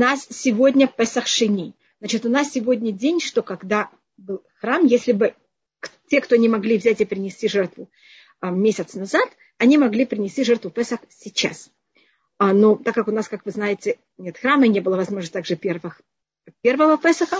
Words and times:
нас 0.00 0.26
сегодня 0.30 0.86
Песах 0.88 1.26
Шини. 1.26 1.74
Значит, 1.98 2.24
у 2.24 2.30
нас 2.30 2.50
сегодня 2.50 2.90
день, 2.90 3.20
что 3.20 3.42
когда 3.42 3.90
был 4.16 4.42
храм, 4.58 4.86
если 4.86 5.12
бы 5.12 5.34
те, 6.08 6.22
кто 6.22 6.36
не 6.36 6.48
могли 6.48 6.78
взять 6.78 7.02
и 7.02 7.04
принести 7.04 7.48
жертву 7.48 7.90
а, 8.40 8.50
месяц 8.50 8.94
назад, 8.94 9.28
они 9.58 9.76
могли 9.76 10.06
принести 10.06 10.42
жертву 10.42 10.70
Песах 10.70 11.00
сейчас. 11.10 11.70
А, 12.38 12.54
но 12.54 12.76
так 12.76 12.94
как 12.94 13.08
у 13.08 13.12
нас, 13.12 13.28
как 13.28 13.44
вы 13.44 13.50
знаете, 13.50 13.98
нет 14.16 14.38
храма, 14.38 14.66
не 14.68 14.80
было 14.80 14.96
возможности 14.96 15.34
также 15.34 15.56
первых, 15.56 16.00
первого 16.62 16.96
Песаха. 16.96 17.36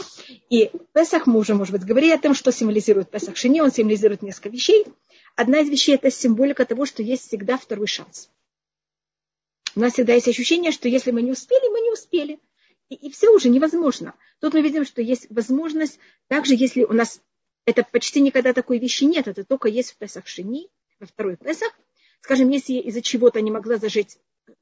И 0.50 0.70
Песах, 0.92 1.26
мы 1.26 1.38
уже, 1.38 1.54
может 1.54 1.72
быть, 1.72 1.84
говорили 1.84 2.12
о 2.12 2.18
том, 2.18 2.34
что 2.34 2.52
символизирует 2.52 3.10
Песах 3.10 3.38
Шини, 3.38 3.62
он 3.62 3.72
символизирует 3.72 4.20
несколько 4.20 4.50
вещей. 4.50 4.84
Одна 5.34 5.60
из 5.60 5.70
вещей– 5.70 5.94
это 5.96 6.10
символика 6.10 6.66
того, 6.66 6.84
что 6.84 7.02
есть 7.02 7.26
всегда 7.26 7.56
второй 7.56 7.86
шанс. 7.86 8.28
У 9.74 9.80
нас 9.80 9.94
всегда 9.94 10.12
есть 10.12 10.28
ощущение, 10.28 10.72
что 10.72 10.90
если 10.90 11.10
мы 11.10 11.22
не 11.22 11.30
успели, 11.30 11.66
мы 11.70 11.80
не 11.80 11.90
успели. 11.90 12.38
И, 12.90 12.96
и 12.96 13.10
все 13.10 13.30
уже 13.30 13.48
невозможно. 13.48 14.14
Тут 14.40 14.52
мы 14.52 14.60
видим, 14.60 14.84
что 14.84 15.00
есть 15.00 15.28
возможность, 15.30 15.98
также 16.28 16.54
если 16.54 16.84
у 16.84 16.92
нас 16.92 17.22
это 17.64 17.84
почти 17.84 18.20
никогда 18.20 18.52
такой 18.52 18.78
вещи 18.78 19.04
нет, 19.04 19.28
это 19.28 19.44
только 19.44 19.68
есть 19.68 19.92
в 19.92 19.96
Песах 19.96 20.26
Шини, 20.26 20.68
во 20.98 21.06
второй 21.06 21.36
Песах. 21.36 21.72
Скажем, 22.20 22.50
если 22.50 22.74
я 22.74 22.80
из-за 22.82 23.00
чего-то 23.00 23.40
не 23.40 23.50
могла 23.50 23.76
зажечь 23.76 24.16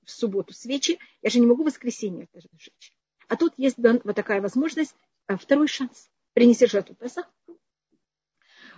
в 0.05 0.11
субботу 0.11 0.53
свечи, 0.53 0.99
я 1.23 1.31
же 1.31 1.41
не 1.41 1.47
могу 1.47 1.63
в 1.63 1.67
воскресенье 1.67 2.29
даже 2.33 2.49
зажечь. 2.53 2.93
А 3.29 3.37
тут 3.37 3.55
есть 3.57 3.77
вот 3.79 4.15
такая 4.15 4.41
возможность, 4.41 4.95
э, 5.27 5.37
второй 5.37 5.67
шанс. 5.67 6.09
Принести 6.35 6.67
жертву 6.67 6.95
Песах. 6.95 7.27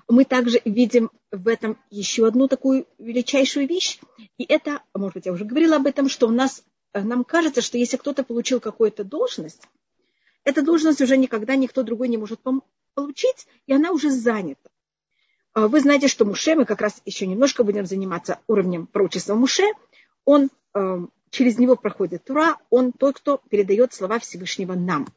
Мы 0.09 0.25
также 0.25 0.61
видим 0.65 1.11
в 1.31 1.47
этом 1.47 1.79
еще 1.91 2.27
одну 2.27 2.49
такую 2.49 2.87
величайшую 2.99 3.69
вещь. 3.69 3.99
И 4.39 4.45
это, 4.45 4.83
может 4.95 5.15
быть, 5.15 5.27
я 5.27 5.33
уже 5.33 5.45
говорила 5.45 5.77
об 5.77 5.87
этом, 5.87 6.09
что 6.09 6.27
у 6.27 6.31
нас, 6.31 6.65
нам 6.95 7.25
кажется, 7.25 7.63
что 7.63 7.79
если 7.79 7.97
кто-то 7.97 8.25
получил 8.25 8.61
какую-то 8.61 9.05
должность, 9.05 9.63
эта 10.45 10.63
должность 10.63 11.01
уже 11.01 11.17
никогда 11.17 11.57
никто 11.57 11.83
другой 11.83 12.09
не 12.09 12.17
может 12.17 12.41
получить, 12.95 13.47
и 13.67 13.73
она 13.73 13.93
уже 13.93 14.11
занята. 14.11 14.71
А 15.53 15.69
вы 15.69 15.81
знаете, 15.81 16.09
что 16.09 16.25
Муше, 16.25 16.55
мы 16.55 16.65
как 16.65 16.81
раз 16.81 17.03
еще 17.05 17.27
немножко 17.27 17.65
будем 17.65 17.87
заниматься 17.87 18.39
уровнем 18.47 18.87
пророчества 18.87 19.35
Муше, 19.35 19.65
он 20.25 20.49
эм, 20.75 21.11
через 21.31 21.59
него 21.59 21.77
проходит 21.77 22.25
Тура, 22.25 22.57
он 22.71 22.93
тот, 22.93 23.17
кто 23.17 23.41
передает 23.49 23.93
слова 23.93 24.19
Всевышнего 24.19 24.75
нам. 24.75 25.09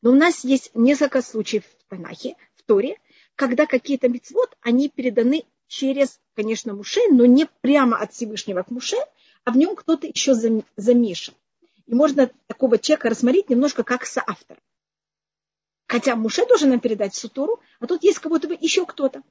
Но 0.00 0.10
у 0.10 0.14
нас 0.14 0.44
есть 0.44 0.72
несколько 0.74 1.22
случаев 1.22 1.64
в 1.64 1.90
Танахе, 1.90 2.34
в 2.56 2.62
Торе, 2.64 2.98
когда 3.36 3.66
какие-то 3.66 4.08
мецвод, 4.08 4.56
они 4.60 4.88
переданы 4.88 5.44
через, 5.68 6.20
конечно, 6.34 6.74
Муше, 6.74 7.00
но 7.10 7.24
не 7.24 7.46
прямо 7.60 7.98
от 7.98 8.12
Всевышнего 8.12 8.62
к 8.62 8.70
Муше, 8.70 8.96
а 9.44 9.52
в 9.52 9.56
нем 9.56 9.76
кто-то 9.76 10.06
еще 10.06 10.34
замешан. 10.34 11.34
И 11.86 11.94
можно 11.94 12.30
такого 12.46 12.78
человека 12.78 13.10
рассмотреть 13.10 13.50
немножко 13.50 13.82
как 13.82 14.06
соавтора. 14.06 14.60
Хотя 15.86 16.16
Муше 16.16 16.46
должен 16.46 16.70
нам 16.70 16.80
передать 16.80 17.14
всю 17.14 17.28
Тору, 17.28 17.60
а 17.80 17.86
тут 17.86 18.02
есть 18.02 18.18
кого-то 18.18 18.48
еще 18.48 18.86
кто-то. 18.86 19.22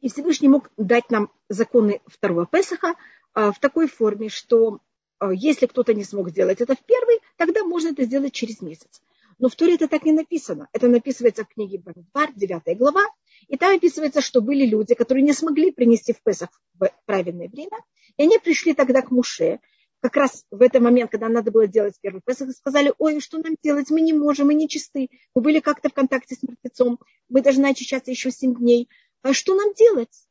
И 0.00 0.10
Всевышний 0.10 0.48
мог 0.48 0.70
дать 0.76 1.10
нам 1.10 1.30
законы 1.48 2.02
второго 2.06 2.46
Песаха, 2.46 2.94
а, 3.32 3.52
в 3.52 3.58
такой 3.58 3.88
форме, 3.88 4.28
что 4.28 4.80
а, 5.18 5.32
если 5.32 5.66
кто-то 5.66 5.94
не 5.94 6.04
смог 6.04 6.28
сделать 6.28 6.60
это 6.60 6.74
в 6.74 6.84
первый, 6.84 7.20
тогда 7.36 7.64
можно 7.64 7.88
это 7.88 8.04
сделать 8.04 8.32
через 8.32 8.60
месяц. 8.60 9.00
Но 9.38 9.48
в 9.48 9.56
Туре 9.56 9.74
это 9.74 9.88
так 9.88 10.04
не 10.04 10.12
написано. 10.12 10.68
Это 10.72 10.88
написывается 10.88 11.44
в 11.44 11.48
книге 11.48 11.78
Бамидбар, 11.78 12.32
9 12.34 12.76
глава, 12.76 13.02
и 13.48 13.56
там 13.56 13.76
описывается, 13.76 14.20
что 14.20 14.40
были 14.40 14.66
люди, 14.66 14.94
которые 14.94 15.22
не 15.22 15.32
смогли 15.32 15.70
принести 15.70 16.12
в 16.12 16.22
Песах 16.22 16.48
в 16.74 16.90
правильное 17.06 17.48
время, 17.48 17.78
и 18.16 18.22
они 18.22 18.38
пришли 18.38 18.74
тогда 18.74 19.02
к 19.02 19.10
Муше, 19.10 19.60
как 20.00 20.16
раз 20.16 20.44
в 20.50 20.60
этот 20.60 20.82
момент, 20.82 21.10
когда 21.10 21.28
надо 21.28 21.50
было 21.50 21.66
делать 21.66 21.94
первый 22.00 22.20
Песах, 22.24 22.48
и 22.48 22.52
сказали, 22.52 22.92
ой, 22.98 23.20
что 23.20 23.38
нам 23.38 23.56
делать, 23.62 23.90
мы 23.90 24.00
не 24.00 24.12
можем, 24.12 24.48
мы 24.48 24.54
не 24.54 24.68
чисты, 24.68 25.08
мы 25.34 25.42
были 25.42 25.60
как-то 25.60 25.88
в 25.88 25.94
контакте 25.94 26.34
с 26.34 26.42
мертвецом, 26.42 26.98
мы 27.28 27.40
должны 27.40 27.66
очищаться 27.66 28.10
еще 28.10 28.30
7 28.30 28.54
дней, 28.56 28.88
а 29.22 29.32
что 29.32 29.54
нам 29.54 29.72
делать? 29.72 30.26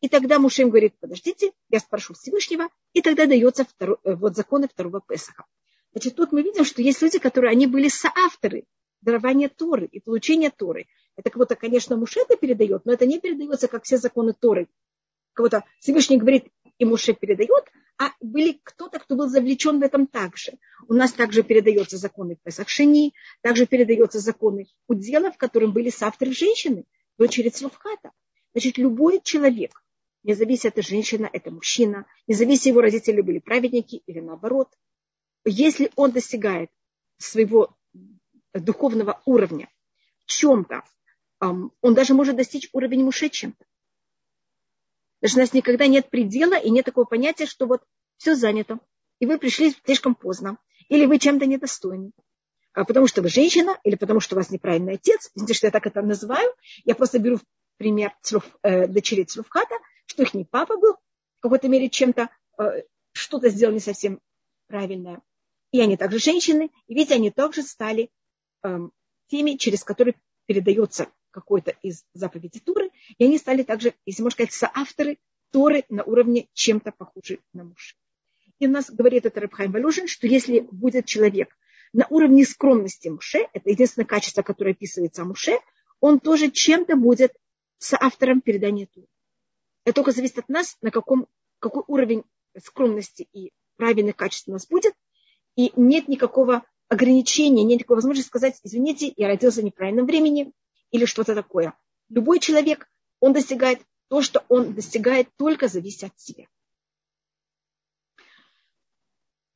И 0.00 0.08
тогда 0.08 0.38
Муше 0.38 0.62
им 0.62 0.70
говорит, 0.70 0.94
подождите, 1.00 1.52
я 1.70 1.80
спрошу 1.80 2.14
Всевышнего, 2.14 2.68
и 2.92 3.00
тогда 3.00 3.26
дается 3.26 3.64
второй, 3.64 3.96
э, 4.04 4.14
вот 4.14 4.36
законы 4.36 4.68
второго 4.68 5.00
Песаха. 5.00 5.44
Значит, 5.92 6.16
тут 6.16 6.32
мы 6.32 6.42
видим, 6.42 6.64
что 6.64 6.82
есть 6.82 7.00
люди, 7.00 7.18
которые, 7.18 7.52
они 7.52 7.66
были 7.66 7.88
соавторы 7.88 8.64
дарования 9.00 9.48
Торы 9.48 9.86
и 9.86 10.00
получения 10.00 10.50
Торы. 10.50 10.86
Это 11.16 11.30
кого-то, 11.30 11.56
конечно, 11.56 11.96
Муше 11.96 12.20
это 12.20 12.36
передает, 12.36 12.84
но 12.84 12.92
это 12.92 13.06
не 13.06 13.18
передается, 13.18 13.68
как 13.68 13.84
все 13.84 13.96
законы 13.96 14.34
Торы. 14.38 14.68
Кого-то 15.32 15.64
Всевышний 15.80 16.18
говорит, 16.18 16.48
и 16.78 16.84
Муше 16.84 17.14
передает, 17.14 17.64
а 17.98 18.10
были 18.20 18.60
кто-то, 18.62 18.98
кто 18.98 19.16
был 19.16 19.28
завлечен 19.28 19.80
в 19.80 19.82
этом 19.82 20.06
также. 20.06 20.58
У 20.88 20.94
нас 20.94 21.12
также 21.12 21.42
передаются 21.42 21.96
законы 21.96 22.36
Песах 22.42 22.68
Шини, 22.68 23.14
также 23.40 23.66
передаются 23.66 24.18
законы 24.18 24.66
удела, 24.86 25.30
в 25.30 25.38
котором 25.38 25.72
были 25.72 25.88
соавторы 25.88 26.32
женщины, 26.32 26.84
дочери 27.18 27.48
Цлуфхата. 27.48 28.10
Значит, 28.52 28.76
любой 28.76 29.20
человек, 29.22 29.82
не 30.22 30.34
зависит, 30.34 30.66
это 30.66 30.82
женщина, 30.82 31.28
это 31.32 31.50
мужчина, 31.50 32.06
не 32.26 32.34
зависит, 32.34 32.66
его 32.66 32.80
родители 32.80 33.22
были 33.22 33.38
праведники 33.38 34.02
или 34.06 34.20
наоборот. 34.20 34.68
Если 35.44 35.90
он 35.96 36.10
достигает 36.10 36.70
своего 37.18 37.74
духовного 38.52 39.22
уровня 39.24 39.70
чем-то, 40.26 40.82
он 41.40 41.94
даже 41.94 42.14
может 42.14 42.36
достичь 42.36 42.68
уровня 42.72 43.04
муше 43.04 43.28
чем-то. 43.28 43.64
Даже 45.20 45.36
у 45.36 45.40
нас 45.40 45.52
никогда 45.52 45.86
нет 45.86 46.10
предела 46.10 46.58
и 46.58 46.70
нет 46.70 46.84
такого 46.84 47.04
понятия, 47.04 47.46
что 47.46 47.66
вот 47.66 47.82
все 48.16 48.34
занято, 48.34 48.78
и 49.18 49.26
вы 49.26 49.38
пришли 49.38 49.74
слишком 49.84 50.14
поздно, 50.14 50.58
или 50.88 51.06
вы 51.06 51.18
чем-то 51.18 51.46
недостойны. 51.46 52.12
А 52.72 52.84
потому 52.84 53.06
что 53.06 53.22
вы 53.22 53.28
женщина, 53.28 53.78
или 53.84 53.96
потому 53.96 54.20
что 54.20 54.34
у 54.34 54.38
вас 54.38 54.50
неправильный 54.50 54.94
отец. 54.94 55.30
Извините, 55.34 55.54
что 55.54 55.66
я 55.66 55.70
так 55.70 55.86
это 55.86 56.02
называю. 56.02 56.52
Я 56.84 56.94
просто 56.94 57.18
беру 57.18 57.38
пример 57.78 58.14
цруф, 58.20 58.44
э, 58.62 58.86
дочери 58.86 59.24
Цруфхата, 59.24 59.74
что 60.04 60.22
их 60.22 60.34
не 60.34 60.44
папа 60.44 60.76
был 60.76 60.94
в 61.38 61.40
какой-то 61.40 61.68
мере 61.68 61.88
чем-то, 61.88 62.28
э, 62.58 62.82
что-то 63.12 63.48
сделал 63.48 63.72
не 63.72 63.80
совсем 63.80 64.20
правильное. 64.66 65.22
И 65.72 65.80
они 65.80 65.96
также 65.96 66.18
женщины, 66.18 66.70
и 66.86 66.94
ведь 66.94 67.10
они 67.12 67.30
также 67.30 67.62
стали 67.62 68.10
э, 68.62 68.78
теми, 69.28 69.56
через 69.56 69.82
которые 69.82 70.14
передается 70.44 71.08
какой-то 71.36 71.76
из 71.82 72.06
заповедей 72.14 72.60
Туры, 72.60 72.90
и 73.18 73.24
они 73.24 73.36
стали 73.36 73.62
также, 73.62 73.92
если 74.06 74.22
можно 74.22 74.36
сказать, 74.36 74.54
соавторы 74.54 75.18
Торы 75.52 75.84
на 75.90 76.02
уровне 76.02 76.48
чем-то 76.54 76.92
похуже 76.92 77.40
на 77.52 77.64
мужа. 77.64 77.94
И 78.58 78.66
у 78.66 78.70
нас 78.70 78.90
говорит 78.90 79.26
это 79.26 79.40
Рабхайм 79.40 79.70
Валюшин, 79.70 80.08
что 80.08 80.26
если 80.26 80.60
будет 80.60 81.04
человек 81.04 81.54
на 81.92 82.06
уровне 82.08 82.46
скромности 82.46 83.08
Муше, 83.08 83.46
это 83.52 83.68
единственное 83.68 84.06
качество, 84.06 84.40
которое 84.40 84.70
описывается 84.70 85.22
о 85.22 85.24
Муше, 85.26 85.58
он 86.00 86.20
тоже 86.20 86.50
чем-то 86.50 86.96
будет 86.96 87.34
соавтором 87.76 88.40
передания 88.40 88.86
Туры. 88.86 89.06
Это 89.84 89.96
только 89.96 90.12
зависит 90.12 90.38
от 90.38 90.48
нас, 90.48 90.78
на 90.80 90.90
каком, 90.90 91.26
какой 91.58 91.84
уровень 91.86 92.24
скромности 92.64 93.28
и 93.34 93.52
правильных 93.76 94.16
качеств 94.16 94.48
у 94.48 94.52
нас 94.52 94.66
будет. 94.66 94.94
И 95.54 95.70
нет 95.76 96.08
никакого 96.08 96.64
ограничения, 96.88 97.62
нет 97.62 97.80
никакой 97.80 97.96
возможности 97.96 98.28
сказать, 98.28 98.58
извините, 98.64 99.12
я 99.16 99.28
родился 99.28 99.60
в 99.60 99.64
неправильном 99.64 100.06
времени 100.06 100.52
или 100.90 101.04
что-то 101.04 101.34
такое. 101.34 101.74
Любой 102.08 102.38
человек, 102.38 102.88
он 103.20 103.32
достигает 103.32 103.80
то, 104.08 104.22
что 104.22 104.44
он 104.48 104.74
достигает, 104.74 105.28
только 105.36 105.68
зависит 105.68 106.04
от 106.04 106.20
себя. 106.20 106.46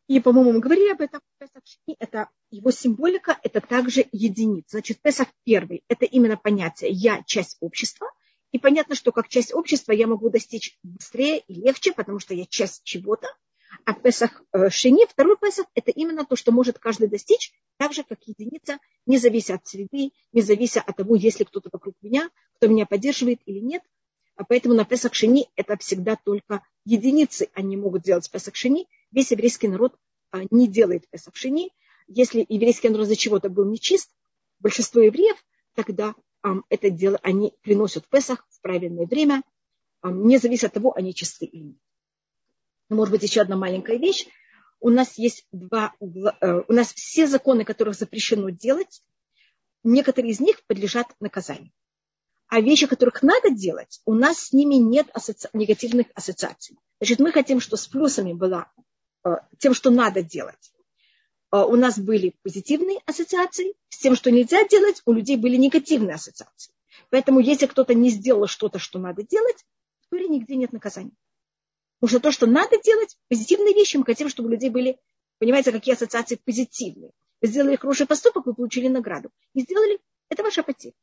И, 0.09 0.19
по-моему, 0.19 0.55
мы 0.55 0.59
говорили 0.59 0.91
об 0.91 1.01
этом. 1.01 1.21
Это 2.01 2.29
его 2.51 2.73
символика, 2.73 3.39
это 3.45 3.61
также 3.61 4.07
единица. 4.11 4.71
Значит, 4.71 5.01
Песах 5.01 5.29
первый, 5.45 5.85
это 5.87 6.05
именно 6.05 6.37
понятие 6.37 6.91
«я 6.91 7.23
часть 7.23 7.57
общества», 7.61 8.11
и 8.51 8.59
понятно, 8.59 8.97
что 8.97 9.13
как 9.13 9.29
часть 9.29 9.55
общества 9.55 9.93
я 9.93 10.09
могу 10.09 10.29
достичь 10.29 10.77
быстрее 10.83 11.39
и 11.39 11.55
легче, 11.55 11.93
потому 11.93 12.19
что 12.19 12.35
я 12.35 12.45
часть 12.47 12.83
чего-то. 12.83 13.29
А 13.85 13.95
Песах 13.95 14.43
э, 14.53 14.71
Шини, 14.71 15.07
второй 15.07 15.37
Песах, 15.37 15.67
это 15.75 15.91
именно 15.91 16.25
то, 16.25 16.37
что 16.37 16.53
может 16.53 16.79
каждый 16.79 17.09
достичь, 17.09 17.53
так 17.77 17.93
же, 17.93 18.03
как 18.05 18.19
единица, 18.27 18.79
не 19.07 19.19
завися 19.19 19.55
от 19.55 19.67
среды, 19.67 20.13
не 20.33 20.43
завися 20.43 20.81
от 20.81 20.97
того, 20.97 21.15
есть 21.17 21.39
ли 21.41 21.45
кто-то 21.45 21.71
вокруг 21.73 21.95
меня, 22.03 22.31
кто 22.57 22.69
меня 22.69 22.87
поддерживает 22.87 23.41
или 23.47 23.61
нет. 23.61 23.83
А 24.37 24.45
поэтому 24.45 24.75
на 24.75 24.85
Песах 24.85 25.15
Шини 25.15 25.49
это 25.57 25.77
всегда 25.77 26.17
только 26.17 26.65
единицы, 26.85 27.51
они 27.55 27.77
могут 27.77 28.03
делать 28.03 28.31
Песах 28.31 28.57
Шини. 28.57 28.87
Весь 29.13 29.31
еврейский 29.31 29.69
народ 29.69 29.97
а, 30.31 30.41
не 30.51 30.67
делает 30.67 31.09
Песах 31.11 31.37
Шини. 31.37 31.71
Если 32.07 32.45
еврейский 32.49 32.89
народ 32.89 33.07
за 33.07 33.17
чего-то 33.17 33.49
был 33.49 33.71
нечист, 33.71 34.11
большинство 34.59 35.01
евреев, 35.01 35.37
тогда 35.75 36.15
это 36.71 36.91
дело 36.91 37.21
они 37.23 37.53
приносят 37.61 38.07
в 38.07 38.09
Песах 38.09 38.47
в 38.49 38.61
правильное 38.63 39.07
время, 39.07 39.43
не 40.03 40.39
зависит 40.39 40.65
от 40.65 40.73
того, 40.73 40.97
они 40.97 41.15
чисты 41.15 41.45
или 41.45 41.65
нет. 41.65 41.77
Может 42.91 43.13
быть, 43.13 43.23
еще 43.23 43.41
одна 43.41 43.57
маленькая 43.57 43.97
вещь. 43.97 44.27
У 44.81 44.91
нас 44.91 45.17
есть 45.17 45.47
два, 45.53 45.95
э, 46.01 46.63
у 46.67 46.73
нас 46.73 46.93
все 46.93 47.27
законы, 47.27 47.65
которых 47.65 47.95
запрещено 47.95 48.51
делать, 48.51 49.03
некоторые 49.85 50.33
из 50.33 50.41
них 50.41 50.65
подлежат 50.67 51.07
наказанию. 51.21 51.71
А 52.49 52.61
вещи, 52.61 52.89
которых 52.89 53.23
надо 53.23 53.51
делать, 53.51 54.01
у 54.07 54.15
нас 54.15 54.39
с 54.47 54.53
ними 54.53 54.75
нет 54.75 55.07
асоци... 55.15 55.49
негативных 55.53 56.09
ассоциаций. 56.15 56.77
Значит, 56.99 57.21
мы 57.21 57.31
хотим, 57.31 57.61
что 57.61 57.77
с 57.77 57.87
плюсами 57.87 58.33
было 58.33 58.73
э, 59.25 59.37
тем, 59.59 59.73
что 59.73 59.91
надо 59.91 60.23
делать. 60.23 60.73
а, 61.53 61.67
у 61.67 61.77
нас 61.77 61.97
были 61.97 62.35
позитивные 62.43 62.99
ассоциации, 63.07 63.75
с 63.89 63.99
тем, 63.99 64.17
что 64.17 64.33
нельзя 64.33 64.67
делать, 64.67 65.01
у 65.05 65.13
людей 65.13 65.37
были 65.37 65.57
негативные 65.57 66.15
ассоциации. 66.15 66.75
Поэтому 67.11 67.39
если 67.39 67.67
кто-то 67.67 67.95
не 67.95 68.11
сделал 68.11 68.49
что-то, 68.49 68.81
что 68.81 68.99
надо 68.99 69.23
делать, 69.23 69.65
в 70.11 70.17
нигде 70.17 70.57
нет 70.57 70.73
наказания. 70.73 71.13
Потому 72.01 72.19
что 72.19 72.21
то, 72.21 72.33
что 72.33 72.47
надо 72.47 72.81
делать, 72.83 73.17
позитивные 73.29 73.75
вещи, 73.75 73.99
мы 73.99 74.05
хотим, 74.05 74.29
чтобы 74.31 74.49
у 74.49 74.53
людей 74.53 74.71
были, 74.71 74.99
понимаете, 75.39 75.71
какие 75.71 75.95
ассоциации 75.95 76.41
позитивные. 76.43 77.13
Вы 77.43 77.49
сделали 77.49 77.77
хороший 77.77 78.07
поступок, 78.07 78.47
вы 78.47 78.55
получили 78.55 78.89
награду. 78.89 79.31
Не 79.53 79.63
сделали, 79.63 79.99
это 80.31 80.43
ваша 80.43 80.63
потеря. 80.63 80.95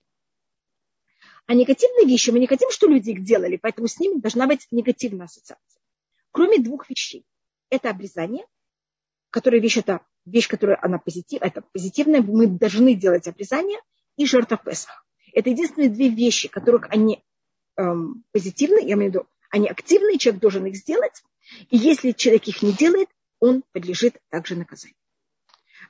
А 1.46 1.54
негативные 1.54 2.08
вещи 2.08 2.32
мы 2.32 2.40
не 2.40 2.48
хотим, 2.48 2.72
что 2.72 2.88
люди 2.88 3.12
их 3.12 3.24
делали, 3.24 3.58
поэтому 3.58 3.88
с 3.88 4.00
ними 4.00 4.20
должна 4.20 4.48
быть 4.48 4.68
негативная 4.72 5.28
ассоциация. 5.28 5.82
Кроме 6.32 6.58
двух 6.60 6.90
вещей. 6.90 7.26
Это 7.70 7.90
обрезание, 7.90 8.46
которая 9.30 9.62
вещь, 9.62 9.78
это 9.78 10.02
вещь, 10.26 10.48
которая 10.48 10.80
она 10.82 10.98
позитив, 10.98 11.42
это 11.42 11.62
позитивная, 11.62 12.22
мы 12.22 12.48
должны 12.48 12.96
делать 12.96 13.28
обрезание, 13.28 13.80
и 14.16 14.26
жертва 14.26 14.58
Песах. 14.58 15.06
Это 15.34 15.50
единственные 15.52 15.90
две 15.90 16.10
вещи, 16.10 16.48
которых 16.48 16.88
они 16.90 17.24
эм, 17.76 18.24
позитивны, 18.32 18.80
я 18.80 18.94
имею 18.94 19.12
в 19.12 19.14
виду, 19.14 19.28
они 19.50 19.68
активные, 19.68 20.18
человек 20.18 20.42
должен 20.42 20.66
их 20.66 20.76
сделать, 20.76 21.24
и 21.70 21.78
если 21.78 22.12
человек 22.12 22.48
их 22.48 22.62
не 22.62 22.74
делает, 22.74 23.10
он 23.40 23.64
подлежит 23.72 24.18
также 24.30 24.56
наказанию. 24.56 24.98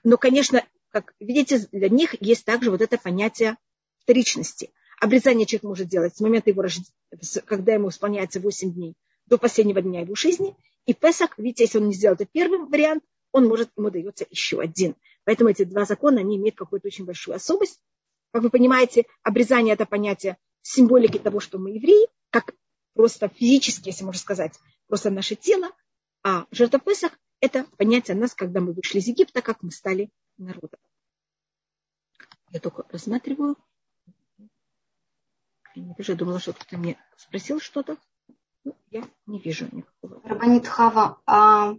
Но, 0.03 0.17
конечно, 0.17 0.63
как 0.89 1.13
видите, 1.19 1.67
для 1.71 1.89
них 1.89 2.15
есть 2.21 2.45
также 2.45 2.71
вот 2.71 2.81
это 2.81 2.97
понятие 2.97 3.57
вторичности. 3.99 4.71
Обрезание 4.99 5.45
человек 5.45 5.63
может 5.63 5.87
делать 5.87 6.15
с 6.15 6.21
момента 6.21 6.49
его 6.49 6.61
рождения, 6.61 6.89
когда 7.45 7.73
ему 7.73 7.89
исполняется 7.89 8.39
8 8.39 8.73
дней, 8.73 8.95
до 9.25 9.37
последнего 9.37 9.81
дня 9.81 10.01
его 10.01 10.15
жизни. 10.15 10.55
И 10.85 10.93
Песах, 10.93 11.37
видите, 11.37 11.65
если 11.65 11.79
он 11.79 11.89
не 11.89 11.93
сделал 11.93 12.15
это 12.15 12.25
первым 12.25 12.67
вариант, 12.67 13.03
он 13.31 13.47
может, 13.47 13.69
ему 13.75 13.89
дается 13.89 14.25
еще 14.29 14.59
один. 14.59 14.95
Поэтому 15.25 15.49
эти 15.49 15.65
два 15.65 15.85
закона, 15.85 16.21
они 16.21 16.37
имеют 16.37 16.55
какую-то 16.55 16.87
очень 16.87 17.05
большую 17.05 17.35
особость. 17.35 17.79
Как 18.31 18.41
вы 18.41 18.49
понимаете, 18.49 19.05
обрезание– 19.21 19.73
это 19.75 19.85
понятие 19.85 20.37
символики 20.61 21.17
того, 21.17 21.39
что 21.39 21.59
мы 21.59 21.71
евреи, 21.71 22.07
как 22.29 22.53
просто 22.97 23.29
физически, 23.29 23.89
если 23.89 24.03
можно 24.03 24.19
сказать, 24.19 24.59
просто 24.87 25.11
наше 25.11 25.35
тело. 25.35 25.69
А 26.23 26.47
жертва 26.51 26.79
Песах– 26.79 27.17
это 27.39 27.65
понятие 27.77 28.17
нас, 28.17 28.33
когда 28.33 28.59
мы 28.59 28.73
вышли 28.73 28.97
из 28.97 29.07
Египта, 29.07 29.41
как 29.41 29.61
мы 29.61 29.71
стали 29.71 30.09
народом. 30.37 30.79
Я 32.51 32.59
только 32.59 32.85
рассматриваю. 32.89 33.55
Я 35.75 35.83
не 35.83 35.93
вижу, 35.95 36.13
я 36.13 36.17
думала, 36.17 36.39
что 36.39 36.53
кто-то 36.53 36.77
мне 36.77 36.97
спросил 37.15 37.59
что-то. 37.59 37.97
Ну, 38.63 38.75
я 38.89 39.03
не 39.27 39.39
вижу 39.39 39.67
никакого. 39.71 40.21
Рабанит 40.27 40.67
Хава, 40.67 41.21
а 41.27 41.75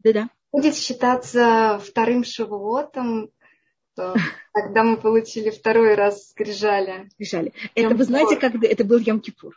да-да. 0.00 0.28
будет 0.52 0.76
считаться 0.76 1.80
вторым 1.82 2.24
шавуотом, 2.24 3.30
когда 3.94 4.14
мы 4.84 4.98
получили 4.98 5.48
второй 5.48 5.94
раз 5.94 6.28
скрижали. 6.28 7.08
Скрижали. 7.12 7.54
Это 7.74 7.94
вы 7.94 8.04
знаете, 8.04 8.36
как 8.36 8.54
это 8.62 8.84
был 8.84 8.98
Йом-Кипур. 8.98 9.52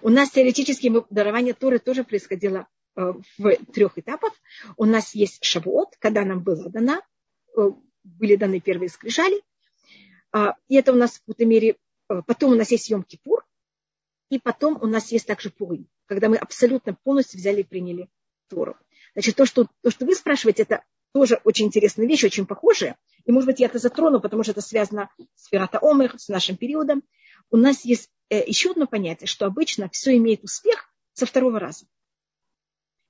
У 0.00 0.08
нас 0.08 0.30
теоретически 0.30 0.92
дарование 1.10 1.54
Торы 1.54 1.78
тоже 1.78 2.04
происходило 2.04 2.68
э, 2.96 3.12
в 3.38 3.56
трех 3.72 3.98
этапах. 3.98 4.32
У 4.76 4.84
нас 4.84 5.14
есть 5.14 5.44
шавуот, 5.44 5.96
когда 5.98 6.24
нам 6.24 6.42
было 6.42 6.70
дано, 6.70 7.00
э, 7.56 7.70
были 8.04 8.36
даны 8.36 8.60
первые 8.60 8.88
скрижали. 8.88 9.42
А, 10.32 10.54
и 10.68 10.76
это 10.76 10.92
у 10.92 10.96
нас 10.96 11.12
в 11.12 11.20
какой-то 11.20 11.46
мере... 11.46 11.76
Э, 12.08 12.22
потом 12.26 12.52
у 12.52 12.56
нас 12.56 12.70
есть 12.70 12.90
Йом-Кипур, 12.90 13.42
и 14.30 14.38
потом 14.38 14.78
у 14.80 14.86
нас 14.86 15.12
есть 15.12 15.26
также 15.26 15.50
Пурим, 15.50 15.88
когда 16.06 16.28
мы 16.28 16.36
абсолютно 16.36 16.94
полностью 16.94 17.38
взяли 17.38 17.60
и 17.60 17.64
приняли 17.64 18.08
Тору. 18.48 18.76
Значит, 19.14 19.36
то 19.36 19.44
что, 19.44 19.68
то, 19.82 19.90
что 19.90 20.06
вы 20.06 20.14
спрашиваете, 20.14 20.62
это 20.62 20.84
тоже 21.12 21.40
очень 21.44 21.66
интересная 21.66 22.06
вещь, 22.06 22.24
очень 22.24 22.46
похожая. 22.46 22.96
И, 23.24 23.32
может 23.32 23.46
быть, 23.46 23.60
я 23.60 23.66
это 23.66 23.78
затрону, 23.78 24.20
потому 24.20 24.42
что 24.42 24.52
это 24.52 24.60
связано 24.60 25.10
с 25.34 25.48
Ферата 25.48 25.78
Омер, 25.80 26.18
с 26.18 26.28
нашим 26.28 26.56
периодом. 26.56 27.02
У 27.50 27.56
нас 27.56 27.84
есть 27.84 28.10
э, 28.30 28.42
еще 28.46 28.70
одно 28.70 28.86
понятие, 28.86 29.26
что 29.26 29.46
обычно 29.46 29.88
все 29.90 30.16
имеет 30.16 30.42
успех 30.42 30.92
со 31.12 31.26
второго 31.26 31.58
раза. 31.58 31.86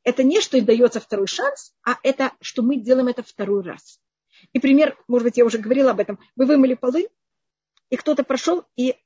Это 0.04 0.25
не, 0.25 0.40
что 0.40 0.58
и 0.58 0.60
дается 0.60 1.00
второй 1.00 1.28
шанс, 1.28 1.75
а 1.84 1.96
это, 2.02 2.32
что 2.40 2.62
мы 2.62 2.76
делаем 2.76 3.08
это 3.08 3.22
второй 3.22 3.62
раз. 3.62 4.00
И 4.52 4.58
пример, 4.58 4.96
может 5.06 5.25
быть, 5.25 5.37
я 5.37 5.44
уже 5.44 5.58
говорила 5.58 5.93
об 5.93 6.00
этом. 6.00 6.19
Вы 6.34 6.46
вымыли 6.46 6.75
полы, 6.75 7.08
и 7.88 7.96
кто-то 7.96 8.25
прошел 8.25 8.64
и 8.75 8.96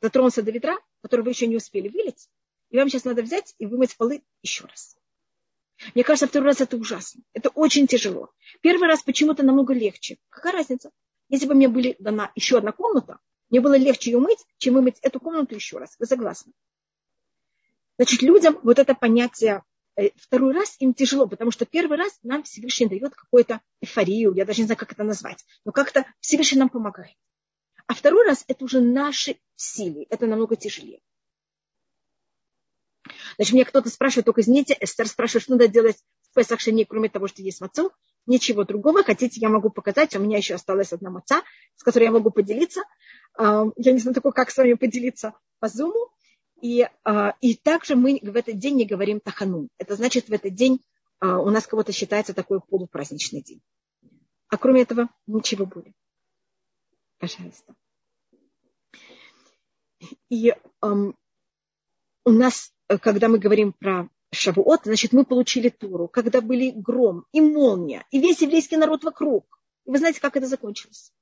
дотронулся 0.00 0.42
до 0.42 0.50
ведра, 0.50 0.76
который 1.02 1.20
вы 1.20 1.30
еще 1.30 1.46
не 1.46 1.56
успели 1.56 1.88
вылить, 1.88 2.28
и 2.70 2.76
вам 2.76 2.88
сейчас 2.88 3.04
надо 3.04 3.22
взять 3.22 3.54
и 3.58 3.66
вымыть 3.66 3.96
полы 3.96 4.24
еще 4.42 4.64
раз. 4.64 4.96
Мне 5.94 6.04
кажется, 6.04 6.26
второй 6.26 6.48
раз 6.48 6.60
это 6.60 6.76
ужасно. 6.76 7.22
Это 7.32 7.48
очень 7.50 7.86
тяжело. 7.86 8.30
Первый 8.60 8.88
раз 8.88 9.02
почему-то 9.02 9.42
намного 9.42 9.74
легче. 9.74 10.18
Какая 10.30 10.52
разница? 10.52 10.90
Если 11.28 11.46
бы 11.46 11.54
мне 11.54 11.68
была 11.68 11.94
дана 11.98 12.32
еще 12.34 12.58
одна 12.58 12.72
комната, 12.72 13.18
мне 13.50 13.60
было 13.60 13.76
легче 13.76 14.12
ее 14.12 14.18
мыть, 14.18 14.44
чем 14.58 14.74
вымыть 14.74 14.98
эту 15.02 15.20
комнату 15.20 15.54
еще 15.54 15.78
раз. 15.78 15.96
Вы 15.98 16.06
согласны? 16.06 16.52
Значит, 17.96 18.22
людям 18.22 18.58
вот 18.62 18.78
это 18.78 18.94
понятие 18.94 19.62
э, 19.96 20.10
второй 20.16 20.54
раз 20.54 20.76
им 20.80 20.94
тяжело, 20.94 21.26
потому 21.26 21.50
что 21.50 21.64
первый 21.64 21.96
раз 21.98 22.18
нам 22.22 22.42
Всевышний 22.42 22.88
дает 22.88 23.14
какую-то 23.14 23.60
эйфорию, 23.80 24.34
я 24.34 24.44
даже 24.44 24.60
не 24.60 24.66
знаю, 24.66 24.78
как 24.78 24.92
это 24.92 25.04
назвать, 25.04 25.44
но 25.64 25.72
как-то 25.72 26.04
Всевышний 26.20 26.58
нам 26.58 26.68
помогает. 26.68 27.16
А 27.86 27.94
второй 27.94 28.26
раз 28.26 28.44
это 28.48 28.64
уже 28.64 28.80
наши 28.80 29.38
силы, 29.56 30.06
это 30.08 30.26
намного 30.26 30.56
тяжелее. 30.56 31.00
Значит, 33.36 33.54
мне 33.54 33.64
кто-то 33.64 33.90
спрашивает, 33.90 34.26
только 34.26 34.40
извините, 34.40 34.76
Эстер 34.80 35.08
спрашивает, 35.08 35.42
что 35.42 35.52
надо 35.52 35.68
делать 35.68 35.96
в 36.30 36.34
Песах 36.34 36.60
Шени, 36.60 36.84
кроме 36.84 37.08
того, 37.08 37.28
что 37.28 37.42
есть 37.42 37.60
мацу. 37.60 37.92
Ничего 38.26 38.64
другого. 38.64 39.02
Хотите, 39.02 39.40
я 39.40 39.48
могу 39.48 39.70
показать. 39.70 40.16
У 40.16 40.20
меня 40.20 40.38
еще 40.38 40.54
осталась 40.54 40.92
одна 40.92 41.10
маца, 41.10 41.42
с 41.76 41.82
которой 41.82 42.04
я 42.04 42.10
могу 42.10 42.30
поделиться. 42.30 42.82
А, 43.36 43.64
я 43.76 43.92
не 43.92 43.98
знаю 43.98 44.14
как 44.20 44.50
с 44.50 44.56
вами 44.56 44.74
поделиться 44.74 45.34
по 45.58 45.68
зуму. 45.68 46.10
И, 46.62 46.88
а, 47.04 47.34
и 47.40 47.54
также 47.56 47.96
мы 47.96 48.18
в 48.22 48.36
этот 48.36 48.58
день 48.58 48.76
не 48.76 48.86
говорим 48.86 49.20
тахану. 49.20 49.68
Это 49.78 49.96
значит, 49.96 50.28
в 50.28 50.32
этот 50.32 50.54
день 50.54 50.80
а, 51.20 51.38
у 51.40 51.50
нас 51.50 51.66
кого-то 51.66 51.92
считается 51.92 52.32
такой 52.32 52.60
полупраздничный 52.60 53.42
день. 53.42 53.60
А 54.48 54.56
кроме 54.56 54.82
этого, 54.82 55.08
ничего 55.26 55.66
более. 55.66 55.94
Пожалуйста. 57.18 57.74
И 60.28 60.54
у 62.24 62.30
нас 62.30 62.74
Э, 62.88 62.98
когда 62.98 63.28
мы 63.28 63.38
говорим 63.38 63.72
про 63.72 64.08
Шавуот, 64.32 64.82
значит, 64.84 65.12
мы 65.12 65.24
получили 65.24 65.68
Туру, 65.68 66.08
когда 66.08 66.40
были 66.40 66.70
гром 66.70 67.24
и 67.32 67.40
молния, 67.40 68.04
и 68.10 68.20
весь 68.20 68.42
еврейский 68.42 68.76
народ 68.76 69.04
вокруг. 69.04 69.60
И 69.84 69.90
вы 69.90 69.98
знаете, 69.98 70.20
как 70.20 70.36
это 70.36 70.46
закончилось. 70.46 71.12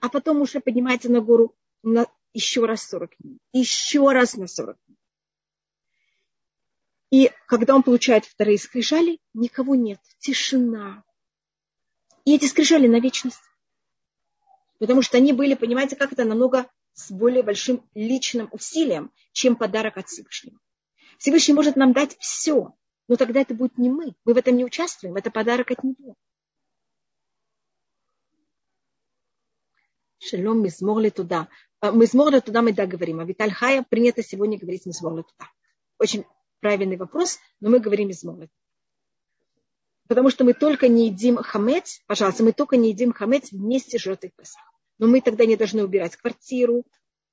А 0.00 0.08
потом 0.08 0.40
уже 0.40 0.60
поднимается 0.60 1.10
на 1.10 1.20
гору 1.20 1.54
на 1.82 2.06
еще 2.34 2.64
раз 2.64 2.88
40 2.88 3.10
дней, 3.18 3.38
еще 3.52 4.10
раз 4.12 4.36
на 4.36 4.46
40 4.46 4.76
дней. 4.86 4.98
И 7.10 7.30
когда 7.46 7.74
он 7.74 7.82
получает 7.82 8.24
вторые 8.24 8.58
скрижали, 8.58 9.18
никого 9.34 9.74
нет, 9.74 10.00
тишина. 10.18 11.04
И 12.24 12.34
эти 12.34 12.46
скрижали 12.46 12.86
на 12.86 13.00
вечность. 13.00 13.42
Потому 14.78 15.02
что 15.02 15.16
они 15.18 15.32
были, 15.32 15.54
понимаете, 15.54 15.96
как 15.96 16.12
это 16.12 16.24
намного 16.24 16.70
с 16.94 17.10
более 17.10 17.42
большим 17.42 17.88
личным 17.94 18.48
усилием, 18.52 19.12
чем 19.32 19.56
подарок 19.56 19.96
от 19.96 20.08
Всевышнего. 20.08 20.58
Всевышний 21.18 21.54
может 21.54 21.76
нам 21.76 21.92
дать 21.92 22.16
все, 22.18 22.74
но 23.08 23.16
тогда 23.16 23.40
это 23.40 23.54
будет 23.54 23.78
не 23.78 23.90
мы. 23.90 24.14
Мы 24.24 24.34
в 24.34 24.36
этом 24.36 24.56
не 24.56 24.64
участвуем. 24.64 25.16
Это 25.16 25.30
подарок 25.30 25.70
от 25.70 25.82
него. 25.82 26.14
Шалом, 30.18 30.62
мизмор 30.62 31.00
ли 31.00 31.10
туда. 31.10 31.48
А, 31.80 31.90
мизмор 31.90 32.32
ли 32.32 32.40
туда 32.40 32.62
мы 32.62 32.72
да 32.72 32.86
говорим. 32.86 33.20
А 33.20 33.24
Виталь 33.24 33.52
Хая 33.52 33.82
принято 33.82 34.22
сегодня 34.22 34.58
говорить 34.58 34.86
мизмор 34.86 35.16
ли 35.16 35.22
туда. 35.22 35.50
Очень 35.98 36.24
правильный 36.60 36.96
вопрос, 36.96 37.38
но 37.60 37.70
мы 37.70 37.80
говорим 37.80 38.08
мизмор 38.08 38.38
ли 38.38 38.48
Потому 40.08 40.30
что 40.30 40.44
мы 40.44 40.52
только 40.54 40.88
не 40.88 41.06
едим 41.06 41.36
хамец, 41.36 42.02
пожалуйста, 42.06 42.44
мы 42.44 42.52
только 42.52 42.76
не 42.76 42.90
едим 42.90 43.12
хамец 43.12 43.50
вместе 43.50 43.98
с 43.98 44.02
жертвой 44.02 44.32
Песах. 44.36 44.71
Но 44.98 45.06
мы 45.06 45.20
тогда 45.20 45.44
не 45.46 45.56
должны 45.56 45.82
убирать 45.84 46.16
квартиру, 46.16 46.84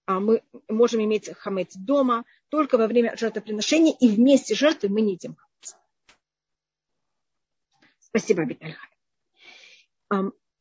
а 0.05 0.19
мы 0.19 0.41
можем 0.67 1.03
иметь 1.03 1.29
хамец 1.37 1.75
дома 1.75 2.25
только 2.49 2.77
во 2.77 2.87
время 2.87 3.15
жертвоприношения, 3.15 3.95
и 3.99 4.09
вместе 4.09 4.55
жертвы 4.55 4.89
мы 4.89 5.01
не 5.01 5.13
едим 5.13 5.35
хамец. 5.35 5.75
Спасибо, 7.99 8.41
Абитальхай. 8.41 8.89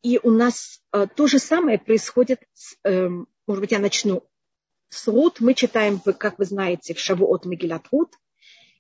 И 0.03 0.21
у 0.23 0.31
нас 0.31 0.81
э, 0.93 1.07
то 1.07 1.27
же 1.27 1.39
самое 1.39 1.79
происходит, 1.79 2.43
с, 2.53 2.77
эм, 2.85 3.27
может 3.47 3.61
быть, 3.61 3.73
я 3.73 3.79
начну 3.79 4.23
с 4.91 5.09
Рут. 5.09 5.41
Мы 5.41 5.55
читаем, 5.55 5.99
как 6.01 6.39
вы 6.39 6.45
знаете, 6.45 6.95
в 6.95 7.01
Шавуот 7.01 7.47
Мегилат 7.47 7.87
Рут. 7.91 8.13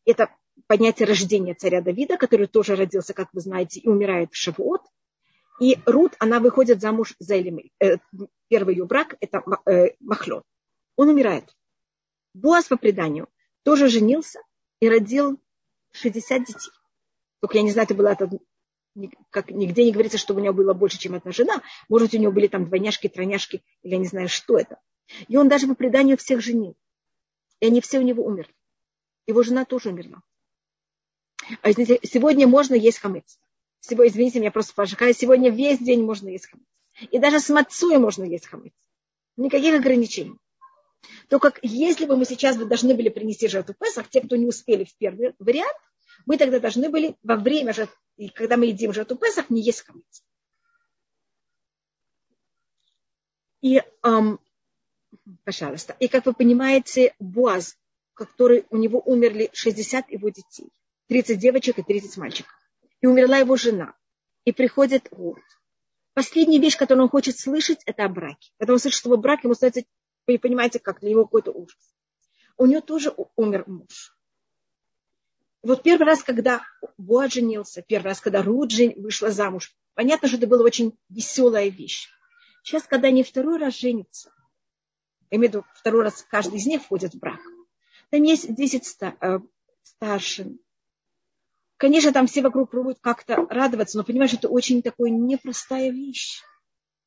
Это 0.04 0.30
понятие 0.66 1.06
рождения 1.06 1.54
царя 1.54 1.80
Давида, 1.80 2.16
который 2.18 2.46
тоже 2.46 2.76
родился, 2.76 3.14
как 3.14 3.30
вы 3.32 3.40
знаете, 3.40 3.80
и 3.80 3.88
умирает 3.88 4.32
в 4.32 4.36
Шавуот. 4.36 4.82
И 5.60 5.78
Рут, 5.86 6.14
она 6.18 6.40
выходит 6.40 6.80
замуж 6.80 7.14
за 7.18 7.40
Элимель. 7.40 7.70
Э, 7.80 7.96
первый 8.48 8.74
ее 8.74 8.84
брак– 8.84 9.16
это 9.20 9.42
э, 9.66 9.94
Махлон 10.00 10.42
он 10.98 11.08
умирает. 11.08 11.56
Буаз 12.34 12.66
по 12.66 12.76
преданию 12.76 13.28
тоже 13.62 13.88
женился 13.88 14.40
и 14.80 14.88
родил 14.88 15.40
60 15.92 16.44
детей. 16.44 16.72
Только 17.40 17.56
я 17.56 17.62
не 17.62 17.70
знаю, 17.70 17.86
это 17.86 17.94
была 17.94 18.12
это 18.12 18.28
как 19.30 19.50
нигде 19.50 19.84
не 19.84 19.92
говорится, 19.92 20.18
что 20.18 20.34
у 20.34 20.40
него 20.40 20.52
было 20.52 20.74
больше, 20.74 20.98
чем 20.98 21.14
одна 21.14 21.30
жена. 21.30 21.62
Может, 21.88 22.14
у 22.14 22.18
него 22.18 22.32
были 22.32 22.48
там 22.48 22.66
двойняшки, 22.66 23.08
тройняшки, 23.08 23.62
или 23.82 23.92
я 23.92 23.98
не 23.98 24.06
знаю, 24.06 24.28
что 24.28 24.58
это. 24.58 24.80
И 25.28 25.36
он 25.36 25.48
даже 25.48 25.68
по 25.68 25.76
преданию 25.76 26.16
всех 26.16 26.40
женил. 26.40 26.76
И 27.60 27.66
они 27.66 27.80
все 27.80 28.00
у 28.00 28.02
него 28.02 28.24
умерли. 28.24 28.52
Его 29.28 29.44
жена 29.44 29.64
тоже 29.64 29.90
умерла. 29.90 30.20
А 31.62 31.70
извините, 31.70 32.00
сегодня 32.02 32.48
можно 32.48 32.74
есть 32.74 32.98
хамец. 32.98 33.38
Сегодня, 33.80 34.10
извините, 34.10 34.40
меня 34.40 34.50
просто 34.50 34.74
пожалуйста. 34.74 35.12
Сегодня 35.14 35.50
весь 35.50 35.78
день 35.78 36.04
можно 36.04 36.28
есть 36.28 36.46
хамец. 36.46 36.66
И 37.10 37.18
даже 37.18 37.40
с 37.40 37.48
мацуей 37.48 37.98
можно 37.98 38.24
есть 38.24 38.46
хамец. 38.46 38.72
Никаких 39.36 39.74
ограничений. 39.74 40.36
То 41.28 41.38
как 41.38 41.60
если 41.62 42.06
бы 42.06 42.16
мы 42.16 42.24
сейчас 42.24 42.56
бы 42.56 42.64
должны 42.64 42.94
были 42.94 43.08
принести 43.08 43.48
жертву 43.48 43.74
Песах, 43.78 44.08
те, 44.08 44.20
кто 44.20 44.36
не 44.36 44.46
успели 44.46 44.84
в 44.84 44.94
первый 44.96 45.34
вариант, 45.38 45.76
мы 46.26 46.36
тогда 46.36 46.58
должны 46.58 46.88
были 46.88 47.16
во 47.22 47.36
время, 47.36 47.74
когда 48.34 48.56
мы 48.56 48.66
едим 48.66 48.92
жертву 48.92 49.16
Песах, 49.16 49.48
не 49.50 49.62
есть 49.62 49.84
хамец. 49.84 50.24
И, 53.60 53.82
эм, 54.02 54.40
пожалуйста, 55.44 55.96
и 55.98 56.08
как 56.08 56.26
вы 56.26 56.32
понимаете, 56.32 57.14
Буаз, 57.18 57.76
который 58.14 58.66
у 58.70 58.76
него 58.76 59.00
умерли 59.00 59.50
60 59.52 60.10
его 60.10 60.28
детей, 60.28 60.68
30 61.08 61.38
девочек 61.38 61.78
и 61.78 61.82
30 61.82 62.16
мальчиков. 62.16 62.57
И 63.00 63.06
умерла 63.06 63.38
его 63.38 63.56
жена. 63.56 63.94
И 64.44 64.52
приходит 64.52 65.08
год. 65.10 65.40
Последняя 66.14 66.58
вещь, 66.58 66.76
которую 66.76 67.04
он 67.04 67.10
хочет 67.10 67.38
слышать, 67.38 67.82
это 67.86 68.04
о 68.04 68.08
браке. 68.08 68.50
Когда 68.58 68.72
он 68.72 68.78
слышит 68.78 69.02
слово 69.02 69.16
брак, 69.16 69.44
ему 69.44 69.54
становится, 69.54 69.88
вы 70.26 70.38
понимаете, 70.38 70.78
как 70.78 71.00
для 71.00 71.10
него 71.10 71.24
какой-то 71.24 71.52
ужас. 71.52 71.94
У 72.56 72.66
него 72.66 72.80
тоже 72.80 73.14
умер 73.36 73.64
муж. 73.66 74.16
Вот 75.62 75.82
первый 75.82 76.04
раз, 76.04 76.22
когда 76.22 76.62
Буа 76.96 77.28
женился, 77.28 77.82
первый 77.82 78.06
раз, 78.06 78.20
когда 78.20 78.42
Рут 78.42 78.72
вышла 78.96 79.30
замуж, 79.30 79.74
понятно, 79.94 80.28
что 80.28 80.36
это 80.36 80.46
была 80.46 80.64
очень 80.64 80.96
веселая 81.08 81.68
вещь. 81.68 82.08
Сейчас, 82.62 82.84
когда 82.84 83.08
они 83.08 83.22
второй 83.22 83.58
раз 83.58 83.78
женятся, 83.78 84.32
я 85.30 85.38
имею 85.38 85.50
в 85.50 85.54
виду, 85.54 85.66
второй 85.74 86.04
раз 86.04 86.24
каждый 86.28 86.56
из 86.56 86.66
них 86.66 86.82
входит 86.82 87.14
в 87.14 87.18
брак, 87.18 87.40
там 88.10 88.22
есть 88.22 88.54
10 88.54 88.96
э, 89.00 89.40
старшин. 89.82 90.60
Конечно, 91.78 92.12
там 92.12 92.26
все 92.26 92.42
вокруг 92.42 92.70
пробуют 92.70 92.98
как-то 93.00 93.46
радоваться, 93.48 93.96
но 93.96 94.04
понимаешь, 94.04 94.34
это 94.34 94.48
очень 94.48 94.82
такая 94.82 95.10
непростая 95.10 95.90
вещь. 95.90 96.42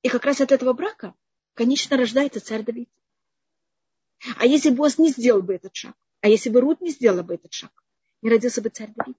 И 0.01 0.07
как 0.07 0.25
раз 0.25 0.39
от 0.39 0.53
этого 0.53 0.71
брака, 0.71 1.13
конечно, 1.55 1.97
рождается 1.97 2.39
царь 2.39 2.63
Давид. 2.63 2.89
А 4.37 4.45
если 4.45 4.69
бы 4.69 4.77
Босс 4.77 4.97
не 4.97 5.09
сделал 5.09 5.41
бы 5.41 5.55
этот 5.55 5.75
шаг, 5.75 5.93
а 6.21 6.29
если 6.29 6.49
бы 6.49 6.61
Рут 6.61 6.79
не 6.79 6.91
сделала 6.91 7.21
бы 7.21 7.33
этот 7.33 7.51
шаг, 7.51 7.71
не 8.21 8.29
родился 8.29 8.61
бы 8.61 8.69
царь 8.69 8.93
Давид. 8.95 9.17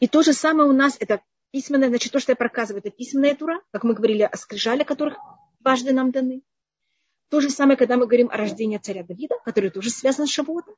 И 0.00 0.06
то 0.06 0.22
же 0.22 0.34
самое 0.34 0.68
у 0.68 0.72
нас, 0.72 0.96
это 1.00 1.22
письменная, 1.50 1.88
значит, 1.88 2.12
то, 2.12 2.20
что 2.20 2.32
я 2.32 2.36
проказываю, 2.36 2.82
это 2.84 2.90
письменная 2.94 3.34
тура, 3.34 3.62
как 3.72 3.84
мы 3.84 3.94
говорили 3.94 4.22
о 4.22 4.36
скрижале, 4.36 4.84
которых 4.84 5.16
дважды 5.60 5.94
нам 5.94 6.10
даны. 6.10 6.42
То 7.30 7.40
же 7.40 7.48
самое, 7.48 7.78
когда 7.78 7.96
мы 7.96 8.06
говорим 8.06 8.28
о 8.28 8.36
рождении 8.36 8.76
царя 8.76 9.02
Давида, 9.02 9.36
который 9.44 9.70
тоже 9.70 9.88
связан 9.88 10.26
с 10.26 10.30
Шавуотом. 10.30 10.76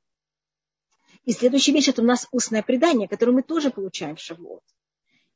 И 1.28 1.32
следующая 1.34 1.72
вещь– 1.72 1.88
это 1.90 2.00
у 2.00 2.06
нас 2.06 2.26
устное 2.32 2.62
предание, 2.62 3.06
которое 3.06 3.32
мы 3.32 3.42
тоже 3.42 3.68
получаем 3.68 4.16
в 4.16 4.18
Шавуот. 4.18 4.62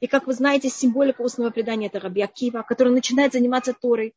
И 0.00 0.06
как 0.06 0.26
вы 0.26 0.32
знаете, 0.32 0.70
символика 0.70 1.20
устного 1.20 1.50
предания– 1.50 1.86
это 1.88 2.00
Раби 2.00 2.22
Акива, 2.22 2.62
который 2.62 2.94
начинает 2.94 3.34
заниматься 3.34 3.74
Торой, 3.74 4.14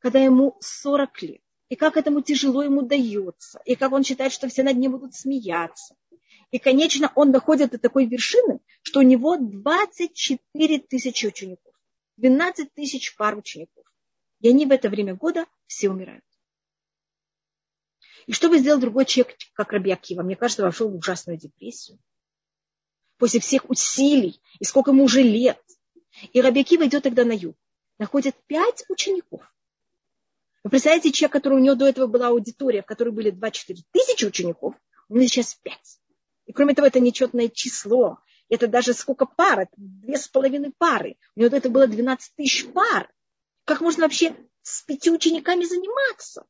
когда 0.00 0.18
ему 0.18 0.56
40 0.60 1.22
лет. 1.22 1.40
И 1.68 1.76
как 1.76 1.96
этому 1.96 2.22
тяжело 2.22 2.64
ему 2.64 2.82
дается. 2.82 3.60
И 3.64 3.76
как 3.76 3.92
он 3.92 4.02
считает, 4.02 4.32
что 4.32 4.48
все 4.48 4.64
над 4.64 4.78
ним 4.78 4.98
будут 4.98 5.14
смеяться. 5.14 5.94
И, 6.50 6.58
конечно, 6.58 7.12
он 7.14 7.30
доходит 7.30 7.70
до 7.70 7.78
такой 7.78 8.06
вершины, 8.06 8.58
что 8.82 8.98
у 8.98 9.02
него 9.02 9.36
24 9.36 10.78
тысячи 10.80 11.26
учеников. 11.26 11.72
12 12.16 12.74
тысяч 12.74 13.14
пар 13.14 13.38
учеников. 13.38 13.84
И 14.40 14.48
они 14.48 14.66
в 14.66 14.72
это 14.72 14.88
время 14.88 15.14
года 15.14 15.46
все 15.68 15.88
умирают. 15.88 16.24
И 18.26 18.32
что 18.32 18.48
бы 18.48 18.58
сделал 18.58 18.80
другой 18.80 19.04
человек, 19.04 19.36
как 19.54 19.72
Раби 19.72 19.92
Акива? 19.92 20.22
Мне 20.22 20.36
кажется, 20.36 20.62
вошел 20.62 20.88
в 20.88 20.96
ужасную 20.96 21.38
депрессию. 21.38 21.98
После 23.18 23.40
всех 23.40 23.70
усилий, 23.70 24.40
и 24.58 24.64
сколько 24.64 24.90
ему 24.90 25.04
уже 25.04 25.22
лет. 25.22 25.62
И 26.32 26.40
Раби 26.40 26.60
Акива 26.60 26.86
идет 26.86 27.04
тогда 27.04 27.24
на 27.24 27.32
юг. 27.32 27.56
Находит 27.98 28.36
пять 28.46 28.84
учеников. 28.88 29.40
Вы 30.64 30.70
представляете, 30.70 31.12
человек, 31.12 31.32
который 31.32 31.54
у 31.54 31.62
него 31.62 31.76
до 31.76 31.86
этого 31.86 32.08
была 32.08 32.28
аудитория, 32.28 32.82
в 32.82 32.86
которой 32.86 33.10
были 33.10 33.30
24 33.30 33.82
тысячи 33.92 34.24
учеников, 34.24 34.74
у 35.08 35.14
него 35.14 35.26
сейчас 35.28 35.54
пять. 35.54 36.00
И 36.46 36.52
кроме 36.52 36.74
того, 36.74 36.88
это 36.88 36.98
нечетное 36.98 37.48
число. 37.48 38.18
Это 38.48 38.66
даже 38.66 38.92
сколько 38.92 39.26
пар? 39.26 39.60
Это 39.60 39.72
две 39.76 40.18
с 40.18 40.28
половиной 40.28 40.72
пары. 40.76 41.16
У 41.36 41.40
него 41.40 41.50
до 41.50 41.56
этого 41.56 41.72
было 41.72 41.86
12 41.86 42.34
тысяч 42.34 42.66
пар. 42.72 43.12
Как 43.64 43.80
можно 43.80 44.02
вообще 44.02 44.36
с 44.62 44.82
пяти 44.82 45.10
учениками 45.10 45.64
заниматься? 45.64 46.44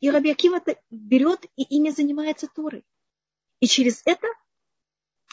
И 0.00 0.10
Раби 0.10 0.30
Акива 0.30 0.62
берет 0.90 1.44
и 1.56 1.62
ими 1.62 1.90
занимается 1.90 2.46
Торой. 2.46 2.84
И 3.60 3.66
через 3.66 4.02
это, 4.04 4.28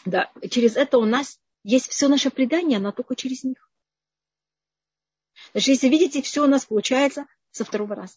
да, 0.04 0.32
через 0.50 0.76
это 0.76 0.98
у 0.98 1.04
нас 1.04 1.40
есть 1.62 1.88
все 1.88 2.08
наше 2.08 2.30
предание, 2.30 2.78
оно 2.78 2.92
только 2.92 3.14
через 3.14 3.44
них. 3.44 3.70
Значит, 5.52 5.68
если 5.68 5.88
видите, 5.88 6.22
все 6.22 6.44
у 6.44 6.46
нас 6.46 6.66
получается 6.66 7.26
со 7.50 7.64
второго 7.64 7.94
раза. 7.94 8.16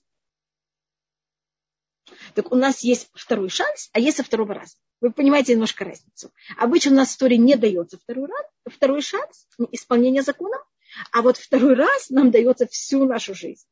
Так 2.34 2.52
у 2.52 2.56
нас 2.56 2.82
есть 2.82 3.10
второй 3.14 3.50
шанс, 3.50 3.90
а 3.94 4.00
есть 4.00 4.18
со 4.18 4.24
второго 4.24 4.54
раза. 4.54 4.76
Вы 5.00 5.12
понимаете 5.12 5.54
немножко 5.54 5.86
разницу. 5.86 6.34
Обычно 6.58 6.92
у 6.92 6.96
нас 6.96 7.10
в 7.10 7.12
истории 7.12 7.36
не 7.36 7.56
дается 7.56 7.98
второй, 7.98 8.28
раз, 8.28 8.46
второй 8.66 9.02
шанс 9.02 9.48
исполнения 9.72 10.24
закона, 10.24 10.58
а 11.12 11.22
вот 11.22 11.38
второй 11.38 11.76
раз 11.76 12.10
нам 12.10 12.32
дается 12.32 12.68
всю 12.68 13.06
нашу 13.06 13.36
жизнь. 13.36 13.68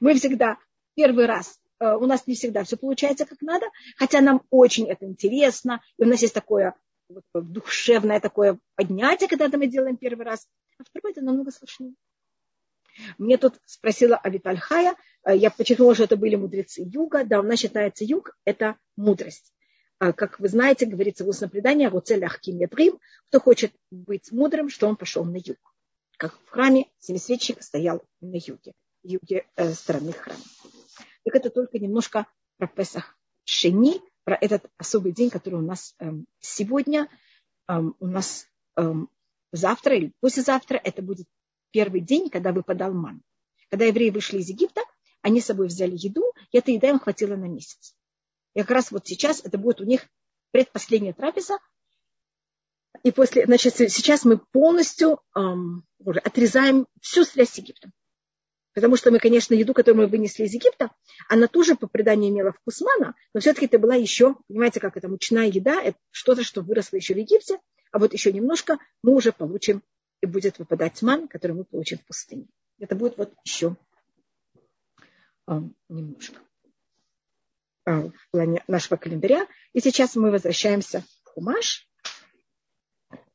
Мы 0.00 0.14
всегда 0.14 0.58
первый 0.94 1.26
раз, 1.26 1.60
у 1.82 2.06
нас 2.06 2.26
не 2.26 2.34
всегда 2.34 2.64
все 2.64 2.76
получается 2.76 3.26
как 3.26 3.40
надо, 3.40 3.66
хотя 3.96 4.20
нам 4.20 4.42
очень 4.50 4.88
это 4.88 5.06
интересно, 5.06 5.80
и 5.98 6.04
у 6.04 6.06
нас 6.06 6.22
есть 6.22 6.34
такое 6.34 6.74
вот, 7.08 7.24
душевное 7.34 8.20
такое 8.20 8.58
поднятие, 8.74 9.28
когда 9.28 9.48
мы 9.56 9.66
делаем 9.66 9.96
первый 9.96 10.24
раз, 10.24 10.46
а 10.78 10.84
второй 10.84 11.12
это 11.12 11.22
намного 11.22 11.50
сложнее. 11.50 11.94
Мне 13.18 13.38
тут 13.38 13.54
спросила 13.64 14.16
Авиталь 14.16 14.58
Хая, 14.58 14.94
э, 15.24 15.36
я 15.36 15.50
подчеркнула, 15.50 15.94
что 15.94 16.04
это 16.04 16.16
были 16.16 16.34
мудрецы 16.34 16.82
юга. 16.84 17.24
Да, 17.24 17.40
у 17.40 17.42
нас 17.42 17.58
считается 17.58 18.04
юг– 18.04 18.36
это 18.44 18.76
мудрость. 18.96 19.52
А, 19.98 20.12
как 20.12 20.40
вы 20.40 20.48
знаете, 20.48 20.86
говорится 20.86 21.24
в 21.24 21.28
устном 21.28 21.50
предании, 21.50 21.86
вот 21.86 22.08
целях 22.08 22.40
киметрим, 22.40 22.98
кто 23.28 23.40
хочет 23.40 23.72
быть 23.90 24.32
мудрым, 24.32 24.68
что 24.68 24.88
он 24.88 24.96
пошел 24.96 25.24
на 25.24 25.36
юг. 25.36 25.58
Как 26.18 26.38
в 26.38 26.50
храме 26.50 26.86
семисвечник 26.98 27.62
стоял 27.62 28.02
на 28.20 28.36
юге, 28.36 28.72
юге 29.02 29.46
э, 29.56 29.72
стороны 29.72 30.12
храма. 30.12 30.42
Так 31.24 31.34
это 31.36 31.50
только 31.50 31.78
немножко 31.78 32.26
про 32.58 32.66
Песах 32.66 33.16
Шени, 33.44 34.00
про 34.24 34.36
этот 34.40 34.70
особый 34.76 35.12
день, 35.12 35.30
который 35.30 35.56
у 35.56 35.62
нас 35.62 35.94
э, 35.98 36.10
сегодня, 36.40 37.08
э, 37.68 37.78
у 37.78 38.06
нас 38.06 38.46
э, 38.76 38.92
завтра 39.52 39.96
или 39.96 40.12
послезавтра, 40.20 40.80
это 40.82 41.02
будет 41.02 41.26
первый 41.70 42.00
день, 42.00 42.30
когда 42.30 42.52
выпадал 42.52 42.92
ман. 42.92 43.22
Когда 43.70 43.86
евреи 43.86 44.10
вышли 44.10 44.38
из 44.38 44.48
Египта, 44.48 44.82
они 45.22 45.40
с 45.40 45.46
собой 45.46 45.68
взяли 45.68 45.96
еду, 45.96 46.32
и 46.50 46.58
эта 46.58 46.70
еда 46.70 46.90
им 46.90 46.98
хватило 46.98 47.36
на 47.36 47.46
месяц. 47.46 47.94
И 48.54 48.60
как 48.60 48.70
раз 48.70 48.90
вот 48.90 49.06
сейчас 49.06 49.40
это 49.44 49.58
будет 49.58 49.80
у 49.80 49.84
них 49.84 50.06
предпоследняя 50.50 51.14
трапеза. 51.14 51.58
И 53.02 53.10
после, 53.10 53.46
значит, 53.46 53.76
сейчас 53.76 54.24
мы 54.24 54.38
полностью 54.38 55.20
эм, 55.34 55.84
отрезаем 56.04 56.86
всю 57.00 57.24
связь 57.24 57.50
с 57.50 57.58
Египтом. 57.58 57.92
Потому 58.74 58.96
что 58.96 59.10
мы, 59.10 59.18
конечно, 59.18 59.54
еду, 59.54 59.74
которую 59.74 60.04
мы 60.04 60.08
вынесли 60.08 60.44
из 60.44 60.54
Египта, 60.54 60.90
она 61.28 61.46
тоже 61.46 61.74
по 61.74 61.86
преданию 61.86 62.30
имела 62.30 62.52
вкус 62.52 62.80
мана, 62.80 63.14
но 63.34 63.40
все-таки 63.40 63.66
это 63.66 63.78
была 63.78 63.94
еще, 63.94 64.36
понимаете, 64.48 64.80
как 64.80 64.96
это 64.96 65.08
мучная 65.08 65.46
еда, 65.46 65.82
это 65.82 65.98
что-то, 66.10 66.42
что 66.42 66.62
выросло 66.62 66.96
еще 66.96 67.14
в 67.14 67.18
Египте, 67.18 67.58
а 67.90 67.98
вот 67.98 68.12
еще 68.12 68.32
немножко 68.32 68.78
мы 69.02 69.14
уже 69.14 69.32
получим 69.32 69.82
и 70.22 70.26
будет 70.26 70.58
выпадать 70.58 71.02
ман, 71.02 71.28
который 71.28 71.52
мы 71.52 71.64
получим 71.64 71.98
в 71.98 72.06
пустыне. 72.06 72.46
Это 72.78 72.94
будет 72.94 73.18
вот 73.18 73.34
еще 73.44 73.76
а, 75.46 75.62
немножко 75.88 76.40
а, 77.84 78.08
в 78.08 78.30
плане 78.30 78.62
нашего 78.66 78.96
календаря. 78.96 79.46
И 79.72 79.80
сейчас 79.80 80.16
мы 80.16 80.30
возвращаемся 80.30 81.04
в 81.24 81.28
Хумаш. 81.30 81.88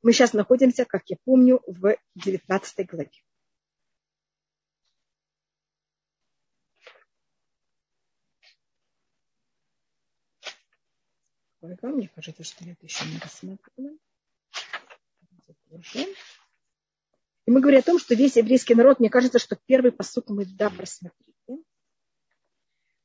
Мы 0.01 0.13
сейчас 0.13 0.34
находимся, 0.34 0.86
как 0.86 1.03
я 1.08 1.17
помню, 1.24 1.62
в 1.67 1.98
19 2.15 2.88
главе. 2.88 3.12
Мне 11.81 12.09
кажется, 12.13 12.43
что 12.43 12.63
я 12.63 12.74
это 12.74 12.86
еще 12.86 13.05
не 13.05 13.19
рассматривала. 13.19 13.97
И 17.45 17.51
мы 17.51 17.62
говорим 17.62 17.79
о 17.79 17.83
том, 17.83 18.00
что 18.00 18.15
весь 18.15 18.36
еврейский 18.36 18.75
народ, 18.75 19.00
мне 19.00 19.09
кажется, 19.09 19.39
что 19.39 19.57
первый 19.65 19.91
посуд 19.91 20.29
мы 20.29 20.45
да 20.45 20.69
просмотрели. 20.69 21.63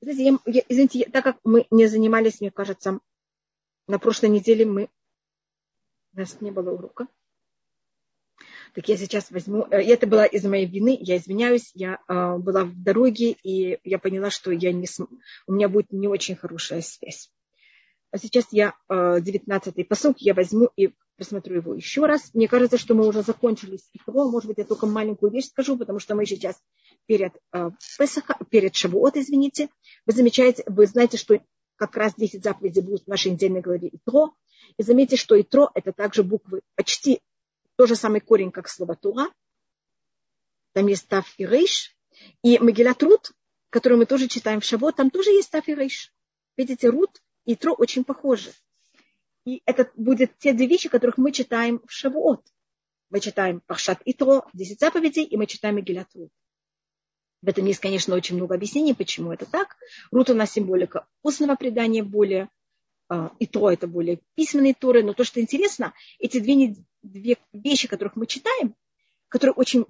Знаете, 0.00 0.24
я, 0.24 0.38
я, 0.46 0.62
извините, 0.68 0.98
я, 1.00 1.04
так 1.06 1.22
как 1.22 1.38
мы 1.44 1.66
не 1.70 1.86
занимались, 1.86 2.40
мне 2.40 2.50
кажется, 2.50 2.98
на 3.86 3.98
прошлой 3.98 4.30
неделе 4.30 4.66
мы 4.66 4.88
У 6.12 6.18
нас 6.18 6.40
не 6.40 6.50
было 6.50 6.70
урока. 6.72 7.06
Так 8.74 8.88
я 8.88 8.96
сейчас 8.96 9.30
возьму... 9.30 9.66
Э, 9.70 9.80
это 9.80 10.06
было 10.06 10.24
из 10.24 10.44
моей 10.44 10.66
вины. 10.66 10.96
Я 11.00 11.18
извиняюсь. 11.18 11.70
Я 11.74 12.00
э, 12.08 12.36
была 12.38 12.64
в 12.64 12.82
дороге, 12.82 13.36
и 13.42 13.78
я 13.84 13.98
поняла, 13.98 14.30
что 14.30 14.50
я 14.50 14.72
не 14.72 14.86
см... 14.86 15.14
у 15.46 15.52
меня 15.52 15.68
будет 15.68 15.92
не 15.92 16.08
очень 16.08 16.36
хорошая 16.36 16.80
связь. 16.80 17.30
А 18.12 18.18
сейчас 18.18 18.48
я 18.50 18.74
э, 18.90 19.20
19-й 19.20 19.84
посок, 19.86 20.18
я 20.18 20.34
возьму 20.34 20.68
и 20.76 20.92
посмотрю 21.16 21.56
его 21.56 21.74
еще 21.74 22.04
раз. 22.04 22.34
Мне 22.34 22.46
кажется, 22.46 22.76
что 22.76 22.94
мы 22.94 23.08
уже 23.08 23.22
закончили 23.22 23.78
с 23.78 23.88
Итро. 23.94 24.28
Может 24.28 24.48
быть, 24.48 24.58
я 24.58 24.64
только 24.64 24.86
маленькую 24.86 25.32
вещь 25.32 25.46
скажу, 25.46 25.78
потому 25.78 25.98
что 25.98 26.14
мы 26.14 26.26
сейчас 26.26 26.60
перед, 27.06 27.32
э, 27.54 27.70
Песаха, 27.98 28.36
перед 28.50 28.74
Шавуот, 28.74 29.16
извините. 29.16 29.70
Вы 30.04 30.12
замечаете, 30.12 30.62
вы 30.66 30.86
знаете, 30.86 31.16
что 31.16 31.40
как 31.76 31.96
раз 31.96 32.12
10 32.14 32.44
заповедей 32.44 32.82
будут 32.82 33.04
в 33.04 33.08
нашей 33.08 33.32
недельной 33.32 33.62
главе 33.62 33.88
Итро. 33.90 34.34
И 34.76 34.82
заметьте, 34.82 35.16
что 35.16 35.40
Итро– 35.40 35.70
это 35.74 35.94
также 35.94 36.22
буквы 36.22 36.60
почти 36.74 37.22
тот 37.76 37.88
же 37.88 37.96
самый 37.96 38.20
корень, 38.20 38.52
как 38.52 38.68
слово 38.68 38.94
Тура. 38.94 39.30
Там 40.74 40.86
есть 40.86 41.08
Тав 41.08 41.26
и 41.38 41.46
Рейш. 41.46 41.96
И 42.42 42.58
Магилат 42.58 43.02
Рут, 43.02 43.32
который 43.70 43.96
мы 43.96 44.04
тоже 44.04 44.28
читаем 44.28 44.60
в 44.60 44.64
Шавот, 44.64 44.96
там 44.96 45.08
тоже 45.10 45.30
есть 45.30 45.50
Тав 45.50 45.66
и 45.66 45.74
Рейш. 45.74 46.12
Видите, 46.58 46.90
Рут 46.90 47.21
и 47.44 47.56
Тро 47.56 47.74
очень 47.74 48.04
похожи. 48.04 48.52
И 49.44 49.62
это 49.66 49.90
будет 49.96 50.38
те 50.38 50.52
две 50.52 50.66
вещи, 50.66 50.88
которых 50.88 51.18
мы 51.18 51.32
читаем 51.32 51.80
в 51.86 51.90
Шавуот. 51.90 52.46
Мы 53.10 53.20
читаем 53.20 53.60
Пахшат 53.66 54.00
и 54.04 54.12
Тро, 54.12 54.46
10 54.52 54.80
заповедей, 54.80 55.24
и 55.24 55.36
мы 55.36 55.46
читаем 55.46 55.74
Магилат 55.74 56.08
Рут. 56.14 56.30
В 57.42 57.48
этом 57.48 57.66
есть, 57.66 57.80
конечно, 57.80 58.14
очень 58.14 58.36
много 58.36 58.54
объяснений, 58.54 58.94
почему 58.94 59.32
это 59.32 59.46
так. 59.46 59.76
Рут 60.12 60.30
у 60.30 60.34
нас 60.34 60.52
символика 60.52 61.06
устного 61.22 61.56
предания 61.56 62.04
более, 62.04 62.48
а, 63.08 63.32
и 63.40 63.46
то 63.46 63.68
это 63.68 63.88
более 63.88 64.20
письменные 64.34 64.74
туры. 64.74 65.02
Но 65.02 65.12
то, 65.12 65.24
что 65.24 65.40
интересно, 65.40 65.92
эти 66.20 66.38
две, 66.38 66.76
две 67.02 67.36
вещи, 67.52 67.88
которых 67.88 68.14
мы 68.14 68.26
читаем, 68.26 68.76
которые 69.28 69.54
очень 69.54 69.86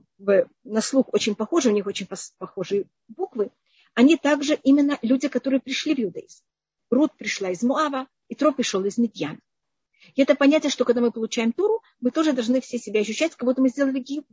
на 0.64 0.80
слух 0.80 1.12
очень 1.12 1.34
похожи, 1.34 1.68
у 1.68 1.72
них 1.72 1.86
очень 1.86 2.08
похожие 2.38 2.86
буквы, 3.08 3.50
они 3.94 4.16
также 4.16 4.54
именно 4.62 4.98
люди, 5.02 5.28
которые 5.28 5.60
пришли 5.60 5.94
в 5.94 6.00
иудаизм. 6.00 6.42
Рут 6.92 7.16
пришла 7.16 7.50
из 7.50 7.62
Муава, 7.62 8.06
и 8.28 8.34
Тро 8.34 8.52
пришел 8.52 8.84
из 8.84 8.98
Медьяна. 8.98 9.40
И 10.14 10.22
это 10.22 10.34
понятие, 10.34 10.70
что 10.70 10.84
когда 10.84 11.00
мы 11.00 11.10
получаем 11.10 11.52
Туру, 11.52 11.82
мы 12.00 12.10
тоже 12.10 12.32
должны 12.32 12.60
все 12.60 12.78
себя 12.78 13.00
ощущать, 13.00 13.34
как 13.34 13.46
будто 13.46 13.62
мы 13.62 13.70
сделали 13.70 13.98
гиб. 13.98 14.26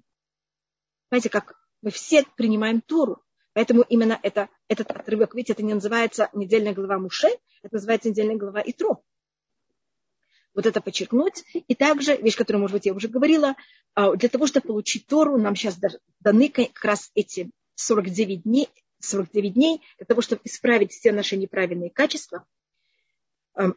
Знаете, 1.10 1.30
как 1.30 1.54
мы 1.82 1.90
все 1.90 2.26
принимаем 2.36 2.82
Туру. 2.82 3.24
Поэтому 3.54 3.84
именно 3.84 4.20
это, 4.24 4.50
этот 4.68 4.92
отрывок, 4.92 5.36
видите, 5.36 5.54
это 5.54 5.64
не 5.64 5.74
называется 5.74 6.30
недельная 6.34 6.74
глава 6.74 7.00
Муше, 7.00 7.30
это 7.64 7.76
называется 7.76 8.10
недельная 8.10 8.36
глава 8.36 8.62
Итро. 8.66 9.02
Вот 10.54 10.66
это 10.66 10.82
подчеркнуть. 10.82 11.46
И 11.54 11.76
также, 11.76 12.18
вещь, 12.18 12.36
которую, 12.36 12.62
может 12.62 12.76
быть, 12.76 12.86
я 12.86 12.94
уже 12.94 13.08
говорила, 13.08 13.56
а, 13.94 14.16
для 14.16 14.28
того, 14.28 14.48
чтобы 14.48 14.68
получить 14.68 15.08
Тору, 15.08 15.38
нам 15.38 15.56
сейчас 15.56 15.80
даны 16.20 16.50
как 16.50 16.84
раз 16.84 17.12
эти 17.16 17.52
49 17.76 18.44
дней, 18.44 18.70
49 19.00 19.54
дней 19.54 19.82
для 19.98 20.06
того, 20.06 20.22
чтобы 20.22 20.42
исправить 20.44 20.92
все 20.92 21.12
наши 21.12 21.38
неправильные 21.38 21.90
качества 21.90 22.46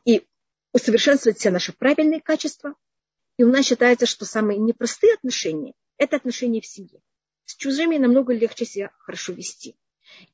и 0.05 0.27
усовершенствовать 0.73 1.39
все 1.39 1.51
наши 1.51 1.73
правильные 1.73 2.21
качества. 2.21 2.75
И 3.37 3.45
у 3.45 3.51
нас 3.51 3.67
считается, 3.67 4.07
что 4.07 4.25
самые 4.25 4.59
непростые 4.59 5.15
отношения– 5.15 5.75
это 5.97 6.17
отношения 6.17 6.61
в 6.61 6.67
семье. 6.67 7.01
С 7.45 7.57
чужими 7.57 7.97
намного 7.97 8.33
легче 8.33 8.65
себя 8.65 8.91
хорошо 8.99 9.33
вести. 9.33 9.77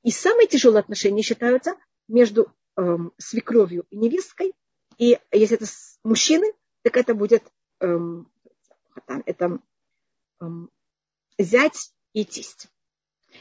И 0.02 0.10
самые 0.10 0.46
тяжелые 0.46 0.80
отношения 0.80 1.22
считаются 1.22 1.76
между 2.08 2.52
эм, 2.76 3.12
свекровью 3.18 3.86
и 3.90 3.96
невесткой. 3.96 4.52
И 4.98 5.18
если 5.32 5.56
это 5.56 5.66
мужчины, 6.02 6.52
так 6.82 6.96
это 6.96 7.14
будет 7.14 7.44
эм, 7.80 8.30
это, 9.06 9.60
эм, 10.40 10.70
зять 11.38 11.92
и 12.12 12.24
тесть. 12.24 12.68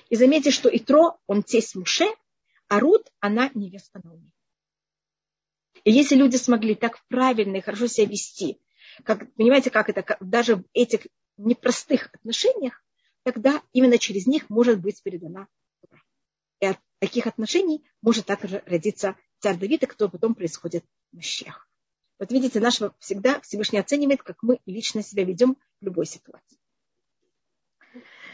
И 0.10 0.16
заметьте, 0.16 0.52
что 0.52 0.70
Итро, 0.76 1.20
он 1.28 1.44
тесть 1.44 1.76
Муше, 1.76 2.08
а 2.68 2.80
Рут, 2.80 3.08
она 3.20 3.50
невеста 3.54 4.00
Науми. 4.04 4.32
И 5.84 5.92
если 5.92 6.16
люди 6.16 6.36
смогли 6.36 6.76
так 6.76 7.04
правильно 7.08 7.58
и 7.58 7.62
хорошо 7.62 7.88
себя 7.88 8.08
вести, 8.08 8.60
как, 9.04 9.34
понимаете, 9.36 9.70
как 9.70 9.90
это, 9.90 10.04
как, 10.04 10.18
даже 10.20 10.58
в 10.58 10.64
этих 10.74 11.08
непростых 11.38 12.10
отношениях, 12.14 12.84
тогда 13.24 13.62
именно 13.74 13.98
через 13.98 14.28
них 14.28 14.50
может 14.50 14.82
быть 14.82 15.02
передана 15.04 15.48
Тора. 15.82 16.02
И 16.60 16.66
от 16.66 16.80
таких 17.00 17.28
отношений 17.28 17.86
может 18.02 18.26
также 18.26 18.64
родиться 18.66 19.16
царь 19.40 19.58
Давид, 19.58 19.84
и 19.84 19.86
кто 19.86 20.10
потом 20.10 20.36
происходит 20.36 20.84
в 21.12 21.16
Мащех. 21.16 21.70
Вот 22.20 22.32
видите, 22.32 22.60
наш 22.60 22.80
всегда 22.98 23.40
Всевышний 23.42 23.80
оценивает, 23.80 24.24
как 24.24 24.42
мы 24.42 24.60
лично 24.66 25.04
себя 25.04 25.24
ведем 25.24 25.58
в 25.80 25.86
любой 25.86 26.08
ситуации. 26.08 26.58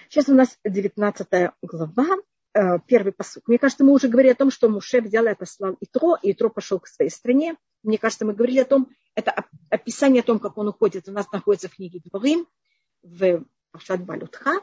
Сейчас 0.10 0.30
у 0.30 0.34
нас 0.34 0.58
19 0.64 1.52
глава, 1.62 2.18
э, 2.54 2.80
первый 2.88 3.14
посуд. 3.14 3.44
Мне 3.48 3.58
кажется, 3.58 3.84
мы 3.84 3.94
уже 3.94 4.08
говорили 4.08 4.34
о 4.34 4.36
том, 4.36 4.52
что 4.52 4.70
Муше 4.70 5.02
взял 5.02 5.26
и 5.26 5.30
отослал 5.30 5.78
Итро, 5.80 6.18
и 6.22 6.32
Итро 6.32 6.50
пошел 6.50 6.80
к 6.80 6.88
своей 6.88 7.10
стране. 7.10 7.56
Мне 7.84 7.98
кажется, 7.98 8.26
мы 8.26 8.34
говорили 8.34 8.60
о 8.60 8.66
том, 8.66 8.90
это 9.16 9.46
описание 9.70 10.22
о 10.22 10.26
том, 10.26 10.40
как 10.40 10.58
он 10.58 10.68
уходит, 10.68 11.08
у 11.10 11.12
нас 11.12 11.32
находится 11.32 11.68
в 11.68 11.76
книге 11.76 12.02
Дворим, 12.06 12.48
в 13.02 13.44
Пашат 13.72 14.04
Балютха. 14.04 14.62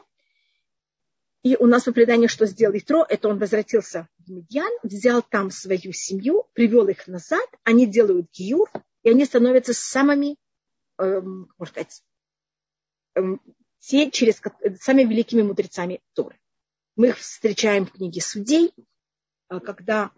И 1.43 1.55
у 1.57 1.65
нас 1.65 1.87
в 1.87 1.91
предании, 1.91 2.27
что 2.27 2.45
сделал 2.45 2.77
Итро, 2.77 3.05
это 3.07 3.27
он 3.27 3.39
возвратился 3.39 4.07
в 4.19 4.29
Медьян, 4.29 4.71
взял 4.83 5.23
там 5.23 5.49
свою 5.49 5.91
семью, 5.91 6.47
привел 6.53 6.87
их 6.87 7.07
назад, 7.07 7.47
они 7.63 7.87
делают 7.87 8.29
гиюр, 8.31 8.69
и 9.01 9.09
они 9.09 9.25
становятся 9.25 9.73
самыми, 9.73 10.37
эм, 10.99 11.51
можно 11.57 11.71
сказать, 11.73 12.03
эм, 13.15 13.41
те, 13.81 14.09
через, 14.09 14.41
самыми 14.79 15.09
великими 15.09 15.41
мудрецами 15.41 16.01
Торы. 16.13 16.39
Мы 16.95 17.09
их 17.09 17.17
встречаем 17.17 17.85
в 17.85 17.91
книге 17.91 18.21
судей, 18.21 18.73
э, 19.49 19.59
когда 19.59 20.11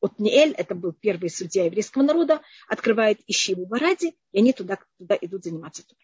Отниэль, 0.00 0.52
это 0.52 0.74
был 0.74 0.92
первый 0.92 1.30
судья 1.30 1.64
еврейского 1.64 2.02
народа, 2.02 2.42
открывает 2.68 3.20
Ищиву 3.26 3.66
Баради, 3.66 4.14
и 4.32 4.38
они 4.38 4.52
туда, 4.52 4.78
туда 4.98 5.16
идут 5.20 5.44
заниматься 5.44 5.86
Торой. 5.86 6.02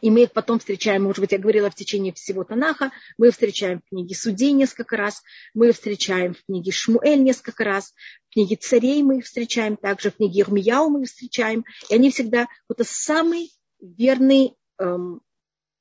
И 0.00 0.10
мы 0.10 0.22
их 0.22 0.32
потом 0.32 0.58
встречаем, 0.58 1.02
может 1.02 1.20
быть, 1.20 1.32
я 1.32 1.38
говорила 1.38 1.70
в 1.70 1.74
течение 1.74 2.12
всего 2.14 2.44
Танаха, 2.44 2.90
мы 3.18 3.28
их 3.28 3.34
встречаем 3.34 3.80
в 3.80 3.88
книге 3.88 4.14
Судей 4.14 4.52
несколько 4.52 4.96
раз, 4.96 5.22
мы 5.52 5.68
их 5.68 5.74
встречаем 5.74 6.34
в 6.34 6.44
книге 6.44 6.72
Шмуэль 6.72 7.22
несколько 7.22 7.64
раз, 7.64 7.92
в 8.28 8.32
книге 8.32 8.56
Царей 8.56 9.02
мы 9.02 9.18
их 9.18 9.26
встречаем, 9.26 9.76
также 9.76 10.10
в 10.10 10.16
книге 10.16 10.40
Ирмияу 10.40 10.88
мы 10.88 11.02
их 11.02 11.08
встречаем. 11.08 11.64
И 11.90 11.94
они 11.94 12.10
всегда 12.10 12.48
вот 12.68 12.78
самые 12.86 13.48
верные 13.80 14.54
эм, 14.78 15.22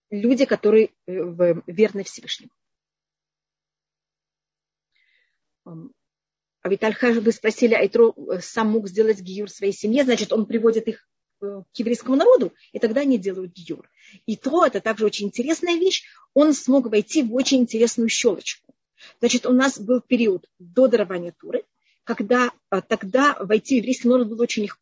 люди, 0.10 0.46
которые 0.46 0.94
э, 1.08 1.54
верны 1.68 2.04
Всевышнему. 2.04 2.52
Эм, 5.66 5.94
а 6.62 6.70
Виталь 6.70 6.96
вы 7.20 7.32
спросили, 7.32 7.74
Айтро 7.74 8.14
э, 8.16 8.40
сам 8.42 8.70
мог 8.72 8.88
сделать 8.88 9.22
гиюр 9.22 9.50
своей 9.50 9.74
семье, 9.74 10.04
значит, 10.04 10.34
он 10.34 10.46
приводит 10.46 10.88
их 10.88 11.10
Э, 11.42 11.64
к 11.74 11.80
еврейскому 11.80 12.18
народу, 12.18 12.54
и 12.74 12.80
тогда 12.80 13.02
они 13.02 13.18
делают 13.18 13.54
гиюр. 13.54 13.90
И 14.26 14.36
то, 14.36 14.66
это 14.66 14.82
также 14.82 15.06
очень 15.06 15.28
интересная 15.28 15.76
вещь, 15.76 16.04
он 16.34 16.54
смог 16.54 16.88
войти 16.88 17.24
в 17.24 17.34
очень 17.34 17.60
интересную 17.60 18.10
щелочку. 18.10 18.74
Значит, 19.20 19.46
у 19.46 19.54
нас 19.54 19.80
был 19.80 20.02
период 20.02 20.50
до 20.60 20.88
дарования 20.88 21.34
Туры, 21.40 21.64
когда 22.04 22.52
э, 22.72 22.82
тогда 22.82 23.38
войти 23.40 23.76
в 23.76 23.78
еврейский 23.78 24.10
народ 24.10 24.28
было 24.28 24.44
очень 24.44 24.64
легко. 24.64 24.82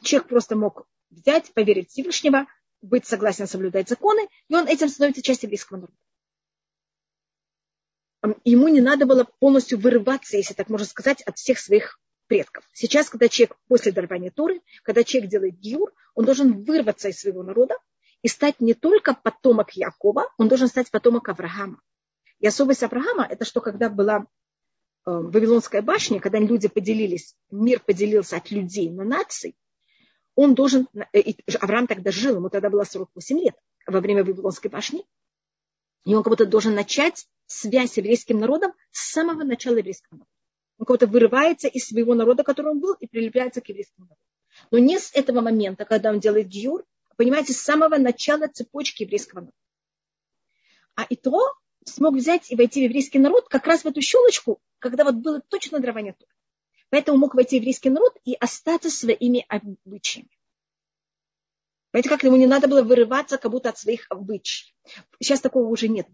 Человек 0.00 0.28
просто 0.28 0.56
мог 0.56 0.86
взять, 1.12 1.52
поверить 1.54 1.90
Всевышнего, 1.90 2.46
быть 2.80 3.06
согласен 3.06 3.46
соблюдать 3.46 3.88
законы, 3.88 4.28
и 4.48 4.54
он 4.54 4.66
этим 4.66 4.88
становится 4.88 5.22
частью 5.22 5.46
еврейского 5.46 5.78
народа. 5.78 5.94
Ему 8.44 8.68
не 8.68 8.80
надо 8.80 9.06
было 9.06 9.24
полностью 9.40 9.78
вырываться, 9.78 10.36
если 10.36 10.54
так 10.54 10.68
можно 10.68 10.86
сказать, 10.86 11.22
от 11.22 11.38
всех 11.38 11.58
своих 11.58 11.98
предков. 12.28 12.64
Сейчас, 12.72 13.10
когда 13.10 13.28
человек 13.28 13.56
после 13.68 13.92
дарования 13.92 14.30
Торы, 14.30 14.60
когда 14.84 15.02
человек 15.02 15.30
делает 15.30 15.58
гиур, 15.58 15.92
он 16.14 16.24
должен 16.24 16.62
вырваться 16.64 17.08
из 17.08 17.20
своего 17.20 17.42
народа 17.42 17.76
и 18.22 18.28
стать 18.28 18.60
не 18.60 18.74
только 18.74 19.14
потомок 19.14 19.72
Якова, 19.72 20.32
он 20.38 20.48
должен 20.48 20.68
стать 20.68 20.90
потомок 20.90 21.28
Авраама. 21.28 21.80
И 22.38 22.46
особость 22.46 22.82
Авраама– 22.82 23.26
это 23.30 23.44
что, 23.44 23.60
когда 23.60 23.88
была 23.88 24.20
э, 24.20 24.24
Вавилонская 25.04 25.82
башня, 25.82 26.20
когда 26.20 26.38
люди 26.38 26.68
поделились, 26.68 27.34
мир 27.50 27.80
поделился 27.80 28.36
от 28.36 28.50
людей 28.50 28.90
на 28.90 29.04
нации, 29.04 29.54
он 30.34 30.54
должен, 30.54 30.88
э, 31.12 31.20
Авраам 31.60 31.86
тогда 31.86 32.10
жил, 32.10 32.36
ему 32.36 32.48
тогда 32.48 32.70
было 32.70 32.84
48 32.84 33.38
лет 33.38 33.56
во 33.86 34.00
время 34.00 34.24
Вавилонской 34.24 34.70
башни, 34.70 35.04
и 36.04 36.14
он 36.14 36.22
как 36.22 36.32
будто 36.32 36.46
должен 36.46 36.74
начать 36.74 37.26
связь 37.46 37.92
с 37.92 37.96
еврейским 37.96 38.38
народом 38.38 38.72
с 38.90 39.12
самого 39.12 39.44
начала 39.44 39.76
еврейского 39.76 40.18
народа 40.18 40.30
он 40.82 40.86
как-то 40.86 41.06
вырывается 41.06 41.68
из 41.68 41.86
своего 41.86 42.12
народа, 42.14 42.42
который 42.42 42.72
он 42.72 42.80
был, 42.80 42.94
и 42.94 43.06
прилепляется 43.06 43.60
к 43.60 43.68
еврейскому 43.68 44.06
народу. 44.06 44.20
Но 44.72 44.78
не 44.78 44.98
с 44.98 45.14
этого 45.14 45.40
момента, 45.40 45.84
когда 45.84 46.10
он 46.10 46.18
делает 46.18 46.48
гиюр, 46.48 46.84
а, 47.08 47.14
понимаете, 47.14 47.52
с 47.52 47.60
самого 47.60 47.98
начала 47.98 48.48
цепочки 48.48 49.04
еврейского 49.04 49.40
народа. 49.42 49.56
А 50.96 51.04
и 51.04 51.14
то 51.14 51.54
смог 51.84 52.16
взять 52.16 52.50
и 52.50 52.56
войти 52.56 52.80
в 52.80 52.84
еврейский 52.84 53.20
народ 53.20 53.48
как 53.48 53.64
раз 53.68 53.82
в 53.82 53.86
эту 53.86 54.02
щелочку, 54.02 54.60
когда 54.80 55.04
вот 55.04 55.14
было 55.14 55.40
точно 55.40 55.78
дарование 55.78 56.14
Торы. 56.14 56.32
Поэтому 56.92 57.16
мог 57.16 57.34
войти 57.34 57.56
еврейский 57.56 57.88
народ 57.88 58.14
и 58.26 58.34
остаться 58.34 58.90
своими 58.90 59.46
обычаями. 59.48 60.28
Понимаете, 61.90 62.10
как 62.10 62.22
ему 62.22 62.36
не 62.36 62.46
надо 62.46 62.68
было 62.68 62.82
вырываться 62.82 63.38
как 63.38 63.50
будто 63.50 63.70
от 63.70 63.78
своих 63.78 64.04
обычаев. 64.10 64.74
Сейчас 65.18 65.40
такого 65.40 65.68
уже 65.68 65.88
нет. 65.88 66.06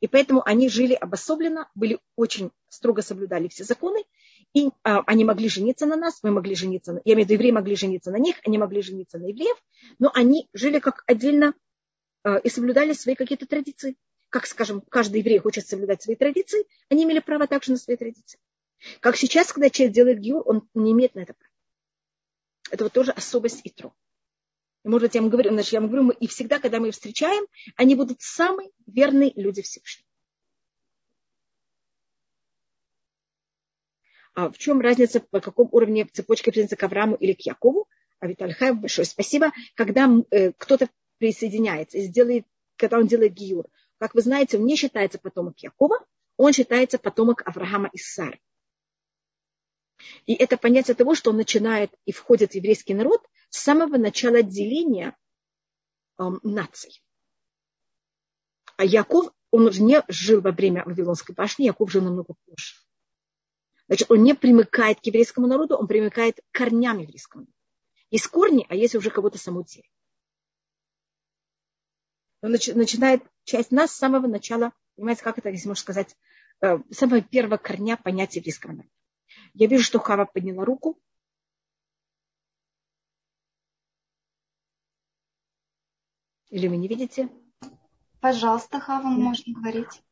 И 0.00 0.08
поэтому 0.08 0.42
они 0.44 0.68
жили 0.68 0.92
обособленно, 0.92 1.70
были 1.74 2.00
очень 2.16 2.50
строго 2.68 3.00
соблюдали 3.00 3.48
все 3.48 3.64
законы, 3.64 4.04
и 4.52 4.68
а, 4.82 5.04
они 5.06 5.24
могли 5.24 5.48
жениться 5.48 5.86
на 5.86 5.96
нас, 5.96 6.18
мы 6.22 6.32
могли 6.32 6.54
жениться, 6.54 6.92
на, 6.92 7.00
я 7.06 7.14
имею 7.14 7.26
в 7.26 7.30
виду, 7.30 7.38
евреи 7.38 7.52
могли 7.52 7.74
жениться 7.74 8.10
на 8.10 8.16
них, 8.16 8.36
они 8.44 8.58
могли 8.58 8.82
жениться 8.82 9.18
на 9.18 9.28
евреев, 9.28 9.56
но 9.98 10.10
они 10.12 10.50
жили 10.52 10.80
как 10.80 11.02
отдельно 11.06 11.54
а, 12.24 12.36
и 12.36 12.50
соблюдали 12.50 12.92
свои 12.92 13.14
какие-то 13.14 13.46
традиции. 13.46 13.96
Как, 14.28 14.46
скажем, 14.46 14.82
каждый 14.82 15.20
еврей 15.20 15.38
хочет 15.38 15.66
соблюдать 15.66 16.02
свои 16.02 16.16
традиции, 16.16 16.66
они 16.90 17.04
имели 17.04 17.20
право 17.20 17.46
также 17.46 17.72
на 17.72 17.78
свои 17.78 17.96
традиции. 17.96 18.38
Как 19.00 19.16
сейчас, 19.16 19.52
когда 19.52 19.70
человек 19.70 19.94
делает 19.94 20.20
гиур, 20.20 20.42
он 20.44 20.68
не 20.74 20.92
имеет 20.92 21.14
на 21.14 21.20
это 21.20 21.34
права. 21.34 21.52
Это 22.70 22.84
вот 22.84 22.92
тоже 22.92 23.12
особость 23.12 23.60
и 23.64 23.70
трон. 23.70 23.92
И, 24.84 24.88
может 24.88 25.08
быть, 25.08 25.14
я 25.14 25.20
вам 25.20 25.30
говорю, 25.30 25.50
значит, 25.50 25.72
я 25.72 25.80
вам 25.80 25.88
говорю, 25.88 26.04
мы, 26.04 26.14
и 26.14 26.26
всегда, 26.26 26.58
когда 26.58 26.80
мы 26.80 26.88
их 26.88 26.94
встречаем, 26.94 27.46
они 27.76 27.94
будут 27.94 28.20
самые 28.20 28.70
верные 28.86 29.32
люди 29.36 29.62
Всевышнего. 29.62 30.08
А 34.34 34.50
в 34.50 34.58
чем 34.58 34.80
разница, 34.80 35.20
по 35.20 35.40
какому 35.40 35.68
уровне 35.72 36.06
цепочки 36.06 36.50
придется 36.50 36.76
к 36.76 36.82
Аврааму 36.82 37.16
или 37.16 37.34
к 37.34 37.42
Якову? 37.42 37.86
А 38.18 38.26
Витальхай, 38.26 38.72
большое 38.72 39.04
спасибо. 39.04 39.52
Когда 39.74 40.08
э, 40.30 40.52
кто-то 40.52 40.88
присоединяется 41.18 41.98
и 41.98 42.02
сделает, 42.02 42.46
когда 42.76 42.98
он 42.98 43.06
делает 43.06 43.34
гиюр, 43.34 43.66
как 43.98 44.14
вы 44.14 44.22
знаете, 44.22 44.58
он 44.58 44.64
не 44.64 44.76
считается 44.76 45.18
потомок 45.18 45.58
Якова, 45.58 46.04
он 46.36 46.52
считается 46.52 46.98
потомок 46.98 47.42
Авраама 47.46 47.90
и 47.92 47.98
Сары. 47.98 48.40
И 50.26 50.34
это 50.34 50.56
понятие 50.56 50.94
того, 50.94 51.14
что 51.14 51.30
он 51.30 51.36
начинает 51.36 51.92
и 52.04 52.12
входит 52.12 52.52
в 52.52 52.54
еврейский 52.54 52.94
народ 52.94 53.26
с 53.50 53.58
самого 53.58 53.96
начала 53.96 54.42
деления 54.42 55.16
э, 56.18 56.24
наций. 56.42 57.02
А 58.76 58.84
Яков, 58.84 59.32
он 59.50 59.66
уже 59.66 59.82
не 59.82 60.02
жил 60.08 60.40
во 60.40 60.52
время 60.52 60.84
Вавилонской 60.84 61.34
башни, 61.34 61.64
Яков 61.64 61.90
жил 61.90 62.02
намного 62.02 62.34
позже. 62.46 62.74
Значит, 63.86 64.10
он 64.10 64.22
не 64.22 64.34
примыкает 64.34 65.00
к 65.00 65.06
еврейскому 65.06 65.46
народу, 65.46 65.76
он 65.76 65.86
примыкает 65.86 66.36
к 66.36 66.56
корням 66.56 66.98
еврейскому. 66.98 67.46
Есть 68.10 68.28
корни, 68.28 68.66
а 68.68 68.74
есть 68.74 68.94
уже 68.94 69.10
кого-то 69.10 69.38
само 69.38 69.62
дерево. 69.62 69.88
Он 72.42 72.50
начинает 72.50 73.22
часть 73.44 73.70
нас 73.70 73.92
с 73.92 73.96
самого 73.96 74.26
начала, 74.26 74.72
понимаете, 74.96 75.22
как 75.22 75.38
это, 75.38 75.50
если 75.50 75.68
можно 75.68 75.80
сказать, 75.80 76.16
э, 76.60 76.78
самого 76.90 77.20
первого 77.20 77.56
корня 77.56 77.96
понятия 77.96 78.40
еврейского 78.40 78.72
народа. 78.72 78.90
Я 79.54 79.66
вижу, 79.66 79.84
что 79.84 79.98
Хава 79.98 80.24
подняла 80.24 80.64
руку. 80.64 80.98
Или 86.48 86.68
вы 86.68 86.76
не 86.76 86.88
видите? 86.88 87.28
Пожалуйста, 88.20 88.78
Хава, 88.78 89.08
можно 89.08 89.52
говорить. 89.54 90.02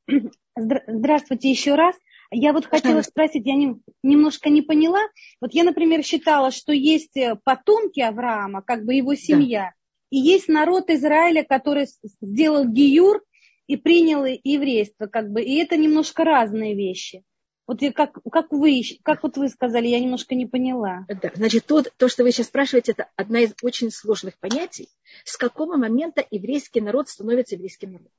Здравствуйте 0.56 1.50
еще 1.50 1.74
раз. 1.74 1.94
Я 2.32 2.52
вот 2.52 2.66
хотела 2.66 3.02
спросить, 3.02 3.46
я 3.46 3.54
не, 3.54 3.80
немножко 4.02 4.50
не 4.50 4.62
поняла. 4.62 5.00
Вот 5.40 5.52
я, 5.52 5.64
например, 5.64 6.04
считала, 6.04 6.50
что 6.50 6.72
есть 6.72 7.16
э, 7.16 7.36
потомки 7.42 8.00
Авраама, 8.00 8.62
как 8.62 8.84
бы 8.84 8.94
его 8.94 9.14
семья, 9.16 9.60
да. 9.62 9.72
и 10.10 10.18
есть 10.18 10.48
народ 10.48 10.90
Израиля, 10.90 11.44
который 11.44 11.88
сделал 12.22 12.66
гиюр 12.66 13.22
и 13.66 13.76
принял 13.76 14.24
еврейство, 14.24 15.06
как 15.06 15.30
бы, 15.30 15.42
и 15.42 15.56
это 15.56 15.76
немножко 15.76 16.22
разные 16.22 16.76
вещи. 16.76 17.24
Вот 17.70 17.78
как, 17.94 18.18
как, 18.32 18.50
вы, 18.50 18.82
как 19.04 19.22
вот 19.22 19.36
вы 19.36 19.48
сказали, 19.48 19.86
я 19.86 20.00
немножко 20.00 20.34
не 20.34 20.44
поняла. 20.44 21.06
Да, 21.06 21.30
значит, 21.36 21.66
то, 21.66 21.84
то, 21.84 22.08
что 22.08 22.24
вы 22.24 22.32
сейчас 22.32 22.48
спрашиваете, 22.48 22.90
это 22.90 23.08
одна 23.14 23.42
из 23.42 23.54
очень 23.62 23.92
сложных 23.92 24.36
понятий. 24.40 24.88
С 25.22 25.36
какого 25.36 25.76
момента 25.76 26.26
еврейский 26.32 26.80
народ 26.80 27.08
становится 27.08 27.54
еврейским 27.54 27.92
народом? 27.92 28.12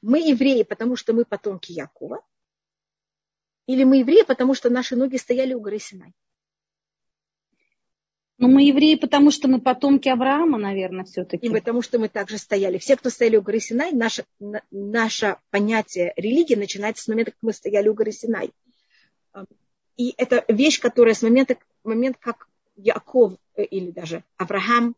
Мы 0.00 0.20
евреи, 0.20 0.62
потому 0.62 0.96
что 0.96 1.12
мы 1.12 1.26
потомки 1.26 1.70
Якова, 1.70 2.24
или 3.66 3.84
мы 3.84 3.98
евреи, 3.98 4.22
потому 4.22 4.54
что 4.54 4.70
наши 4.70 4.96
ноги 4.96 5.18
стояли 5.18 5.52
у 5.52 5.60
горы 5.60 5.78
Синай? 5.78 6.14
Ну, 8.42 8.48
мы 8.48 8.64
евреи, 8.64 8.96
потому 8.96 9.30
что 9.30 9.46
мы 9.46 9.60
потомки 9.60 10.08
Авраама, 10.08 10.58
наверное, 10.58 11.04
все-таки. 11.04 11.46
И 11.46 11.50
потому 11.50 11.80
что 11.80 12.00
мы 12.00 12.08
также 12.08 12.38
стояли. 12.38 12.78
Все, 12.78 12.96
кто 12.96 13.08
стояли 13.08 13.36
у 13.36 13.42
горы 13.42 13.60
Синай, 13.60 13.92
наше, 13.92 14.24
наше 14.72 15.36
понятие 15.50 16.12
религии 16.16 16.56
начинается 16.56 17.04
с 17.04 17.08
момента, 17.08 17.30
как 17.30 17.38
мы 17.42 17.52
стояли 17.52 17.88
у 17.88 17.94
горы 17.94 18.10
Синай. 18.10 18.50
И 19.96 20.14
это 20.16 20.44
вещь, 20.48 20.80
которая 20.80 21.14
с 21.14 21.22
момента, 21.22 21.56
момент, 21.84 22.16
как 22.18 22.48
Яков 22.76 23.34
э, 23.54 23.64
или 23.64 23.90
даже 23.90 24.24
Авраам 24.36 24.96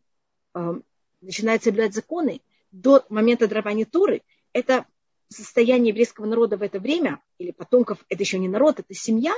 начинает 1.21 1.63
соблюдать 1.63 1.93
законы, 1.93 2.41
до 2.71 3.05
момента 3.09 3.47
дарования 3.47 3.85
Туры, 3.85 4.21
это 4.53 4.85
состояние 5.29 5.89
еврейского 5.89 6.25
народа 6.25 6.57
в 6.57 6.61
это 6.61 6.79
время, 6.79 7.21
или 7.37 7.51
потомков, 7.51 8.05
это 8.09 8.23
еще 8.23 8.37
не 8.37 8.47
народ, 8.47 8.79
это 8.79 8.93
семья, 8.93 9.33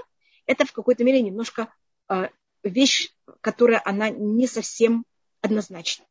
это 0.46 0.66
в 0.66 0.72
какой-то 0.72 1.04
мере 1.04 1.22
немножко 1.22 1.74
э, 2.10 2.30
вещь, 2.64 3.14
которая 3.42 3.82
она 3.84 4.10
не 4.10 4.48
совсем 4.48 5.06
однозначна. 5.42 6.06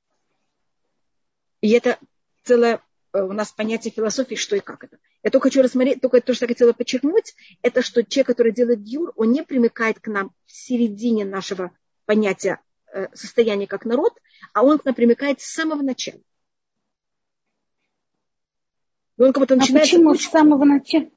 И 1.60 1.70
это 1.70 1.98
целое 2.44 2.80
э, 3.12 3.22
у 3.22 3.32
нас 3.32 3.52
понятие 3.52 3.92
философии, 3.92 4.34
что 4.34 4.56
и 4.56 4.60
как 4.60 4.84
это. 4.84 4.98
Я 5.26 5.30
только 5.30 5.48
хочу 5.48 5.60
рассмотреть, 5.60 6.00
только 6.00 6.20
то, 6.20 6.34
что 6.34 6.44
я 6.44 6.46
хотела 6.46 6.72
подчеркнуть, 6.72 7.34
это 7.60 7.82
что 7.82 8.04
человек, 8.04 8.28
который 8.28 8.52
делает 8.52 8.86
юр, 8.86 9.12
он 9.16 9.32
не 9.32 9.42
примыкает 9.42 9.98
к 9.98 10.06
нам 10.06 10.30
в 10.44 10.52
середине 10.52 11.24
нашего 11.24 11.72
понятия 12.04 12.60
э, 12.94 13.08
состояния 13.12 13.66
как 13.66 13.84
народ, 13.84 14.12
а 14.52 14.62
он 14.62 14.78
к 14.78 14.84
нам 14.84 14.94
примыкает 14.94 15.40
с 15.40 15.46
самого 15.46 15.82
начала. 15.82 16.20
И 19.16 19.22
он 19.22 19.32
как 19.32 19.40
будто 19.40 19.56
начинает... 19.56 19.82
А 19.82 19.86
почему 19.88 20.14
с 20.14 20.22
самого 20.22 20.64
начала? 20.64 21.10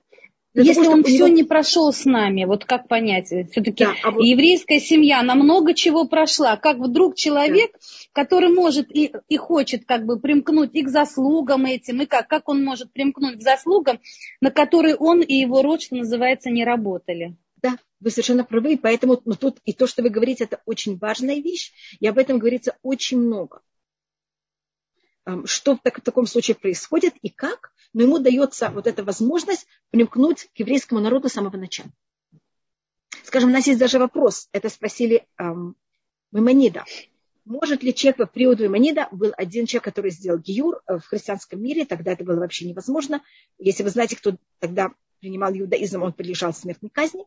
Для 0.54 0.64
Если 0.64 0.84
того, 0.84 0.94
он 0.94 1.04
все 1.04 1.26
него... 1.26 1.28
не 1.28 1.44
прошел 1.44 1.94
с 1.94 2.06
нами, 2.06 2.46
вот 2.46 2.66
как 2.66 2.88
понять? 2.88 3.28
Все-таки 3.28 3.86
да, 3.86 3.94
а 4.04 4.12
вот... 4.12 4.24
еврейская 4.24 4.80
семья, 4.80 5.20
она 5.20 5.36
много 5.36 5.76
чего 5.76 6.06
прошла. 6.06 6.58
Как 6.58 6.78
вдруг 6.78 7.16
человек, 7.16 7.72
да. 7.74 8.24
который 8.24 8.50
может 8.50 8.90
и, 8.90 9.14
и 9.28 9.38
хочет 9.38 9.86
как 9.86 10.06
бы 10.06 10.20
примкнуть 10.20 10.72
и 10.74 10.82
к 10.82 10.90
заслугам 10.90 11.66
этим, 11.66 12.02
и 12.02 12.08
как, 12.08 12.28
как 12.28 12.50
он 12.50 12.64
может 12.64 12.92
примкнуть 12.92 13.38
к 13.38 13.44
заслугам, 13.44 14.00
на 14.42 14.50
которые 14.50 14.96
он 14.96 15.22
и 15.22 15.36
его 15.36 15.62
род, 15.62 15.84
что 15.84 15.96
называется, 15.96 16.50
не 16.50 16.66
работали? 16.66 17.36
Да, 17.62 17.78
вы 18.00 18.10
совершенно 18.10 18.44
правы, 18.44 18.80
поэтому 18.82 19.22
ну, 19.26 19.36
тут 19.36 19.60
и 19.66 19.74
то, 19.74 19.86
что 19.86 20.02
вы 20.02 20.10
говорите, 20.10 20.46
это 20.46 20.62
очень 20.66 20.98
важная 20.98 21.40
вещь, 21.42 21.72
и 22.00 22.08
об 22.08 22.18
этом 22.18 22.40
говорится 22.40 22.76
очень 22.82 23.20
много. 23.20 23.62
Что 25.46 25.76
в, 25.76 25.80
так, 25.82 26.00
в 26.00 26.02
таком 26.02 26.28
случае 26.28 26.56
происходит 26.56 27.14
и 27.22 27.30
как, 27.30 27.72
но 27.94 28.04
ему 28.04 28.20
дается 28.20 28.70
вот 28.70 28.88
эта 28.88 29.04
возможность 29.04 29.68
примкнуть 29.92 30.50
к 30.56 30.60
еврейскому 30.60 31.02
народу 31.02 31.30
с 31.30 31.34
самого 31.34 31.58
начала. 31.58 31.90
Скажем, 33.24 33.50
у 33.50 33.54
нас 33.54 33.68
есть 33.68 33.80
даже 33.80 34.00
вопрос, 34.00 34.48
это 34.52 34.70
спросили 34.70 35.28
эм, 35.38 35.76
Маймонида. 36.32 36.86
Может 37.46 37.84
ли 37.84 37.94
человек 37.94 38.30
в 38.30 38.34
период 38.34 38.60
Маймонида, 38.60 39.08
был 39.12 39.34
один 39.36 39.66
человек, 39.66 39.86
который 39.86 40.12
сделал 40.12 40.40
гиюр 40.40 40.82
э, 40.88 40.98
в 40.98 41.06
христианском 41.06 41.62
мире, 41.62 41.86
тогда 41.86 42.14
это 42.14 42.24
было 42.24 42.40
вообще 42.40 42.66
невозможно. 42.66 43.22
Если 43.58 43.84
вы 43.84 43.90
знаете, 43.90 44.16
кто 44.16 44.36
тогда 44.60 44.92
принимал 45.20 45.52
иудаизм, 45.54 46.04
он 46.04 46.14
подлежал 46.14 46.54
смертной 46.54 46.90
казни. 46.90 47.26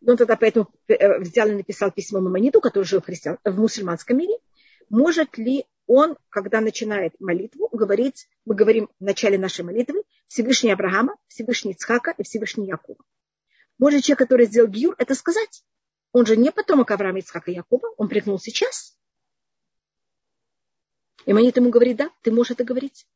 И 0.00 0.10
он 0.10 0.16
тогда 0.16 0.36
поэтому 0.36 0.68
э, 0.88 1.18
взял 1.20 1.48
и 1.48 1.52
написал 1.52 1.90
письмо 1.90 2.20
Мамониду, 2.20 2.60
который 2.60 2.84
жил 2.84 3.00
в, 3.00 3.04
христиан, 3.04 3.38
в 3.44 3.58
мусульманском 3.58 4.16
мире. 4.16 4.34
Может 4.88 5.36
ли 5.38 5.66
он, 5.86 6.16
когда 6.28 6.60
начинает 6.60 7.18
молитву, 7.20 7.68
говорить, 7.72 8.28
мы 8.44 8.54
говорим 8.54 8.88
в 8.98 9.04
начале 9.04 9.38
нашей 9.38 9.64
молитвы 9.64 10.02
Всевышний 10.26 10.72
Авраама, 10.72 11.16
Всевышний 11.28 11.72
Ицхака 11.72 12.12
и 12.18 12.22
Всевышний 12.22 12.66
Якова. 12.66 13.02
Может 13.78 14.04
человек, 14.04 14.18
который 14.18 14.46
сделал 14.46 14.68
гиюр, 14.68 14.94
это 14.98 15.14
сказать. 15.14 15.62
Он 16.12 16.26
же 16.26 16.36
не 16.36 16.50
потомок 16.50 16.90
Авраама, 16.90 17.20
Ицхака 17.20 17.50
и 17.50 17.54
Якова, 17.54 17.88
он 17.96 18.08
прикнул 18.08 18.38
сейчас. 18.38 18.96
И 21.24 21.32
Манит 21.32 21.56
ему 21.56 21.70
говорит, 21.70 21.96
да, 21.96 22.10
ты 22.22 22.30
можешь 22.30 22.52
это 22.52 22.64
говорить. 22.64 23.06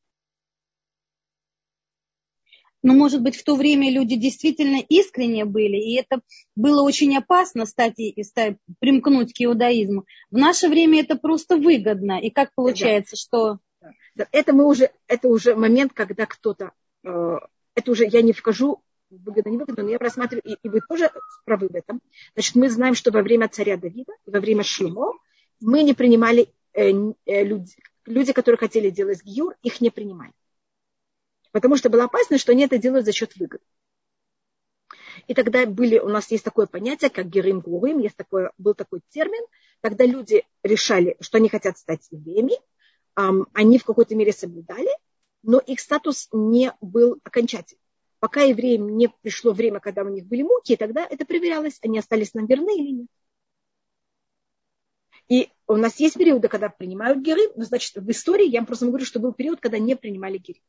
Но, 2.82 2.94
может 2.94 3.22
быть, 3.22 3.36
в 3.36 3.44
то 3.44 3.56
время 3.56 3.90
люди 3.90 4.16
действительно 4.16 4.82
искренне 4.88 5.44
были, 5.44 5.76
и 5.76 5.96
это 5.96 6.20
было 6.56 6.82
очень 6.82 7.16
опасно 7.16 7.66
стать, 7.66 7.96
стать, 8.22 8.56
примкнуть 8.78 9.34
к 9.34 9.42
иудаизму. 9.42 10.06
В 10.30 10.38
наше 10.38 10.68
время 10.68 11.00
это 11.00 11.16
просто 11.16 11.56
выгодно. 11.56 12.20
И 12.20 12.30
как 12.30 12.54
получается, 12.54 13.16
да. 13.16 13.18
что... 13.18 13.58
Это 14.32 14.52
мы 14.52 14.66
уже, 14.66 14.90
это 15.06 15.28
уже 15.28 15.54
момент, 15.54 15.92
когда 15.94 16.26
кто-то, 16.26 16.72
э, 17.04 17.36
это 17.74 17.90
уже 17.90 18.06
я 18.06 18.20
не 18.20 18.32
вхожу 18.32 18.82
выгодно, 19.10 19.50
не 19.50 19.56
выгодно, 19.56 19.82
но 19.84 19.90
я 19.90 19.98
просматриваю, 19.98 20.42
и, 20.44 20.56
и 20.62 20.68
вы 20.68 20.80
тоже 20.88 21.10
правы 21.44 21.68
в 21.68 21.74
этом. 21.74 22.00
Значит, 22.34 22.54
мы 22.54 22.70
знаем, 22.70 22.94
что 22.94 23.10
во 23.10 23.22
время 23.22 23.48
царя 23.48 23.76
Давида, 23.76 24.12
во 24.26 24.40
время 24.40 24.62
Шлюмо, 24.62 25.14
мы 25.60 25.82
не 25.82 25.94
принимали 25.94 26.48
э, 26.72 26.90
э, 27.26 27.44
люди, 27.44 27.74
люди, 28.06 28.32
которые 28.32 28.58
хотели 28.58 28.90
делать 28.90 29.22
гиюр, 29.24 29.54
их 29.62 29.80
не 29.80 29.90
принимали. 29.90 30.32
Потому 31.52 31.76
что 31.76 31.90
было 31.90 32.04
опасно, 32.04 32.38
что 32.38 32.52
они 32.52 32.64
это 32.64 32.78
делают 32.78 33.06
за 33.06 33.12
счет 33.12 33.34
выгоды. 33.36 33.64
И 35.26 35.34
тогда 35.34 35.66
были, 35.66 35.98
у 35.98 36.08
нас 36.08 36.30
есть 36.30 36.44
такое 36.44 36.66
понятие, 36.66 37.10
как 37.10 37.28
герим 37.28 37.60
гурим, 37.60 37.98
есть 37.98 38.16
такое, 38.16 38.52
был 38.58 38.74
такой 38.74 39.00
термин, 39.10 39.44
когда 39.80 40.04
люди 40.04 40.44
решали, 40.62 41.16
что 41.20 41.38
они 41.38 41.48
хотят 41.48 41.78
стать 41.78 42.06
евреями, 42.10 42.54
они 43.14 43.78
в 43.78 43.84
какой-то 43.84 44.14
мере 44.14 44.32
соблюдали, 44.32 44.90
но 45.42 45.58
их 45.58 45.80
статус 45.80 46.28
не 46.32 46.72
был 46.80 47.18
окончательным. 47.24 47.82
Пока 48.18 48.42
евреям 48.42 48.96
не 48.96 49.08
пришло 49.08 49.52
время, 49.52 49.80
когда 49.80 50.02
у 50.02 50.08
них 50.08 50.26
были 50.26 50.42
муки, 50.42 50.76
тогда 50.76 51.06
это 51.08 51.24
проверялось, 51.24 51.78
они 51.82 51.98
остались 51.98 52.34
нам 52.34 52.46
верны 52.46 52.78
или 52.78 52.90
нет. 52.92 53.08
И 55.28 55.50
у 55.66 55.76
нас 55.76 55.98
есть 56.00 56.16
периоды, 56.16 56.48
когда 56.48 56.68
принимают 56.68 57.20
геры, 57.20 57.50
но 57.56 57.64
значит 57.64 57.94
в 57.94 58.10
истории 58.10 58.48
я 58.48 58.64
просто 58.64 58.86
говорю, 58.86 59.04
что 59.04 59.20
был 59.20 59.32
период, 59.32 59.60
когда 59.60 59.78
не 59.78 59.96
принимали 59.96 60.38
геры. 60.38 60.60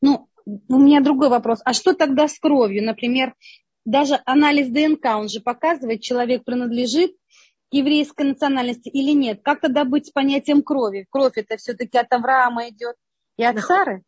Ну, 0.00 0.28
у 0.46 0.78
меня 0.78 1.00
другой 1.00 1.28
вопрос. 1.28 1.60
А 1.64 1.72
что 1.72 1.94
тогда 1.94 2.28
с 2.28 2.38
кровью? 2.38 2.84
Например, 2.84 3.34
даже 3.84 4.20
анализ 4.24 4.68
ДНК, 4.68 5.04
он 5.16 5.28
же 5.28 5.40
показывает, 5.40 6.02
человек 6.02 6.44
принадлежит 6.44 7.12
к 7.70 7.74
еврейской 7.74 8.22
национальности 8.22 8.88
или 8.88 9.12
нет. 9.12 9.40
Как 9.42 9.60
тогда 9.60 9.84
быть 9.84 10.06
с 10.06 10.10
понятием 10.10 10.62
крови? 10.62 11.06
Кровь 11.10 11.34
это 11.36 11.56
все-таки 11.56 11.98
от 11.98 12.12
Авраама 12.12 12.68
идет 12.68 12.96
и 13.36 13.44
от 13.44 13.60
Сары? 13.60 14.02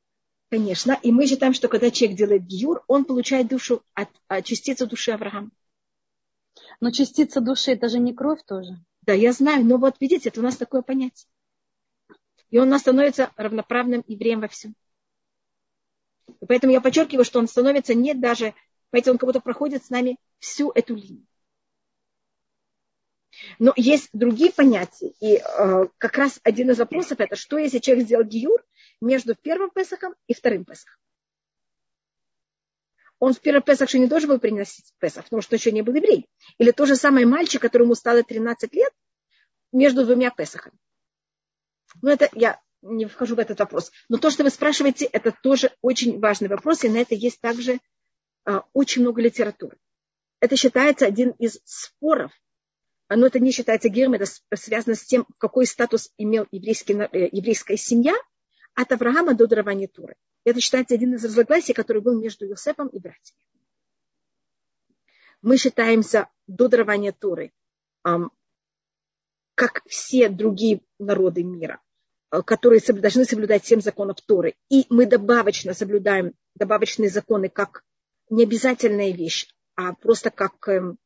Конечно. 0.51 0.99
И 1.03 1.13
мы 1.13 1.27
считаем, 1.27 1.55
что 1.55 1.69
когда 1.69 1.91
человек 1.91 2.19
делает 2.19 2.47
гиюр, 2.47 2.85
он 2.87 3.05
получает 3.05 3.49
душу 3.49 3.83
от, 3.95 4.09
от 4.29 4.45
частицы 4.45 4.87
души 4.87 5.13
Авраама. 5.13 5.51
Но 6.81 6.91
частица 6.91 7.41
души 7.41 7.73
это 7.73 7.89
же 7.89 7.99
не 7.99 8.13
кровь 8.13 8.43
тоже. 8.47 8.77
Да, 9.03 9.13
я 9.13 9.33
знаю, 9.33 9.65
но 9.65 9.79
вот 9.79 9.97
видите, 10.01 10.29
это 10.29 10.41
у 10.41 10.43
нас 10.43 10.57
такое 10.57 10.83
понятие. 10.83 11.27
И 12.51 12.59
он 12.59 12.69
у 12.69 12.71
нас 12.71 12.83
становится 12.83 13.31
равноправным 13.37 14.05
евреем 14.07 14.41
во 14.41 14.49
всем. 14.49 14.75
И 16.41 16.47
поэтому 16.47 16.73
я 16.73 16.81
подчеркиваю, 16.81 17.25
что 17.25 17.39
он 17.39 17.49
становится 17.49 17.95
не 17.95 18.15
даже, 18.15 18.55
понимаете, 18.91 19.11
он 19.11 19.19
как 19.19 19.29
будто 19.29 19.41
проходит 19.41 19.85
с 19.85 19.91
нами 19.91 20.17
всю 20.39 20.71
эту 20.71 20.95
линию. 20.95 21.27
Но 23.59 23.73
есть 23.77 24.11
другие 24.13 24.53
понятия. 24.53 25.13
И 25.21 25.37
э, 25.37 25.87
как 25.99 26.17
раз 26.17 26.41
один 26.43 26.71
из 26.71 26.79
вопросов 26.79 27.21
это, 27.21 27.37
что 27.37 27.59
если 27.59 27.79
человек 27.79 28.07
сделал 28.07 28.25
гиюр 28.25 28.65
между 29.01 29.35
первым 29.35 29.71
Песохом 29.71 30.15
и 30.27 30.35
вторым 30.35 30.65
Песохом. 30.65 30.97
Он 33.19 33.33
в 33.35 33.41
первый 33.41 33.63
Песах 33.63 33.89
еще 33.89 33.99
не 33.99 34.09
должен 34.09 34.29
был 34.29 34.39
приносить 34.39 34.93
Песах, 34.99 35.25
потому 35.25 35.43
что 35.43 35.55
еще 35.55 35.73
не 35.73 35.83
был 35.83 35.95
еврей. 35.95 36.29
Или 36.59 36.73
то 36.73 36.87
же 36.87 36.97
самое 36.97 37.25
мальчик, 37.25 37.63
которому 37.63 37.95
стало 37.95 38.23
13 38.23 38.73
лет, 38.75 38.93
между 39.73 40.05
двумя 40.05 40.31
Песахами. 40.31 40.77
Ну, 42.01 42.11
это 42.11 42.29
я 42.33 42.61
не 42.83 43.07
вхожу 43.07 43.37
в 43.37 43.39
этот 43.39 43.61
вопрос. 43.61 43.93
Но 44.09 44.19
то, 44.19 44.31
что 44.31 44.43
вы 44.43 44.51
спрашиваете, 44.51 45.07
это 45.07 45.33
тоже 45.43 45.73
очень 45.81 46.19
важный 46.21 46.49
вопрос, 46.49 46.85
и 46.85 46.89
на 46.89 46.99
это 46.99 47.15
есть 47.15 47.41
также 47.41 47.79
э, 48.45 48.61
очень 48.73 49.03
много 49.03 49.23
литературы. 49.23 49.79
Это 50.41 50.57
считается 50.57 51.07
один 51.07 51.31
из 51.39 51.61
споров, 51.65 52.33
но 53.09 53.27
это 53.27 53.39
не 53.39 53.53
считается 53.53 53.89
гером, 53.89 54.15
это 54.15 54.27
связано 54.57 54.97
с 54.97 55.05
тем, 55.05 55.27
какой 55.39 55.67
статус 55.67 56.13
имел 56.19 56.47
еврейский, 56.51 56.95
э, 56.95 57.29
еврейская 57.31 57.77
семья 57.77 58.15
от 58.75 58.91
Авраама 58.91 59.35
до 59.35 59.47
дарования 59.47 59.89
Туры. 59.89 60.17
Это 60.45 60.61
считается 60.61 60.95
один 60.95 61.15
из 61.15 61.25
разногласий, 61.25 61.73
который 61.73 62.03
был 62.03 62.21
между 62.21 62.47
Юсефом 62.47 62.89
и 62.89 62.99
братьями. 62.99 63.39
Мы 65.41 65.57
считаемся 65.57 66.29
до 66.47 66.69
дарования 66.69 67.13
Туры, 67.13 67.53
как 69.55 69.83
все 69.87 70.29
другие 70.29 70.81
народы 70.99 71.45
мира– 71.45 71.81
которые 72.41 72.81
должны 72.81 73.27
соблюдать 73.27 73.67
семь 73.67 73.83
законов 73.83 74.23
Торы. 74.23 74.55
И 74.71 74.87
мы 74.89 75.05
добавочно 75.05 75.75
соблюдаем 75.75 76.33
добавочные 76.55 77.11
законы 77.11 77.51
как 77.51 77.85
необязательная 78.31 79.13
вещь, 79.13 79.49
а 79.75 79.93
просто 79.93 80.31
как, 80.31 80.67
эм, 80.69 80.99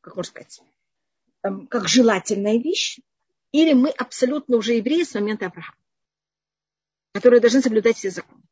как 0.00 0.14
можно 0.14 0.30
сказать, 0.30 0.60
эм, 1.42 1.66
как 1.66 1.88
желательная 1.88 2.58
вещь. 2.58 3.00
Или 3.50 3.72
мы 3.72 3.90
абсолютно 3.90 4.56
уже 4.56 4.74
евреи 4.74 5.02
с 5.02 5.14
момента 5.14 5.46
Авраама, 5.46 5.74
которые 7.12 7.40
должны 7.40 7.62
соблюдать 7.62 7.96
все 7.96 8.10
законы. 8.10 8.44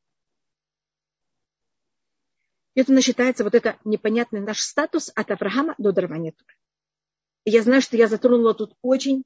И 2.75 2.81
это 2.81 3.01
считается 3.01 3.45
вот 3.45 3.55
это 3.55 3.79
непонятный 3.85 4.41
наш 4.41 4.61
статус 4.61 5.13
от 5.15 5.31
Авраама 5.31 5.77
до 5.79 5.93
дарования 5.93 6.33
Торы. 6.33 6.57
Я 7.45 7.63
знаю, 7.63 7.81
что 7.81 7.97
я 7.97 8.09
затронула 8.09 8.55
тут 8.55 8.75
очень 8.83 9.23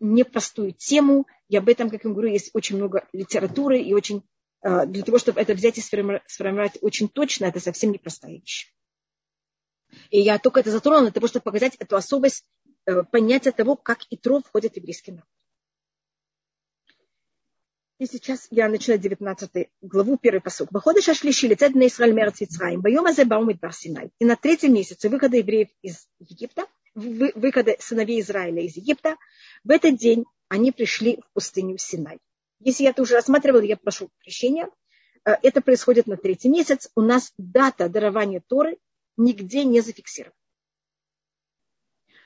непростую 0.00 0.72
тему, 0.72 1.26
и 1.48 1.56
об 1.56 1.68
этом, 1.68 1.90
как 1.90 2.04
я 2.04 2.10
говорю, 2.10 2.28
есть 2.28 2.50
очень 2.54 2.76
много 2.76 3.06
литературы, 3.12 3.80
и 3.80 3.92
очень 3.94 4.22
а, 4.60 4.86
для 4.86 5.02
того, 5.02 5.18
чтобы 5.18 5.40
это 5.40 5.54
взять 5.54 5.78
и 5.78 5.80
сформировать 5.80 6.78
очень 6.80 7.08
точно, 7.08 7.46
это 7.46 7.60
совсем 7.60 7.92
непростая 7.92 8.32
вещь. 8.32 8.72
И 10.10 10.20
я 10.20 10.38
только 10.38 10.60
это 10.60 10.70
затронула 10.70 11.04
для 11.04 11.12
того, 11.12 11.26
чтобы 11.26 11.44
показать 11.44 11.76
эту 11.76 11.96
особость 11.96 12.44
э, 12.86 13.02
понятия 13.04 13.52
того, 13.52 13.76
как 13.76 14.00
Итро 14.10 14.40
входит 14.40 14.74
в 14.74 14.76
еврейский 14.76 15.12
народ. 15.12 15.28
И 17.98 18.06
сейчас 18.06 18.46
я 18.50 18.68
начинаю 18.68 19.00
19 19.00 19.70
главу, 19.80 20.18
первый 20.18 20.40
посуд. 20.40 20.68
Баходы 20.70 21.02
шашлиши 21.02 21.48
лицет 21.48 21.74
на 21.74 21.86
Исраиль 21.88 22.12
мерц 22.12 22.40
Ицраим. 22.40 22.80
Байом 22.80 23.06
азе 23.06 23.24
баумит 23.24 23.58
Барсинай. 23.58 24.10
И 24.20 24.24
на 24.24 24.36
третьем 24.36 24.72
месяце 24.72 25.08
выхода 25.08 25.36
евреев 25.36 25.68
из 25.82 26.06
Египта, 26.20 26.66
выхода 26.98 27.76
сыновей 27.78 28.20
Израиля 28.20 28.62
из 28.62 28.76
Египта, 28.76 29.16
в 29.64 29.70
этот 29.70 29.96
день 29.96 30.24
они 30.48 30.72
пришли 30.72 31.20
в 31.20 31.32
пустыню 31.32 31.78
Синай. 31.78 32.18
Если 32.60 32.84
я 32.84 32.90
это 32.90 33.02
уже 33.02 33.14
рассматривала, 33.14 33.62
я 33.62 33.76
прошу 33.76 34.10
прощения. 34.22 34.68
Э, 35.24 35.34
это 35.42 35.60
происходит 35.60 36.06
на 36.06 36.16
третий 36.16 36.48
месяц. 36.48 36.90
У 36.94 37.00
нас 37.00 37.32
дата 37.38 37.88
дарования 37.88 38.42
Торы 38.46 38.78
нигде 39.16 39.64
не 39.64 39.80
зафиксирована. 39.80 40.34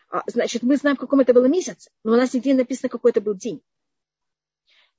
А, 0.08 0.22
значит, 0.26 0.62
мы 0.62 0.76
знаем, 0.76 0.96
в 0.96 1.00
каком 1.00 1.20
это 1.20 1.32
было 1.32 1.46
месяце, 1.46 1.90
но 2.04 2.12
у 2.12 2.16
нас 2.16 2.34
нигде 2.34 2.54
написано, 2.54 2.90
какой 2.90 3.12
это 3.12 3.20
был 3.20 3.34
день. 3.34 3.62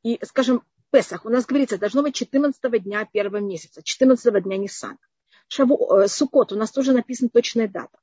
И, 0.03 0.19
скажем, 0.23 0.63
Песах, 0.91 1.25
у 1.25 1.29
нас 1.29 1.45
говорится, 1.45 1.79
должно 1.79 2.03
быть 2.03 2.13
14 2.13 2.83
дня 2.83 3.05
первого 3.05 3.37
месяца, 3.37 3.81
14 3.81 4.43
дня 4.43 4.57
Нисан. 4.57 4.99
Шаву, 5.47 6.01
э, 6.01 6.07
Сукот, 6.07 6.51
у 6.51 6.55
нас 6.55 6.71
тоже 6.71 6.93
написана 6.93 7.29
точная 7.29 7.67
дата. 7.67 7.97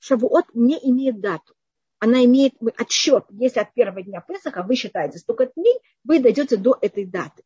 Шавуот 0.00 0.46
не 0.54 0.76
имеет 0.82 1.20
дату 1.20 1.54
она 2.00 2.24
имеет 2.24 2.54
отсчет, 2.78 3.26
если 3.30 3.60
от 3.60 3.74
первого 3.74 4.02
дня 4.02 4.24
Песаха 4.26 4.62
вы 4.62 4.74
считаете 4.74 5.18
столько 5.18 5.46
дней, 5.54 5.78
вы 6.02 6.18
дойдете 6.18 6.56
до 6.56 6.76
этой 6.80 7.04
даты. 7.04 7.44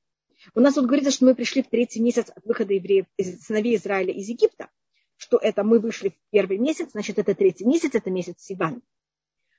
У 0.54 0.60
нас 0.60 0.76
вот 0.76 0.86
говорится, 0.86 1.10
что 1.10 1.24
мы 1.24 1.34
пришли 1.34 1.62
в 1.62 1.68
третий 1.68 2.00
месяц 2.00 2.30
от 2.34 2.44
выхода 2.44 2.72
евреев, 2.72 3.06
сыновей 3.18 3.76
Израиля 3.76 4.12
из 4.12 4.28
Египта, 4.28 4.70
что 5.16 5.38
это 5.38 5.64
мы 5.64 5.80
вышли 5.80 6.10
в 6.10 6.14
первый 6.30 6.58
месяц, 6.58 6.92
значит, 6.92 7.18
это 7.18 7.34
третий 7.34 7.64
месяц, 7.64 7.94
это 7.94 8.10
месяц 8.10 8.36
Сиван. 8.38 8.82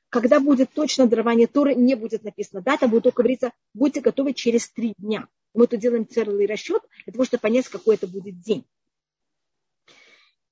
Когда 0.10 0.40
будет 0.40 0.72
точно 0.72 1.08
дарование 1.08 1.48
Торы, 1.48 1.76
не 1.76 1.96
будет 1.96 2.24
написано 2.24 2.62
дата, 2.62 2.88
будет 2.88 3.04
только 3.04 3.22
говориться, 3.22 3.52
будьте 3.74 4.00
готовы 4.00 4.34
через 4.34 4.70
три 4.70 4.94
дня. 4.98 5.28
Мы 5.54 5.68
тут 5.68 5.82
делаем 5.82 6.08
целый 6.08 6.46
расчет 6.46 6.84
для 7.04 7.12
того, 7.12 7.26
чтобы 7.26 7.42
понять, 7.42 7.68
какой 7.68 7.96
это 7.96 8.08
будет 8.08 8.40
день. 8.40 8.66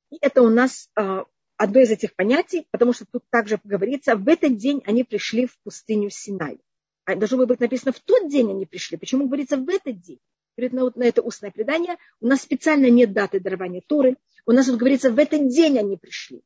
И 0.09 0.17
это 0.19 0.41
у 0.41 0.49
нас 0.49 0.89
а, 0.95 1.25
одно 1.63 1.79
из 1.79 1.91
этих 1.91 2.13
понятий, 2.15 2.67
потому 2.71 2.91
что 2.91 3.05
тут 3.05 3.23
также 3.29 3.57
говорится, 3.63 4.17
в 4.17 4.27
этот 4.27 4.57
день 4.57 4.81
они 4.85 5.05
пришли 5.05 5.47
в 5.47 5.57
пустыню 5.63 6.09
Синай. 6.09 6.59
А 7.05 7.15
должно 7.15 7.37
было 7.37 7.45
быть 7.45 7.61
написано, 7.61 7.93
в 7.93 7.99
тот 8.01 8.29
день 8.29 8.49
они 8.49 8.65
пришли. 8.65 8.97
Почему 8.97 9.27
говорится 9.27 9.55
в 9.55 9.69
этот 9.69 10.01
день? 10.01 10.19
Говорит, 10.57 10.73
на, 10.73 10.83
вот 10.83 10.95
на 10.97 11.03
это 11.03 11.21
устное 11.21 11.51
предание. 11.51 11.95
У 12.19 12.27
нас 12.27 12.41
специально 12.41 12.89
нет 12.89 13.13
даты 13.13 13.39
дарования 13.39 13.81
Торы. 13.85 14.17
У 14.45 14.51
нас 14.51 14.67
вот 14.67 14.77
говорится, 14.77 15.09
в 15.09 15.17
этот 15.17 15.47
день 15.47 15.79
они 15.79 15.95
пришли. 15.95 16.41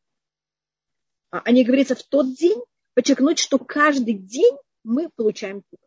А 1.32 1.40
они 1.40 1.64
говорится, 1.64 1.96
в 1.96 2.04
тот 2.04 2.36
день, 2.36 2.62
подчеркнуть, 2.94 3.40
что 3.40 3.58
каждый 3.58 4.14
день 4.14 4.56
мы 4.84 5.10
получаем 5.16 5.64
Тору. 5.70 5.87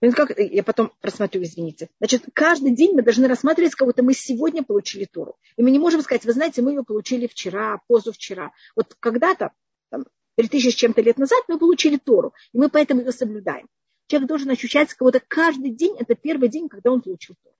Как, 0.00 0.38
я 0.38 0.62
потом 0.62 0.92
просмотрю, 1.00 1.42
извините. 1.42 1.90
Значит, 1.98 2.24
каждый 2.32 2.70
день 2.70 2.94
мы 2.94 3.02
должны 3.02 3.26
рассматривать, 3.26 3.74
как 3.74 3.88
будто 3.88 4.04
мы 4.04 4.14
сегодня 4.14 4.62
получили 4.62 5.06
Тору. 5.06 5.36
И 5.56 5.62
мы 5.62 5.72
не 5.72 5.80
можем 5.80 6.02
сказать, 6.02 6.24
вы 6.24 6.32
знаете, 6.32 6.62
мы 6.62 6.70
ее 6.70 6.84
получили 6.84 7.26
вчера, 7.26 7.80
позавчера. 7.88 8.52
Вот 8.76 8.94
когда-то, 9.00 9.52
там, 9.90 10.04
3000 10.36 10.70
с 10.70 10.74
чем-то 10.74 11.02
лет 11.02 11.18
назад, 11.18 11.42
мы 11.48 11.58
получили 11.58 11.96
Тору. 11.96 12.32
И 12.52 12.58
мы 12.58 12.68
поэтому 12.68 13.00
ее 13.00 13.10
соблюдаем. 13.10 13.66
Человек 14.06 14.28
должен 14.28 14.50
ощущать, 14.50 14.90
как 14.90 15.00
будто 15.00 15.20
каждый 15.26 15.70
день 15.70 15.96
это 15.98 16.14
первый 16.14 16.48
день, 16.48 16.68
когда 16.68 16.92
он 16.92 17.02
получил 17.02 17.34
Тору. 17.42 17.56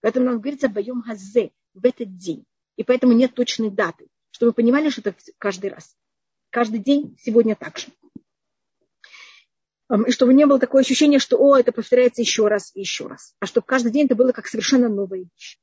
Поэтому 0.00 0.26
нам 0.26 0.40
говорится 0.40 0.70
боем 0.70 1.02
газе 1.02 1.50
в 1.74 1.84
этот 1.84 2.16
день. 2.16 2.46
И 2.76 2.84
поэтому 2.84 3.12
нет 3.12 3.34
точной 3.34 3.70
даты, 3.70 4.08
чтобы 4.30 4.50
вы 4.50 4.54
понимали, 4.54 4.88
что 4.88 5.02
это 5.02 5.14
каждый 5.36 5.70
раз. 5.70 5.94
Каждый 6.50 6.78
день 6.78 7.18
сегодня 7.20 7.54
так 7.54 7.76
же 7.76 7.88
и 9.90 10.10
чтобы 10.10 10.34
не 10.34 10.46
было 10.46 10.58
такое 10.58 10.82
ощущение, 10.82 11.18
что 11.18 11.38
о, 11.38 11.56
это 11.56 11.72
повторяется 11.72 12.20
еще 12.20 12.46
раз 12.48 12.72
и 12.74 12.80
еще 12.80 13.06
раз, 13.06 13.34
а 13.40 13.46
чтобы 13.46 13.66
каждый 13.66 13.90
день 13.90 14.06
это 14.06 14.14
было 14.14 14.32
как 14.32 14.46
совершенно 14.46 14.88
новая 14.88 15.20
вещь. 15.20 15.58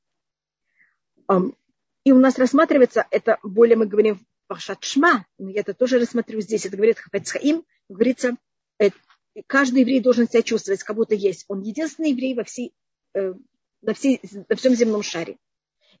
И 2.04 2.12
у 2.12 2.18
нас 2.18 2.38
рассматривается, 2.38 3.06
это 3.10 3.38
более 3.42 3.76
мы 3.76 3.86
говорим 3.86 4.24
в 4.48 4.58
Шма, 4.80 5.26
но 5.38 5.50
я 5.50 5.60
это 5.60 5.74
тоже 5.74 5.98
рассмотрю 5.98 6.40
здесь, 6.40 6.64
это 6.64 6.76
говорит 6.76 6.98
Хафецхаим, 6.98 7.64
говорится, 7.88 8.36
э, 8.78 8.90
каждый 9.48 9.80
еврей 9.80 10.00
должен 10.00 10.28
себя 10.28 10.42
чувствовать, 10.42 10.84
как 10.84 10.94
будто 10.94 11.16
есть. 11.16 11.44
Он 11.48 11.62
единственный 11.62 12.10
еврей 12.10 12.34
во 12.34 12.44
всей, 12.44 12.72
э, 13.14 13.34
на, 13.82 13.94
всей, 13.94 14.20
на 14.48 14.54
всем 14.54 14.74
земном 14.74 15.02
шаре. 15.02 15.36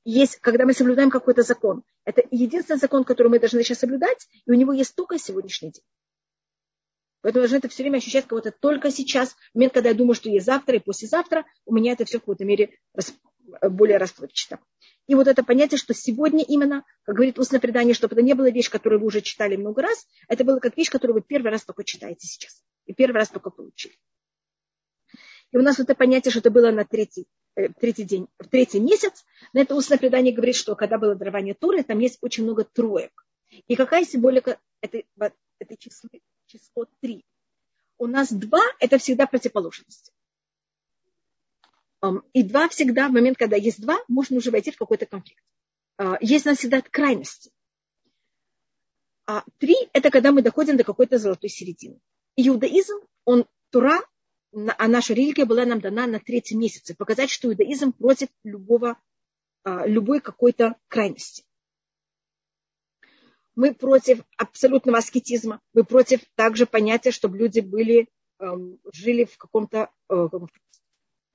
Есть, 0.04 0.38
когда 0.40 0.64
мы 0.64 0.74
соблюдаем 0.74 1.10
какой-то 1.10 1.42
закон, 1.42 1.82
это 2.04 2.22
единственный 2.30 2.78
закон, 2.78 3.02
который 3.02 3.26
мы 3.26 3.40
должны 3.40 3.64
сейчас 3.64 3.80
соблюдать, 3.80 4.28
и 4.46 4.50
у 4.52 4.54
него 4.54 4.72
есть 4.72 4.94
только 4.94 5.18
сегодняшний 5.18 5.72
день. 5.72 5.82
Поэтому 7.26 7.42
я 7.42 7.48
должна 7.48 7.58
это 7.58 7.68
все 7.68 7.82
время 7.82 7.96
ощущать 7.96 8.28
кого-то 8.28 8.52
только 8.52 8.92
сейчас, 8.92 9.30
в 9.30 9.56
момент, 9.56 9.72
когда 9.72 9.88
я 9.88 9.96
думаю, 9.96 10.14
что 10.14 10.28
есть 10.28 10.46
завтра 10.46 10.76
и 10.76 10.78
послезавтра, 10.78 11.44
у 11.64 11.74
меня 11.74 11.90
это 11.90 12.04
все 12.04 12.18
в 12.18 12.20
какой-то 12.20 12.44
мере 12.44 12.78
более 13.62 13.96
расплывчато. 13.98 14.60
И 15.08 15.16
вот 15.16 15.26
это 15.26 15.42
понятие, 15.42 15.76
что 15.76 15.92
сегодня 15.92 16.44
именно, 16.44 16.84
как 17.02 17.16
говорит 17.16 17.40
устное 17.40 17.58
предание, 17.58 17.94
чтобы 17.94 18.14
это 18.14 18.22
не 18.22 18.34
была 18.34 18.50
вещь, 18.50 18.70
которую 18.70 19.00
вы 19.00 19.08
уже 19.08 19.22
читали 19.22 19.56
много 19.56 19.82
раз, 19.82 20.06
это 20.28 20.44
было 20.44 20.60
как 20.60 20.76
вещь, 20.76 20.88
которую 20.88 21.14
вы 21.16 21.20
первый 21.20 21.50
раз 21.50 21.64
только 21.64 21.82
читаете 21.82 22.28
сейчас. 22.28 22.62
И 22.84 22.94
первый 22.94 23.16
раз 23.16 23.28
только 23.30 23.50
получили. 23.50 23.96
И 25.50 25.56
у 25.56 25.62
нас 25.62 25.78
вот 25.78 25.86
это 25.90 25.96
понятие, 25.96 26.30
что 26.30 26.38
это 26.38 26.52
было 26.52 26.70
на 26.70 26.84
третий, 26.84 27.26
э, 27.56 27.70
третий 27.70 28.04
день, 28.04 28.28
в 28.38 28.46
третий 28.46 28.78
месяц. 28.78 29.24
На 29.52 29.62
это 29.62 29.74
устное 29.74 29.98
предание 29.98 30.32
говорит, 30.32 30.54
что 30.54 30.76
когда 30.76 30.96
было 30.96 31.16
дарование 31.16 31.54
Туры, 31.54 31.82
там 31.82 31.98
есть 31.98 32.18
очень 32.20 32.44
много 32.44 32.62
троек. 32.62 33.26
И 33.66 33.74
какая 33.74 34.04
символика 34.04 34.60
этой, 34.80 35.06
этой 35.58 35.76
число, 35.76 36.08
число 36.46 36.86
три? 37.00 37.24
У 37.98 38.06
нас 38.06 38.32
два– 38.32 38.62
это 38.80 38.98
всегда 38.98 39.26
противоположность. 39.26 40.12
И 42.32 42.42
два 42.42 42.68
всегда, 42.68 43.08
в 43.08 43.12
момент, 43.12 43.38
когда 43.38 43.56
есть 43.56 43.80
два, 43.80 43.98
можно 44.08 44.36
уже 44.36 44.50
войти 44.50 44.70
в 44.70 44.76
какой-то 44.76 45.06
конфликт. 45.06 45.42
А, 45.98 46.18
есть 46.20 46.46
у 46.46 46.50
нас 46.50 46.58
всегда 46.58 46.82
крайности. 46.82 47.50
А 49.26 49.44
три– 49.58 49.74
это 49.92 50.10
когда 50.10 50.30
мы 50.30 50.42
доходим 50.42 50.76
до 50.76 50.84
какой-то 50.84 51.18
золотой 51.18 51.50
середины. 51.50 51.98
Иудаизм, 52.36 52.94
он 53.24 53.46
Тура, 53.70 54.00
а 54.52 54.88
наша 54.88 55.14
религия 55.14 55.44
была 55.44 55.64
нам 55.64 55.80
дана 55.80 56.06
на 56.06 56.20
третьем 56.20 56.60
месяце. 56.60 56.94
Показать, 56.94 57.30
что 57.30 57.48
иудаизм 57.48 57.92
против 57.92 58.28
любого, 58.44 59.00
а, 59.64 59.86
любой 59.86 60.20
какой-то 60.20 60.76
крайности. 60.88 61.44
Мы 63.56 63.74
против 63.74 64.20
абсолютного 64.36 64.98
аскетизма. 64.98 65.60
Мы 65.74 65.84
против 65.84 66.20
также 66.34 66.66
понятия, 66.66 67.10
чтобы 67.10 67.38
люди 67.38 67.60
были, 67.60 68.08
жили 68.92 69.24
в 69.24 69.36
каком-то 69.38 69.90
э, 70.10 70.28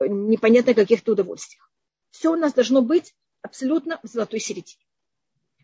непонятно 0.01 0.73
каких-то 0.73 1.13
удовольствиях. 1.13 1.71
Все 2.11 2.31
у 2.31 2.35
нас 2.35 2.53
должно 2.53 2.81
быть 2.81 3.15
абсолютно 3.41 3.99
в 4.03 4.07
золотой 4.07 4.39
середине. 4.39 4.83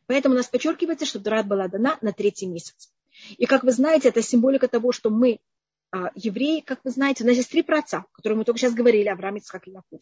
Поэтому 0.07 0.35
у 0.35 0.37
нас 0.37 0.47
подчеркивается, 0.47 1.05
что 1.05 1.19
Дурат 1.19 1.47
была 1.47 1.67
дана 1.67 1.97
на 2.01 2.13
третий 2.13 2.47
месяц. 2.47 2.91
И 3.37 3.45
как 3.45 3.63
вы 3.63 3.71
знаете, 3.71 4.09
это 4.09 4.21
символика 4.21 4.67
того, 4.67 4.91
что 4.91 5.09
мы, 5.09 5.39
а, 5.91 6.11
евреи, 6.15 6.61
как 6.61 6.79
вы 6.83 6.91
знаете, 6.91 7.23
у 7.23 7.27
нас 7.27 7.35
есть 7.35 7.51
три 7.51 7.61
праца, 7.61 8.05
которые 8.13 8.37
мы 8.37 8.45
только 8.45 8.59
сейчас 8.59 8.73
говорили, 8.73 9.09
Авраам, 9.09 9.35
Ицхак 9.37 9.67
и 9.67 9.71
Яков. 9.71 10.01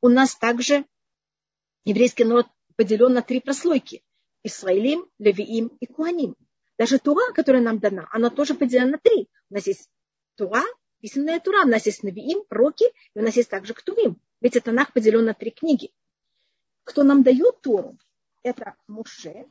У 0.00 0.08
нас 0.08 0.36
также 0.36 0.84
еврейский 1.84 2.24
народ 2.24 2.46
поделен 2.76 3.12
на 3.14 3.22
три 3.22 3.40
прослойки. 3.40 4.02
Исраилим, 4.46 5.06
Левиим 5.18 5.68
и 5.80 5.86
Куаним. 5.86 6.36
Даже 6.78 6.98
Тура, 6.98 7.32
которая 7.32 7.62
нам 7.62 7.78
дана, 7.78 8.08
она 8.12 8.30
тоже 8.30 8.54
поделена 8.54 8.92
на 8.92 8.98
три. 8.98 9.28
У 9.50 9.54
нас 9.54 9.66
есть 9.66 9.88
Тура, 10.36 10.62
писанная 11.00 11.40
Тура. 11.40 11.64
У 11.64 11.68
нас 11.68 11.86
есть 11.86 12.02
Навиим, 12.02 12.44
пророки, 12.48 12.84
и 13.14 13.18
у 13.18 13.22
нас 13.22 13.36
есть 13.36 13.50
также 13.50 13.74
Ктувим. 13.74 14.20
Ведь 14.40 14.56
это 14.56 14.66
Танах 14.66 14.92
поделен 14.92 15.24
на 15.24 15.34
три 15.34 15.50
книги. 15.50 15.90
Кто 16.84 17.02
нам 17.02 17.22
дает 17.22 17.60
Тору, 17.62 17.98
это 18.42 18.76
Муше. 18.86 19.46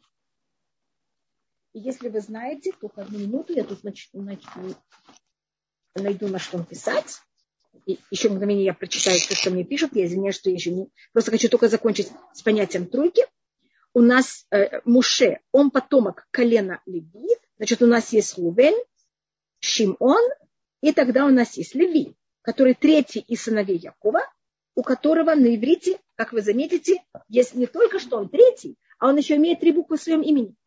И 1.74 1.80
если 1.80 2.08
вы 2.08 2.22
знаете, 2.22 2.72
только 2.80 3.02
одну 3.02 3.20
минуту, 3.20 3.54
я 3.54 3.66
тут 3.66 3.84
начну, 3.84 4.22
начну, 4.22 4.74
найду 5.96 6.28
на 6.28 6.40
что 6.40 6.60
написать. 6.60 7.20
И 7.86 8.00
еще 8.12 8.30
мгновение 8.30 8.66
я 8.66 8.74
прочитаю 8.74 9.20
все, 9.20 9.36
что 9.36 9.52
мне 9.52 9.66
пишут. 9.66 9.96
Я 9.96 10.06
извиняюсь, 10.06 10.36
что 10.36 10.50
я 10.50 10.56
еще 10.56 10.72
не... 10.72 10.88
Просто 11.12 11.32
хочу 11.32 11.50
только 11.50 11.68
закончить 11.68 12.12
с 12.34 12.42
понятием 12.42 12.88
тройки. 12.88 13.24
У 13.96 14.02
нас 14.02 14.46
э, 14.52 14.82
Муше, 14.84 15.40
он 15.54 15.72
потомок 15.72 16.28
колена 16.30 16.82
Левит. 16.86 17.40
Значит, 17.56 17.82
у 17.82 17.88
нас 17.88 18.12
есть 18.12 18.38
Лувель, 18.38 18.76
Шимон 19.60 20.22
и 20.82 20.92
тогда 20.92 21.26
у 21.26 21.30
нас 21.30 21.56
есть 21.56 21.76
Леви, 21.76 22.18
который 22.42 22.74
третий 22.74 23.22
из 23.22 23.44
сыновей 23.44 23.78
Якова, 23.78 24.20
у 24.76 24.84
которого 24.84 25.34
на 25.34 25.56
иврите, 25.56 25.98
как 26.16 26.34
вы 26.34 26.42
заметите, 26.42 27.06
есть 27.30 27.56
не 27.56 27.68
только 27.68 28.00
что 28.00 28.18
он 28.18 28.28
третий, 28.28 28.78
а 29.00 29.08
он 29.08 29.16
еще 29.16 29.38
имеет 29.38 29.62
три 29.62 29.72
буквы 29.72 29.96
в 29.96 30.02
своем 30.02 30.24
имени. 30.24 30.58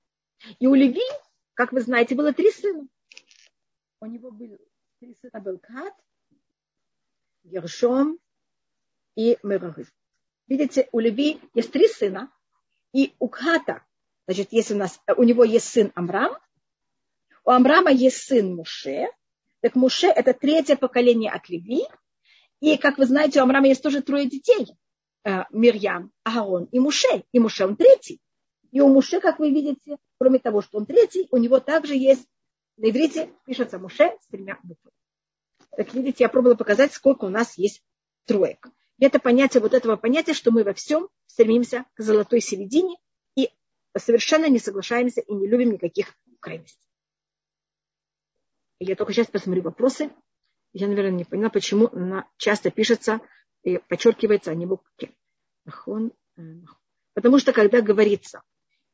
И 0.58 0.66
у 0.66 0.74
Леви, 0.74 1.04
как 1.52 1.72
вы 1.72 1.82
знаете, 1.82 2.14
было 2.14 2.32
три 2.32 2.50
сына. 2.50 2.88
У 4.00 4.06
него 4.06 4.30
были 4.30 4.58
три 5.00 5.14
сына 5.20 5.38
был 5.38 5.58
Кат, 5.58 5.94
Гершом 7.44 8.18
и 9.16 9.36
Мерары. 9.42 9.86
Видите, 10.46 10.88
у 10.92 10.98
Леви 10.98 11.42
есть 11.52 11.72
три 11.72 11.88
сына, 11.88 12.32
и 12.92 13.14
у 13.18 13.28
Ката, 13.28 13.84
значит, 14.26 14.48
если 14.50 14.74
у 14.74 14.78
нас, 14.78 15.00
у 15.16 15.22
него 15.22 15.44
есть 15.44 15.68
сын 15.68 15.92
Амрам, 15.94 16.36
у 17.44 17.50
Амрама 17.50 17.90
есть 17.90 18.18
сын 18.18 18.54
Муше, 18.54 19.08
так 19.60 19.74
Муше– 19.74 20.06
это 20.16 20.34
третье 20.34 20.76
поколение 20.76 21.32
от 21.32 21.48
Леви. 21.48 21.84
И, 22.60 22.76
как 22.76 22.98
вы 22.98 23.06
знаете, 23.06 23.40
у 23.40 23.42
Амрама 23.42 23.68
есть 23.68 23.82
тоже 23.82 24.02
трое 24.02 24.28
детей. 24.28 24.68
Э, 25.24 25.44
Мирьям, 25.50 26.12
Аарон 26.22 26.64
и 26.70 26.78
Муше. 26.78 27.24
И 27.32 27.40
Муше 27.40 27.66
он 27.66 27.76
третий. 27.76 28.20
И 28.70 28.80
у 28.80 28.88
Муше, 28.88 29.20
как 29.20 29.38
вы 29.38 29.50
видите, 29.50 29.96
кроме 30.18 30.38
того, 30.38 30.62
что 30.62 30.78
он 30.78 30.86
третий, 30.86 31.26
у 31.30 31.38
него 31.38 31.58
также 31.58 31.96
есть, 31.96 32.26
на 32.76 32.90
иврите 32.90 33.32
пишется 33.46 33.78
Муше 33.78 34.12
с 34.20 34.26
тремя 34.28 34.58
буквами. 34.62 34.94
Так 35.76 35.92
видите, 35.94 36.24
я 36.24 36.28
пробовала 36.28 36.56
показать, 36.56 36.92
сколько 36.92 37.24
у 37.24 37.30
нас 37.30 37.58
есть 37.58 37.82
троек. 38.26 38.68
И 38.98 39.04
это 39.04 39.18
понятие, 39.18 39.62
вот 39.62 39.74
этого 39.74 39.96
понятия, 39.96 40.34
что 40.34 40.50
мы 40.50 40.64
во 40.64 40.74
всем 40.74 41.08
стремимся 41.26 41.84
к 41.94 42.02
золотой 42.02 42.40
середине 42.40 42.96
и 43.36 43.50
совершенно 43.96 44.48
не 44.48 44.58
соглашаемся 44.58 45.20
и 45.20 45.32
не 45.34 45.46
любим 45.46 45.72
никаких 45.72 46.14
крайностей. 46.40 46.88
Я 48.80 48.96
только 48.96 49.12
сейчас 49.12 49.28
посмотрю 49.28 49.62
вопросы. 49.62 50.10
Я, 50.72 50.88
наверное, 50.88 51.12
не 51.12 51.24
поняла, 51.24 51.48
почему 51.48 51.88
она 51.92 52.28
часто 52.36 52.70
пишется 52.70 53.20
и 53.62 53.78
подчеркивается, 53.78 54.50
а 54.50 54.54
не 54.54 54.66
буквы. 54.66 54.88
Э, 55.66 56.42
Потому 57.14 57.38
что, 57.38 57.52
когда 57.52 57.80
говорится 57.80 58.42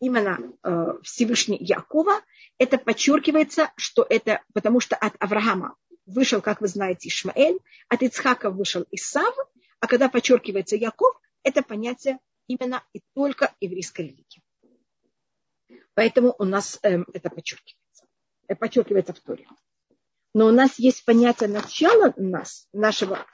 именно 0.00 0.38
э, 0.62 0.98
Всевышний 1.02 1.58
Якова, 1.60 2.20
это 2.58 2.78
подчеркивается, 2.78 3.72
что 3.76 4.06
это 4.08 4.42
потому 4.52 4.80
что 4.80 4.96
от 4.96 5.14
Авраама 5.18 5.76
вышел, 6.06 6.40
как 6.40 6.60
вы 6.60 6.68
знаете, 6.68 7.08
Ишмаэль, 7.08 7.58
от 7.88 8.02
Ицхака 8.02 8.50
вышел 8.50 8.86
Исав, 8.90 9.34
а 9.84 9.86
когда 9.86 10.08
подчеркивается 10.08 10.76
Яков, 10.76 11.14
это 11.42 11.62
понятие 11.62 12.18
именно 12.46 12.82
и 12.94 13.02
только 13.12 13.54
еврейской 13.60 14.06
религии. 14.06 14.42
Поэтому 15.92 16.34
у 16.38 16.44
нас 16.44 16.78
эм, 16.82 17.06
это 17.12 17.28
подчеркивается. 17.28 18.06
Э, 18.48 18.56
подчеркивается 18.56 19.12
в 19.12 19.20
Торе 19.20 19.46
но 20.32 20.46
у 20.46 20.52
нас 20.52 20.78
есть 20.78 21.04
понятие 21.04 21.50
начала 21.50 22.14
нас, 22.16 22.66
нашего, 22.72 23.26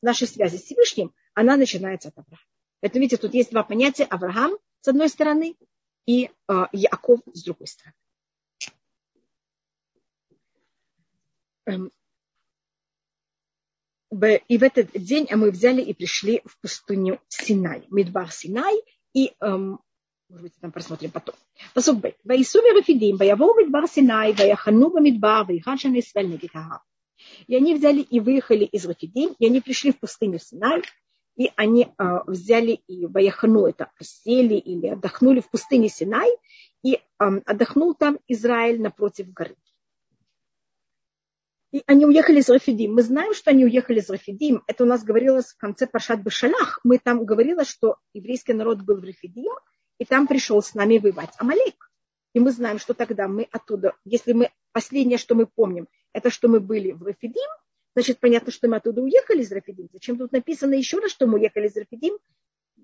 нашей 0.00 0.26
связи 0.26 0.56
с 0.56 0.62
Всевышним, 0.62 1.14
она 1.34 1.58
начинается 1.58 2.08
от 2.08 2.18
Авраама. 2.18 2.42
Это, 2.80 2.98
видите, 2.98 3.18
тут 3.18 3.34
есть 3.34 3.50
два 3.50 3.62
понятия. 3.62 4.04
Авраам 4.04 4.52
с 4.80 4.88
одной 4.88 5.10
стороны 5.10 5.58
и 6.06 6.30
э, 6.48 6.52
Яков 6.72 7.20
с 7.34 7.44
другой 7.44 7.66
стороны. 7.66 7.94
Эм, 11.66 11.92
и 14.12 14.58
в 14.58 14.62
этот 14.62 14.90
день 14.92 15.26
мы 15.30 15.50
взяли 15.50 15.80
и 15.80 15.94
пришли 15.94 16.42
в 16.44 16.60
пустыню 16.60 17.20
Синай, 17.28 17.86
Мидбар 17.90 18.30
Синай, 18.30 18.82
и 19.14 19.32
эм, 19.40 19.80
может 20.28 20.42
быть, 20.44 20.52
там 20.60 20.72
просмотрим 20.72 21.10
потом. 21.10 21.34
Посук 21.74 22.00
Б. 22.00 22.14
Ваисуми 22.24 22.76
Рафидим, 22.76 23.16
Ваявоу 23.16 23.54
Мидбар 23.54 23.86
Синай, 23.88 24.32
Ваяхану 24.32 24.98
Мидбар, 25.00 25.46
Ваяхаджан 25.46 25.98
Исвель 25.98 26.28
Негитара. 26.28 26.82
И 27.46 27.54
они 27.54 27.74
взяли 27.74 28.00
и 28.00 28.20
выехали 28.20 28.64
из 28.64 28.86
Рафидим, 28.86 29.34
и 29.38 29.46
они 29.46 29.60
пришли 29.60 29.92
в 29.92 30.00
пустыню 30.00 30.38
Синай, 30.38 30.82
и 31.36 31.50
они 31.56 31.84
э, 31.86 32.04
взяли 32.26 32.80
и 32.86 33.06
Ваяхану, 33.06 33.66
это 33.66 33.90
сели 34.00 34.54
или 34.54 34.88
отдохнули 34.88 35.40
в 35.40 35.50
пустыне 35.50 35.88
Синай, 35.88 36.30
и 36.82 36.94
э, 36.94 37.00
отдохнул 37.18 37.94
там 37.94 38.18
Израиль 38.28 38.80
напротив 38.80 39.32
горы. 39.32 39.56
И 41.72 41.82
они 41.86 42.04
уехали 42.04 42.40
из 42.40 42.50
Рафидим. 42.50 42.94
Мы 42.94 43.02
знаем, 43.02 43.32
что 43.32 43.50
они 43.50 43.64
уехали 43.64 44.00
из 44.00 44.10
Рафидим. 44.10 44.62
Это 44.66 44.84
у 44.84 44.86
нас 44.86 45.02
говорилось 45.02 45.46
в 45.46 45.56
конце 45.56 45.86
Пашат 45.86 46.22
Башалах. 46.22 46.80
Мы 46.84 46.98
там 46.98 47.24
говорили, 47.24 47.64
что 47.64 47.96
еврейский 48.12 48.52
народ 48.52 48.82
был 48.82 49.00
в 49.00 49.04
Рафидим, 49.04 49.52
и 49.98 50.04
там 50.04 50.26
пришел 50.26 50.62
с 50.62 50.74
нами 50.74 50.98
воевать 50.98 51.30
Амалек. 51.38 51.90
И 52.34 52.40
мы 52.40 52.50
знаем, 52.50 52.78
что 52.78 52.92
тогда 52.92 53.26
мы 53.26 53.48
оттуда, 53.50 53.94
если 54.04 54.32
мы, 54.34 54.50
последнее, 54.72 55.16
что 55.16 55.34
мы 55.34 55.46
помним, 55.46 55.88
это 56.12 56.30
что 56.30 56.48
мы 56.48 56.60
были 56.60 56.92
в 56.92 57.02
Рафидим, 57.02 57.48
значит, 57.94 58.20
понятно, 58.20 58.52
что 58.52 58.68
мы 58.68 58.76
оттуда 58.76 59.02
уехали 59.02 59.40
из 59.40 59.50
Рафидим. 59.50 59.88
Зачем 59.92 60.18
тут 60.18 60.32
написано 60.32 60.74
еще 60.74 60.98
раз, 60.98 61.10
что 61.10 61.26
мы 61.26 61.38
уехали 61.38 61.68
из 61.68 61.76
Рафидим? 61.76 62.18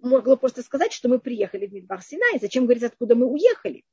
Могло 0.00 0.36
просто 0.36 0.62
сказать, 0.62 0.92
что 0.92 1.08
мы 1.08 1.18
приехали 1.18 1.66
в 1.66 1.72
Мидбар 1.72 2.02
Синай. 2.02 2.38
Зачем 2.40 2.64
говорить, 2.64 2.84
откуда 2.84 3.14
мы 3.14 3.26
уехали? 3.26 3.84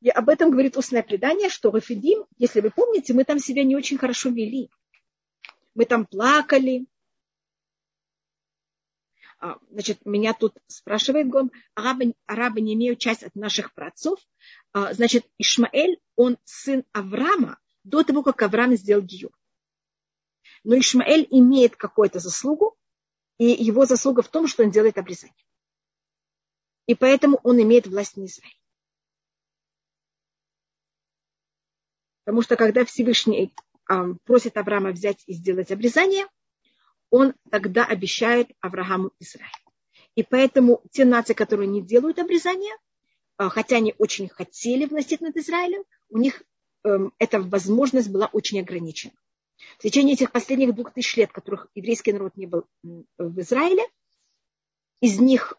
И 0.00 0.10
об 0.10 0.28
этом 0.28 0.50
говорит 0.50 0.76
устное 0.76 1.02
предание, 1.02 1.48
что 1.48 1.70
Рафидим, 1.70 2.26
если 2.36 2.60
вы 2.60 2.70
помните, 2.70 3.14
мы 3.14 3.24
там 3.24 3.38
себя 3.38 3.64
не 3.64 3.76
очень 3.76 3.98
хорошо 3.98 4.28
вели. 4.28 4.70
Мы 5.74 5.84
там 5.84 6.06
плакали, 6.06 6.86
а, 9.38 9.58
значит, 9.70 10.04
меня 10.06 10.32
тут 10.32 10.56
спрашивает 10.66 11.28
Гом, 11.28 11.52
арабы, 11.74 12.14
арабы 12.26 12.60
не 12.60 12.74
имеют 12.74 12.98
часть 12.98 13.22
от 13.22 13.34
наших 13.34 13.74
праотцов. 13.74 14.18
А, 14.72 14.94
значит, 14.94 15.26
Ишмаэль, 15.38 16.00
он 16.16 16.38
сын 16.44 16.84
Авраама 16.92 17.58
до 17.84 18.02
того, 18.02 18.22
как 18.22 18.40
Авраам 18.42 18.74
сделал 18.76 19.02
Гиюр. 19.02 19.32
Но 20.64 20.78
Ишмаэль 20.78 21.26
имеет 21.30 21.76
какую-то 21.76 22.18
заслугу, 22.18 22.76
и 23.38 23.46
его 23.46 23.84
заслуга 23.84 24.22
в 24.22 24.28
том, 24.28 24.46
что 24.48 24.62
он 24.62 24.70
делает 24.70 24.98
обрезание. 24.98 25.36
И 26.86 26.94
поэтому 26.94 27.38
он 27.42 27.60
имеет 27.60 27.86
власть 27.86 28.16
на 28.16 28.24
Израиль. 28.24 28.58
Потому 32.26 32.42
что 32.42 32.56
когда 32.56 32.84
Всевышний 32.84 33.54
просит 34.24 34.56
Авраама 34.56 34.90
взять 34.90 35.22
и 35.26 35.32
сделать 35.32 35.70
обрезание, 35.70 36.26
он 37.08 37.34
тогда 37.52 37.84
обещает 37.86 38.48
Аврааму 38.60 39.12
Израиль. 39.20 39.52
И 40.16 40.24
поэтому 40.24 40.82
те 40.90 41.04
нации, 41.04 41.34
которые 41.34 41.68
не 41.68 41.82
делают 41.82 42.18
обрезание, 42.18 42.74
а, 43.36 43.48
хотя 43.48 43.76
они 43.76 43.94
очень 43.98 44.28
хотели 44.28 44.86
вносить 44.86 45.20
над 45.20 45.36
Израилем, 45.36 45.84
у 46.08 46.18
них 46.18 46.42
эм, 46.82 47.12
эта 47.20 47.40
возможность 47.40 48.10
была 48.10 48.26
очень 48.26 48.58
ограничена. 48.58 49.14
В 49.78 49.82
течение 49.82 50.14
этих 50.14 50.32
последних 50.32 50.74
двух 50.74 50.92
тысяч 50.92 51.16
лет, 51.16 51.30
которых 51.30 51.68
еврейский 51.76 52.12
народ 52.12 52.36
не 52.36 52.46
был 52.46 52.66
в 52.82 53.40
Израиле, 53.40 53.84
из 55.00 55.20
них 55.20 55.56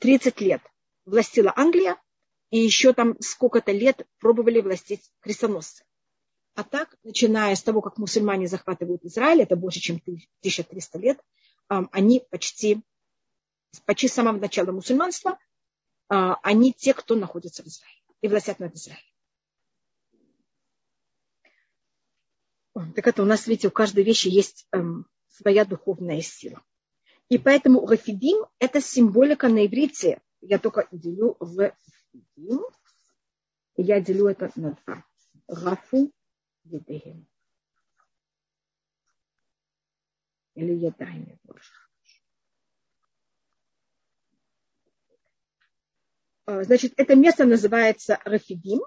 30 0.00 0.42
эм, 0.42 0.48
лет 0.48 0.62
властила 1.04 1.52
Англия, 1.54 1.96
и 2.50 2.58
еще 2.58 2.92
там 2.92 3.16
сколько-то 3.20 3.72
лет 3.72 4.06
пробовали 4.18 4.60
властить 4.60 5.10
крестоносцы. 5.20 5.84
А 6.54 6.64
так, 6.64 6.96
начиная 7.04 7.54
с 7.54 7.62
того, 7.62 7.80
как 7.80 7.96
мусульмане 7.96 8.48
захватывают 8.48 9.04
Израиль, 9.04 9.42
это 9.42 9.56
больше, 9.56 9.80
чем 9.80 9.96
1300 9.96 10.98
лет, 10.98 11.20
они 11.68 12.24
почти, 12.30 12.82
почти 13.86 14.08
с 14.08 14.14
самого 14.14 14.36
начала 14.36 14.72
мусульманства, 14.72 15.38
а, 16.08 16.38
они 16.42 16.72
те, 16.72 16.92
кто 16.92 17.14
находится 17.14 17.62
в 17.62 17.68
Израиле 17.68 18.02
и 18.20 18.28
властят 18.28 18.58
над 18.58 18.74
Израилем. 18.74 19.04
Так 22.94 23.06
это 23.06 23.22
у 23.22 23.26
нас, 23.26 23.46
видите, 23.46 23.68
у 23.68 23.70
каждой 23.70 24.02
вещи 24.02 24.28
есть 24.28 24.66
эм, 24.72 25.06
своя 25.28 25.64
духовная 25.64 26.20
сила. 26.20 26.62
И 27.28 27.38
поэтому 27.38 27.84
Гафидим– 27.84 28.44
это 28.58 28.80
символика 28.80 29.48
на 29.48 29.66
иврите. 29.66 30.20
Я 30.40 30.58
только 30.58 30.88
делю 30.90 31.36
в 31.38 31.72
Я 33.76 34.00
делю 34.00 34.26
это 34.26 34.50
на 34.56 34.72
два. 34.72 35.04
Гафу 35.48 36.12
Едеем. 36.64 37.26
Или 40.54 40.72
Едайми 40.72 41.38
больше. 41.44 41.72
А, 46.46 46.64
значит, 46.64 46.92
это 46.96 47.14
место 47.14 47.44
называется 47.44 48.20
Рафидим. 48.24 48.80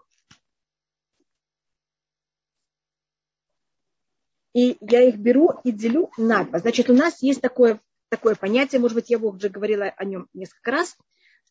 И 4.54 4.78
я 4.82 5.02
их 5.08 5.18
беру 5.18 5.50
и 5.64 5.72
делю 5.72 6.12
на 6.18 6.44
два. 6.44 6.60
Значит, 6.60 6.90
у 6.90 6.94
нас 6.94 7.24
есть 7.24 7.42
такое, 7.42 7.82
такое 8.10 8.36
понятие, 8.36 8.80
может 8.80 8.96
быть, 8.96 9.10
я 9.10 9.18
уже 9.18 9.50
говорила 9.50 9.86
о 9.86 10.06
нем 10.06 10.30
несколько 10.34 10.72
раз, 10.72 10.98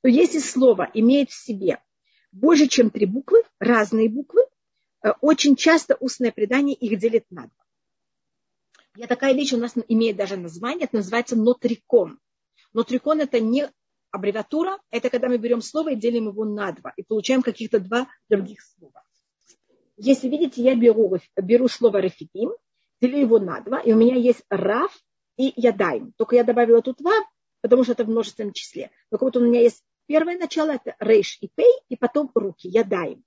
что 0.03 0.09
если 0.09 0.39
слово 0.41 0.91
имеет 0.95 1.31
в 1.31 1.35
себе 1.35 1.79
больше, 2.33 2.67
чем 2.67 2.91
три 2.91 3.07
буквы, 3.07 3.43
разные 3.59 4.09
буквы, 4.09 4.43
Э, 5.03 5.13
очень 5.21 5.57
часто 5.57 5.97
устное 5.97 6.33
предание 6.33 6.75
их 6.75 6.99
делит 6.99 7.25
на 7.31 7.43
два. 7.43 7.65
Я 8.95 9.07
такая 9.07 9.35
вещь 9.35 9.53
у 9.53 9.57
нас 9.57 9.75
имеет 9.89 10.17
даже 10.17 10.37
название, 10.37 10.85
это 10.85 10.97
называется 10.97 11.35
нотрикон. 11.35 12.19
Нотрикон 12.73 13.21
это 13.21 13.41
не 13.41 13.71
аббревиатура, 14.11 14.79
это 14.91 15.09
когда 15.11 15.29
мы 15.29 15.39
берем 15.39 15.63
слово 15.63 15.93
и 15.93 15.97
делим 15.97 16.29
его 16.29 16.45
на 16.45 16.73
два 16.73 16.93
и 16.97 17.03
получаем 17.03 17.43
каких-то 17.43 17.81
два 17.81 18.09
других 18.29 18.61
слова. 18.63 19.03
Если 19.97 20.29
видите, 20.29 20.63
я 20.63 20.75
беру, 20.75 21.19
беру 21.37 21.69
слово 21.69 21.99
рефитим, 21.99 22.51
делю 23.01 23.19
его 23.19 23.39
на 23.39 23.61
два, 23.61 23.81
и 23.81 23.93
у 23.93 23.97
меня 23.97 24.17
есть 24.17 24.43
раф 24.51 24.93
и 25.37 25.53
ядаем. 25.57 26.13
Только 26.17 26.37
я 26.37 26.45
добавила 26.45 26.83
тут 26.83 26.99
два, 26.99 27.15
потому 27.63 27.85
что 27.85 27.93
это 27.93 28.05
в 28.05 28.09
множественном 28.09 28.53
числе. 28.53 28.91
Только 29.11 29.25
вот 29.25 29.37
у 29.37 29.41
меня 29.41 29.61
есть 29.61 29.83
первое 30.13 30.37
начало, 30.37 30.73
это 30.73 30.95
рейш 31.01 31.39
и 31.41 31.49
пей, 31.49 31.73
и 31.89 31.97
потом 31.97 32.31
руки, 32.35 32.69
ядаем. 32.69 33.25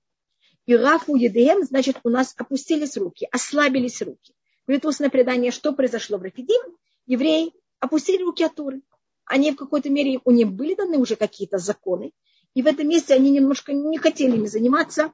И 0.66 0.76
рафу 0.76 1.16
едеем, 1.16 1.64
значит, 1.64 1.96
у 2.04 2.10
нас 2.10 2.32
опустились 2.38 2.96
руки, 2.96 3.26
ослабились 3.32 4.00
руки. 4.02 4.34
Говорит 4.68 4.86
устное 4.86 5.10
предание, 5.10 5.50
что 5.50 5.72
произошло 5.72 6.16
в 6.16 6.22
Рафидим. 6.22 6.62
Евреи 7.06 7.52
опустили 7.80 8.22
руки 8.22 8.44
от 8.44 8.54
Туры. 8.54 8.82
Они 9.24 9.50
в 9.50 9.56
какой-то 9.56 9.90
мере, 9.90 10.20
у 10.24 10.30
них 10.30 10.46
были 10.52 10.76
даны 10.76 10.98
уже 10.98 11.16
какие-то 11.16 11.58
законы. 11.58 12.12
И 12.54 12.62
в 12.62 12.68
этом 12.68 12.88
месте 12.88 13.14
они 13.14 13.30
немножко 13.30 13.72
не 13.72 13.98
хотели 13.98 14.36
ими 14.36 14.46
заниматься. 14.46 15.12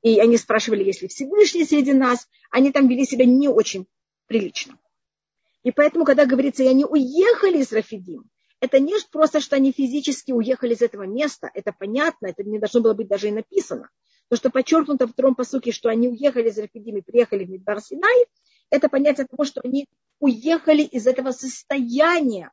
И 0.00 0.18
они 0.20 0.38
спрашивали, 0.38 0.84
если 0.84 1.06
Всевышний 1.06 1.66
среди 1.66 1.92
нас, 1.92 2.28
они 2.50 2.72
там 2.72 2.88
вели 2.88 3.04
себя 3.04 3.26
не 3.26 3.48
очень 3.48 3.86
прилично. 4.26 4.78
И 5.64 5.70
поэтому, 5.70 6.06
когда 6.06 6.24
говорится, 6.24 6.62
и 6.62 6.68
они 6.68 6.86
уехали 6.86 7.58
из 7.58 7.70
Рафидим, 7.72 8.24
это 8.60 8.78
не 8.78 8.94
просто, 9.10 9.40
что 9.40 9.56
они 9.56 9.72
физически 9.72 10.32
уехали 10.32 10.74
из 10.74 10.82
этого 10.82 11.04
места, 11.04 11.50
это 11.54 11.72
понятно, 11.72 12.26
это 12.26 12.44
не 12.44 12.58
должно 12.58 12.80
было 12.80 12.94
быть 12.94 13.08
даже 13.08 13.28
и 13.28 13.32
написано. 13.32 13.88
То, 14.28 14.36
что 14.36 14.50
подчеркнуто 14.50 15.06
в 15.06 15.12
втором 15.12 15.34
посуке, 15.34 15.72
что 15.72 15.88
они 15.88 16.08
уехали 16.08 16.50
из 16.50 16.58
Рафидим 16.58 16.98
и 16.98 17.00
приехали 17.00 17.44
в 17.44 17.50
Мидбар 17.50 17.80
Синай, 17.80 18.26
это 18.68 18.88
понятие 18.88 19.26
того, 19.26 19.44
что 19.44 19.60
они 19.64 19.88
уехали 20.20 20.82
из 20.82 21.06
этого 21.06 21.32
состояния, 21.32 22.52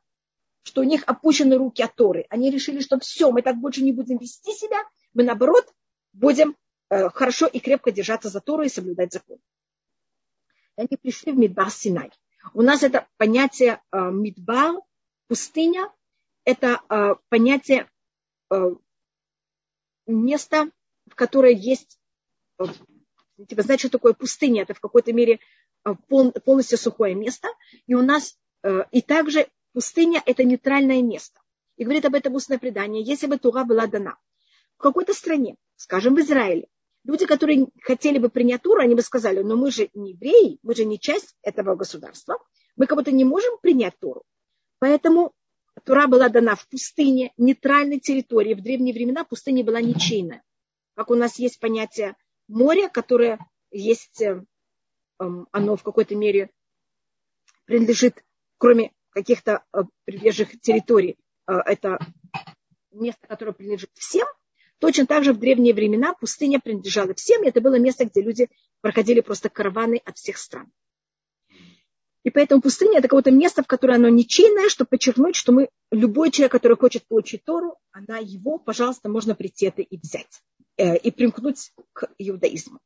что 0.62 0.80
у 0.80 0.84
них 0.84 1.04
опущены 1.06 1.56
руки 1.56 1.82
от 1.82 1.94
Торы. 1.94 2.26
Они 2.30 2.50
решили, 2.50 2.80
что 2.80 2.98
все, 2.98 3.30
мы 3.30 3.42
так 3.42 3.56
больше 3.56 3.82
не 3.82 3.92
будем 3.92 4.18
вести 4.18 4.52
себя, 4.52 4.78
мы 5.12 5.22
наоборот 5.22 5.72
будем 6.12 6.56
э, 6.90 7.10
хорошо 7.10 7.46
и 7.46 7.60
крепко 7.60 7.92
держаться 7.92 8.28
за 8.28 8.40
Тору 8.40 8.64
и 8.64 8.68
соблюдать 8.68 9.12
закон. 9.12 9.38
И 10.76 10.80
они 10.80 10.96
пришли 11.00 11.32
в 11.32 11.38
Мидбар 11.38 11.70
Синай. 11.70 12.10
У 12.54 12.62
нас 12.62 12.82
это 12.82 13.06
понятие 13.18 13.80
э, 13.92 14.10
Мидбар, 14.10 14.76
пустыня, 15.28 15.92
это 16.48 16.80
э, 16.88 17.14
понятие 17.28 17.90
э, 18.50 18.70
места, 20.06 20.70
в 21.06 21.14
которой 21.14 21.54
есть, 21.54 22.00
э, 22.58 22.64
типа, 23.46 23.60
знаете, 23.60 23.82
что 23.82 23.98
такое 23.98 24.14
пустыня? 24.14 24.62
Это 24.62 24.72
в 24.72 24.80
какой-то 24.80 25.12
мере 25.12 25.40
э, 25.84 25.94
полностью 26.08 26.78
сухое 26.78 27.14
место. 27.14 27.48
И 27.86 27.92
у 27.92 28.00
нас, 28.00 28.38
э, 28.62 28.84
и 28.92 29.02
также 29.02 29.46
пустыня– 29.74 30.22
это 30.26 30.42
нейтральное 30.42 31.02
место. 31.02 31.38
И 31.76 31.84
говорит 31.84 32.06
об 32.06 32.14
этом 32.14 32.34
устное 32.34 32.58
предание. 32.58 33.02
Если 33.02 33.26
бы 33.26 33.36
Тура 33.36 33.64
была 33.64 33.86
дана 33.86 34.16
в 34.78 34.82
какой-то 34.82 35.12
стране, 35.12 35.56
скажем, 35.76 36.14
в 36.14 36.20
Израиле, 36.20 36.66
люди, 37.04 37.26
которые 37.26 37.66
хотели 37.82 38.16
бы 38.16 38.30
принять 38.30 38.62
Туру, 38.62 38.80
они 38.80 38.94
бы 38.94 39.02
сказали, 39.02 39.42
но 39.42 39.54
мы 39.54 39.70
же 39.70 39.90
не 39.92 40.12
евреи, 40.12 40.60
мы 40.62 40.74
же 40.74 40.86
не 40.86 40.98
часть 40.98 41.36
этого 41.42 41.74
государства, 41.74 42.38
мы 42.76 42.86
как 42.86 42.96
будто 42.96 43.12
не 43.12 43.26
можем 43.26 43.58
принять 43.58 43.98
Туру. 43.98 44.22
Поэтому 44.78 45.34
Тура 45.84 46.06
была 46.06 46.28
дана 46.28 46.56
в 46.56 46.66
пустыне, 46.68 47.32
нейтральной 47.36 48.00
территории. 48.00 48.54
В 48.54 48.62
древние 48.62 48.94
времена 48.94 49.24
пустыня 49.24 49.64
была 49.64 49.80
ничейная 49.80 50.42
как 50.98 51.12
у 51.12 51.14
нас 51.14 51.38
есть 51.38 51.60
понятие 51.60 52.16
моря, 52.48 52.88
которое 52.88 53.38
есть, 53.70 54.20
э, 54.20 54.42
эм, 55.20 55.46
оно 55.52 55.76
в 55.76 55.84
какой-то 55.84 56.16
мере 56.16 56.50
принадлежит, 57.66 58.24
кроме 58.56 58.90
каких-то 59.10 59.62
э, 59.72 59.82
прибрежных 60.04 60.60
территорий, 60.60 61.16
э, 61.46 61.52
это 61.52 62.00
место, 62.90 63.28
которое 63.28 63.52
принадлежит 63.52 63.90
всем, 63.94 64.26
Точно 64.80 65.06
так 65.06 65.24
же 65.24 65.32
в 65.32 65.40
древние 65.40 65.74
времена 65.74 66.14
пустыня 66.14 66.60
принадлежала 66.60 67.12
всем, 67.12 67.42
и 67.42 67.48
это 67.48 67.60
было 67.60 67.80
место, 67.80 68.04
где 68.04 68.22
люди 68.22 68.48
проходили 68.80 69.20
просто 69.20 69.48
караваны 69.48 70.00
от 70.04 70.16
всех 70.18 70.38
стран. 70.38 70.70
И 72.28 72.30
поэтому 72.30 72.60
пустыня– 72.60 72.98
это 72.98 73.08
какое-то 73.08 73.30
место, 73.30 73.62
в 73.62 73.66
которое 73.66 73.94
оно 73.94 74.10
ничейное, 74.10 74.68
чтобы 74.68 74.88
подчеркнуть, 74.88 75.34
что 75.34 75.50
мы, 75.50 75.70
любой 75.90 76.30
человек, 76.30 76.52
который 76.52 76.76
хочет 76.76 77.08
получить 77.08 77.42
Тору, 77.42 77.78
она 77.90 78.18
его, 78.18 78.58
пожалуйста, 78.58 79.08
можно 79.08 79.34
прийти 79.34 79.64
это 79.64 79.80
и 79.80 79.96
взять. 79.96 80.42
Э, 80.76 80.94
и 80.98 81.10
примкнуть 81.10 81.72
к 81.94 82.10
иудаизму. 82.18 82.80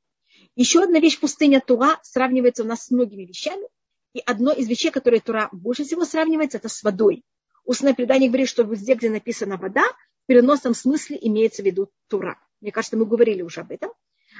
Еще 0.54 0.84
одна 0.84 1.00
вещь 1.00 1.18
пустыня 1.18 1.60
Тура 1.60 1.98
сравнивается 2.04 2.62
у 2.62 2.66
нас 2.66 2.84
с 2.84 2.92
многими 2.92 3.24
вещами. 3.24 3.66
И 4.14 4.22
одно 4.24 4.52
из 4.52 4.68
вещей, 4.68 4.92
которые 4.92 5.20
Тура 5.20 5.48
больше 5.50 5.82
всего 5.82 6.04
сравнивается, 6.04 6.58
это 6.58 6.68
с 6.68 6.84
водой. 6.84 7.24
Устное 7.64 7.94
предание 7.94 8.28
говорит, 8.28 8.48
что 8.48 8.62
везде, 8.62 8.94
где 8.94 9.10
написана 9.10 9.56
вода, 9.56 9.82
в 9.82 10.26
переносном 10.28 10.72
смысле 10.72 11.18
имеется 11.20 11.62
в 11.62 11.66
виду 11.66 11.90
Тура. 12.06 12.38
Мне 12.60 12.70
кажется, 12.70 12.96
мы 12.96 13.06
говорили 13.06 13.42
уже 13.42 13.62
об 13.62 13.72
этом. 13.72 13.90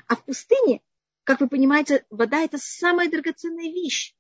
А 0.07 0.15
в 0.15 0.25
пустыне, 0.25 0.81
как 1.25 1.41
вы 1.41 1.49
понимаете, 1.49 2.05
вода– 2.09 2.41
это 2.45 2.57
самая 2.61 3.11
драгоценная 3.11 3.65
вещь. 3.65 4.15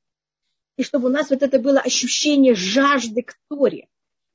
И 0.76 0.82
чтобы 0.82 1.06
у 1.06 1.12
нас 1.12 1.30
вот 1.30 1.42
это 1.42 1.58
было 1.58 1.80
ощущение 1.80 2.54
жажды 2.54 3.22
к 3.22 3.34
Торе 3.48 3.88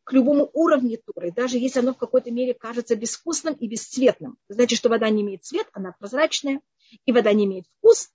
к 0.07 0.13
любому 0.13 0.49
уровню 0.53 0.97
Торы, 1.05 1.33
даже 1.33 1.57
если 1.57 1.79
оно 1.79 1.93
в 1.93 1.97
какой-то 1.97 2.31
мере 2.31 2.53
кажется 2.53 2.95
безвкусным 2.95 3.55
и 3.55 3.67
бесцветным. 3.67 4.38
Значит, 4.47 4.79
что 4.79 4.88
вода 4.88 5.09
не 5.09 5.21
имеет 5.21 5.43
цвет, 5.43 5.67
она 5.73 5.91
прозрачная, 5.99 6.61
и 7.05 7.11
вода 7.11 7.33
не 7.33 7.43
имеет 7.43 7.65
вкус. 7.77 8.09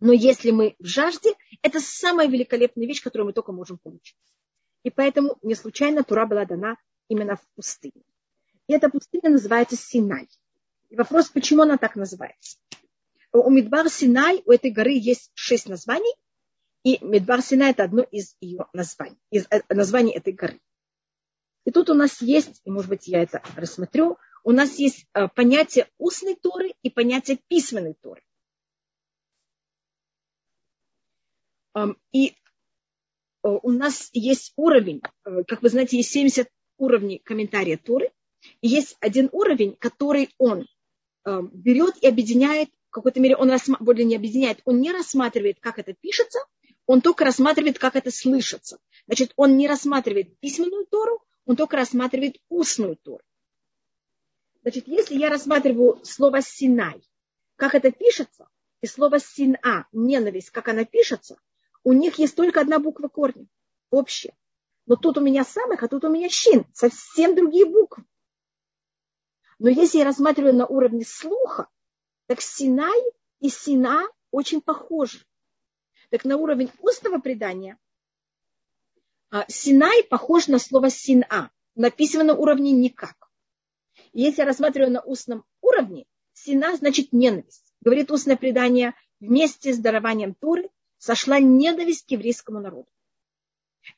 Но 0.00 0.12
если 0.12 0.50
мы 0.50 0.74
в 0.80 0.86
жажде, 0.86 1.36
это 1.62 1.78
самая 1.78 2.26
великолепная 2.26 2.84
вещь, 2.84 3.00
которую 3.00 3.28
мы 3.28 3.32
только 3.32 3.52
можем 3.52 3.78
получить. 3.78 4.16
И 4.82 4.90
поэтому 4.90 5.38
не 5.42 5.54
случайно 5.54 6.02
Тура 6.02 6.26
была 6.26 6.44
дана 6.44 6.76
именно 7.06 7.36
в 7.36 7.46
пустыне. 7.54 8.02
И 8.66 8.72
эта 8.72 8.90
пустыня 8.90 9.30
называется 9.30 9.76
Синай. 9.76 10.28
И 10.88 10.96
вопрос, 10.96 11.28
почему 11.28 11.62
она 11.62 11.78
так 11.78 11.94
называется? 11.94 12.58
У 13.30 13.48
Мидбар 13.50 13.88
Синай, 13.88 14.42
у 14.46 14.50
этой 14.50 14.72
горы 14.72 14.94
есть 14.94 15.30
шесть 15.34 15.68
названий, 15.68 16.12
и 16.84 17.04
Мидбар 17.04 17.42
Синай– 17.42 17.70
это 17.72 17.84
одно 17.84 18.02
из 18.02 18.36
ее 18.40 18.66
названий, 18.72 19.18
из 19.30 19.46
э, 19.50 19.62
названий 19.68 20.12
этой 20.12 20.32
горы. 20.32 20.60
И 21.64 21.70
тут 21.70 21.90
у 21.90 21.94
нас 21.94 22.22
есть, 22.22 22.60
и 22.64 22.70
может 22.70 22.88
быть 22.88 23.08
я 23.08 23.22
это 23.22 23.42
рассмотрю, 23.56 24.16
у 24.44 24.52
нас 24.52 24.78
есть 24.78 25.06
э, 25.14 25.28
понятие 25.28 25.88
устной 25.98 26.36
Торы 26.36 26.74
и 26.82 26.90
понятие 26.90 27.38
письменной 27.48 27.94
Торы. 27.94 28.22
И 32.12 32.28
э, 32.28 32.32
у 33.42 33.70
нас 33.70 34.10
есть 34.12 34.52
уровень, 34.56 35.02
как 35.22 35.62
вы 35.62 35.68
знаете, 35.68 35.96
есть 35.96 36.10
70 36.10 36.48
уровней 36.78 37.18
комментария 37.18 37.76
Торы, 37.76 38.12
и 38.60 38.68
есть 38.68 38.96
один 39.00 39.28
уровень, 39.32 39.76
который 39.76 40.32
он 40.38 40.66
берет 41.26 41.96
и 42.00 42.06
объединяет, 42.06 42.70
в 42.88 42.90
какой-то 42.90 43.20
мере 43.20 43.36
он 43.36 43.50
более 43.80 44.06
не 44.06 44.16
объединяет, 44.16 44.60
он 44.64 44.80
не 44.80 44.92
рассматривает, 44.92 45.60
как 45.60 45.78
это 45.78 45.92
пишется, 45.92 46.38
он 46.88 47.02
только 47.02 47.26
рассматривает, 47.26 47.78
как 47.78 47.96
это 47.96 48.10
слышится. 48.10 48.80
Значит, 49.06 49.34
он 49.36 49.58
не 49.58 49.68
рассматривает 49.68 50.40
письменную 50.40 50.86
Тору, 50.86 51.22
он 51.44 51.54
только 51.54 51.76
рассматривает 51.76 52.40
устную 52.48 52.96
Тору. 52.96 53.22
Значит, 54.62 54.88
если 54.88 55.16
я 55.16 55.28
рассматриваю 55.28 56.02
слово 56.02 56.40
«синай», 56.40 57.02
как 57.56 57.74
это 57.74 57.92
пишется, 57.92 58.48
и 58.80 58.86
слово 58.86 59.20
«сина», 59.20 59.86
ненависть, 59.92 60.48
как 60.48 60.68
она 60.68 60.86
пишется, 60.86 61.38
у 61.84 61.92
них 61.92 62.18
есть 62.18 62.34
только 62.34 62.62
одна 62.62 62.78
буква 62.78 63.08
корня, 63.08 63.46
общая. 63.90 64.34
Но 64.86 64.96
тут 64.96 65.18
у 65.18 65.20
меня 65.20 65.44
самых, 65.44 65.82
а 65.82 65.88
тут 65.88 66.04
у 66.04 66.08
меня 66.08 66.30
щин, 66.30 66.64
совсем 66.72 67.36
другие 67.36 67.66
буквы. 67.66 68.06
Но 69.58 69.68
если 69.68 69.98
я 69.98 70.04
рассматриваю 70.06 70.54
на 70.54 70.66
уровне 70.66 71.04
слуха, 71.04 71.68
так 72.28 72.40
Синай 72.40 72.98
и 73.40 73.50
Сина 73.50 74.08
очень 74.30 74.62
похожи. 74.62 75.27
Так 76.10 76.24
на 76.24 76.36
уровень 76.36 76.70
устного 76.80 77.18
предания 77.18 77.78
а, 79.30 79.44
Синай 79.48 80.04
похож 80.04 80.48
на 80.48 80.58
слово 80.58 80.90
Сина. 80.90 81.50
На 81.74 81.90
уровне 82.34 82.72
никак. 82.72 83.30
Если 84.12 84.40
я 84.40 84.46
рассматриваю 84.46 84.90
на 84.90 85.00
устном 85.00 85.44
уровне, 85.60 86.06
Сина 86.32 86.76
значит 86.76 87.12
ненависть. 87.12 87.72
Говорит 87.80 88.10
устное 88.10 88.36
предание, 88.36 88.94
вместе 89.20 89.72
с 89.72 89.78
дарованием 89.78 90.34
Туры 90.34 90.70
сошла 90.96 91.38
ненависть 91.38 92.06
к 92.06 92.10
еврейскому 92.10 92.60
народу. 92.60 92.88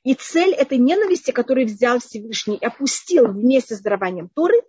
И 0.04 0.14
цель 0.14 0.52
этой 0.52 0.78
ненависти, 0.78 1.30
которую 1.30 1.66
взял 1.66 2.00
Всевышний 2.00 2.56
и 2.56 2.64
опустил 2.64 3.28
вместе 3.28 3.76
с 3.76 3.80
дарованием 3.80 4.28
Торы, 4.28 4.62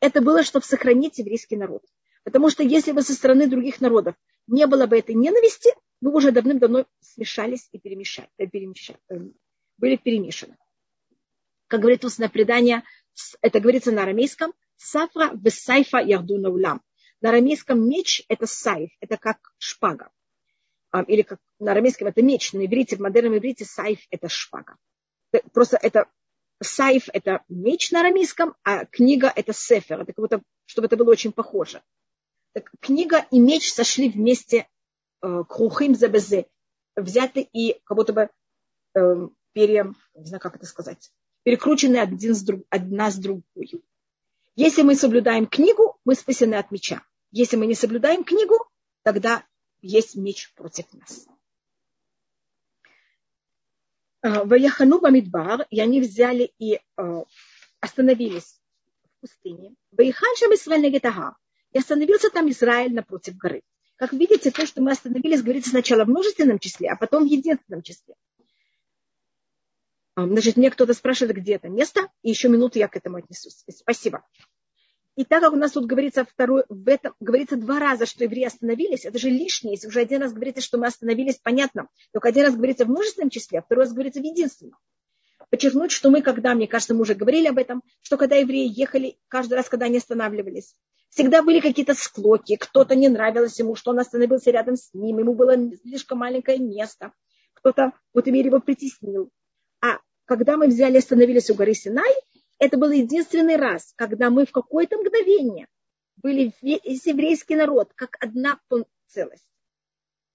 это 0.00 0.20
было, 0.20 0.42
чтобы 0.42 0.64
сохранить 0.64 1.18
еврейский 1.18 1.56
народ. 1.56 1.82
Потому 2.24 2.50
что 2.50 2.62
если 2.62 2.92
бы 2.92 3.02
со 3.02 3.14
стороны 3.14 3.48
других 3.48 3.80
народов 3.80 4.14
не 4.46 4.66
было 4.66 4.86
бы 4.86 4.98
этой 4.98 5.14
ненависти, 5.14 5.70
мы 6.02 6.12
уже 6.12 6.32
давным-давно 6.32 6.84
смешались 7.00 7.68
и 7.70 7.78
перемешали, 7.78 8.28
э, 8.36 8.46
перемешали, 8.48 8.98
э, 9.08 9.14
были 9.78 9.96
перемешаны. 9.96 10.58
Как 11.68 11.80
говорит 11.80 12.04
устное 12.04 12.28
предание, 12.28 12.82
это 13.40 13.60
говорится 13.60 13.92
на 13.92 14.02
арамейском, 14.02 14.52
сафра 14.76 15.30
весайфа 15.32 15.98
ярдуна 15.98 16.50
улам. 16.50 16.82
На 17.20 17.28
арамейском 17.28 17.88
меч– 17.88 18.24
это 18.28 18.46
сайф, 18.46 18.90
это 19.00 19.16
как 19.16 19.38
шпага. 19.58 20.10
Или 21.06 21.22
как 21.22 21.38
на 21.60 21.70
арамейском 21.70 22.08
это 22.08 22.20
меч, 22.20 22.52
на 22.52 22.66
иврите, 22.66 22.96
в 22.96 23.00
модерном 23.00 23.38
иврите 23.38 23.64
сайф– 23.64 24.00
это 24.10 24.28
шпага. 24.28 24.76
Просто 25.52 25.78
это 25.80 26.06
сайф– 26.60 27.08
это 27.12 27.44
меч 27.48 27.92
на 27.92 28.00
арамейском, 28.00 28.56
а 28.64 28.86
книга– 28.86 29.32
это 29.36 29.52
сефер. 29.52 30.00
Это 30.00 30.12
как 30.12 30.18
будто, 30.18 30.42
чтобы 30.66 30.86
это 30.86 30.96
было 30.96 31.12
очень 31.12 31.32
похоже. 31.32 31.80
Так, 32.54 32.70
книга 32.80 33.24
и 33.30 33.38
меч 33.38 33.72
сошли 33.72 34.10
вместе 34.10 34.66
Э, 35.22 35.44
крухим 35.48 35.94
забезе, 35.94 36.48
взяты 36.96 37.48
и 37.52 37.80
как 37.84 37.96
будто 37.96 38.12
бы 38.12 38.30
э, 38.94 39.28
пере, 39.52 39.92
не 40.14 40.26
знаю, 40.26 40.40
как 40.40 40.56
это 40.56 40.66
сказать, 40.66 41.12
перекручены 41.44 41.98
один 41.98 42.34
с 42.34 42.42
друг, 42.42 42.64
одна 42.70 43.08
с 43.08 43.16
другой. 43.16 43.84
Если 44.56 44.82
мы 44.82 44.96
соблюдаем 44.96 45.46
книгу, 45.46 45.96
мы 46.04 46.16
спасены 46.16 46.56
от 46.56 46.72
меча. 46.72 47.04
Если 47.30 47.56
мы 47.56 47.66
не 47.66 47.76
соблюдаем 47.76 48.24
книгу, 48.24 48.68
тогда 49.04 49.46
есть 49.80 50.16
меч 50.16 50.52
против 50.54 50.92
нас. 50.92 51.28
Э, 54.22 54.42
Ваяхану 54.42 55.00
Бамидбар, 55.00 55.68
и 55.70 55.80
они 55.80 56.00
взяли 56.00 56.52
и 56.58 56.80
э, 56.96 57.24
остановились 57.78 58.60
в 59.04 59.20
пустыне. 59.20 59.76
Ваяхан 59.92 60.34
Шам 60.36 60.52
Исраиль 60.52 60.86
И 61.72 61.78
остановился 61.78 62.28
там 62.30 62.50
Израиль 62.50 62.92
напротив 62.92 63.36
горы. 63.36 63.62
Как 63.96 64.12
видите, 64.12 64.50
то, 64.50 64.66
что 64.66 64.82
мы 64.82 64.92
остановились, 64.92 65.42
говорится 65.42 65.70
сначала 65.70 66.04
в 66.04 66.08
множественном 66.08 66.58
числе, 66.58 66.90
а 66.90 66.96
потом 66.96 67.24
в 67.24 67.30
единственном 67.30 67.82
числе. 67.82 68.14
Значит, 70.16 70.56
мне 70.56 70.70
кто-то 70.70 70.92
спрашивает, 70.92 71.36
где 71.36 71.54
это 71.54 71.68
место, 71.68 72.08
и 72.22 72.30
еще 72.30 72.48
минуту 72.48 72.78
я 72.78 72.88
к 72.88 72.96
этому 72.96 73.16
отнесусь. 73.16 73.64
Спасибо. 73.68 74.24
И 75.14 75.24
так 75.24 75.42
как 75.42 75.52
у 75.52 75.56
нас 75.56 75.72
тут 75.72 75.86
говорится 75.86 76.24
второй, 76.24 76.64
в 76.68 76.88
этом 76.88 77.14
говорится 77.20 77.56
два 77.56 77.78
раза, 77.78 78.06
что 78.06 78.24
евреи 78.24 78.44
остановились, 78.44 79.04
это 79.04 79.18
же 79.18 79.28
лишнее. 79.28 79.74
Если 79.74 79.86
уже 79.86 80.00
один 80.00 80.22
раз 80.22 80.32
говорится, 80.32 80.62
что 80.62 80.78
мы 80.78 80.86
остановились, 80.86 81.38
понятно. 81.42 81.88
Только 82.12 82.28
один 82.28 82.44
раз 82.44 82.56
говорится 82.56 82.86
в 82.86 82.88
множественном 82.88 83.28
числе, 83.28 83.58
а 83.58 83.62
второй 83.62 83.84
раз 83.84 83.92
говорится 83.92 84.20
в 84.20 84.24
единственном. 84.24 84.78
Подчеркнуть, 85.50 85.92
что 85.92 86.08
мы, 86.10 86.22
когда, 86.22 86.54
мне 86.54 86.66
кажется, 86.66 86.94
мы 86.94 87.02
уже 87.02 87.14
говорили 87.14 87.48
об 87.48 87.58
этом, 87.58 87.82
что 88.00 88.16
когда 88.16 88.36
евреи 88.36 88.66
ехали, 88.66 89.18
каждый 89.28 89.54
раз, 89.54 89.68
когда 89.68 89.84
они 89.84 89.98
останавливались, 89.98 90.74
Всегда 91.12 91.42
были 91.42 91.60
какие-то 91.60 91.92
склоки, 91.92 92.56
кто-то 92.56 92.94
не 92.94 93.10
нравилось 93.10 93.58
ему, 93.58 93.74
что 93.74 93.90
он 93.90 93.98
остановился 93.98 94.50
рядом 94.50 94.76
с 94.76 94.94
ним, 94.94 95.18
ему 95.18 95.34
было 95.34 95.54
слишком 95.82 96.18
маленькое 96.18 96.58
место, 96.58 97.12
кто-то 97.52 97.92
в 98.14 98.18
этом 98.18 98.32
мире 98.32 98.48
его 98.48 98.60
притеснил. 98.60 99.30
А 99.82 99.98
когда 100.24 100.56
мы 100.56 100.68
взяли 100.68 100.94
и 100.94 100.98
остановились 100.98 101.50
у 101.50 101.54
горы 101.54 101.74
Синай, 101.74 102.14
это 102.58 102.78
был 102.78 102.90
единственный 102.90 103.56
раз, 103.56 103.92
когда 103.94 104.30
мы 104.30 104.46
в 104.46 104.52
какое-то 104.52 104.96
мгновение 104.96 105.68
были 106.16 106.54
весь 106.62 107.04
еврейский 107.04 107.56
народ, 107.56 107.92
как 107.94 108.16
одна 108.18 108.58
целость. 109.06 109.46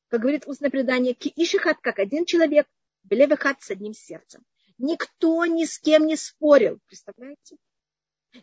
Как 0.09 0.21
говорит 0.21 0.43
устное 0.45 0.69
предание, 0.69 1.15
киишихат, 1.15 1.78
как 1.82 1.97
один 1.97 2.25
человек, 2.25 2.67
белевихат 3.03 3.63
с 3.63 3.71
одним 3.71 3.95
сердцем. 3.95 4.43
Никто 4.78 5.43
ни 5.47 5.65
с 5.65 5.80
кем 5.80 6.05
не 6.05 6.15
спорил, 6.15 6.80
представляете? 6.86 7.57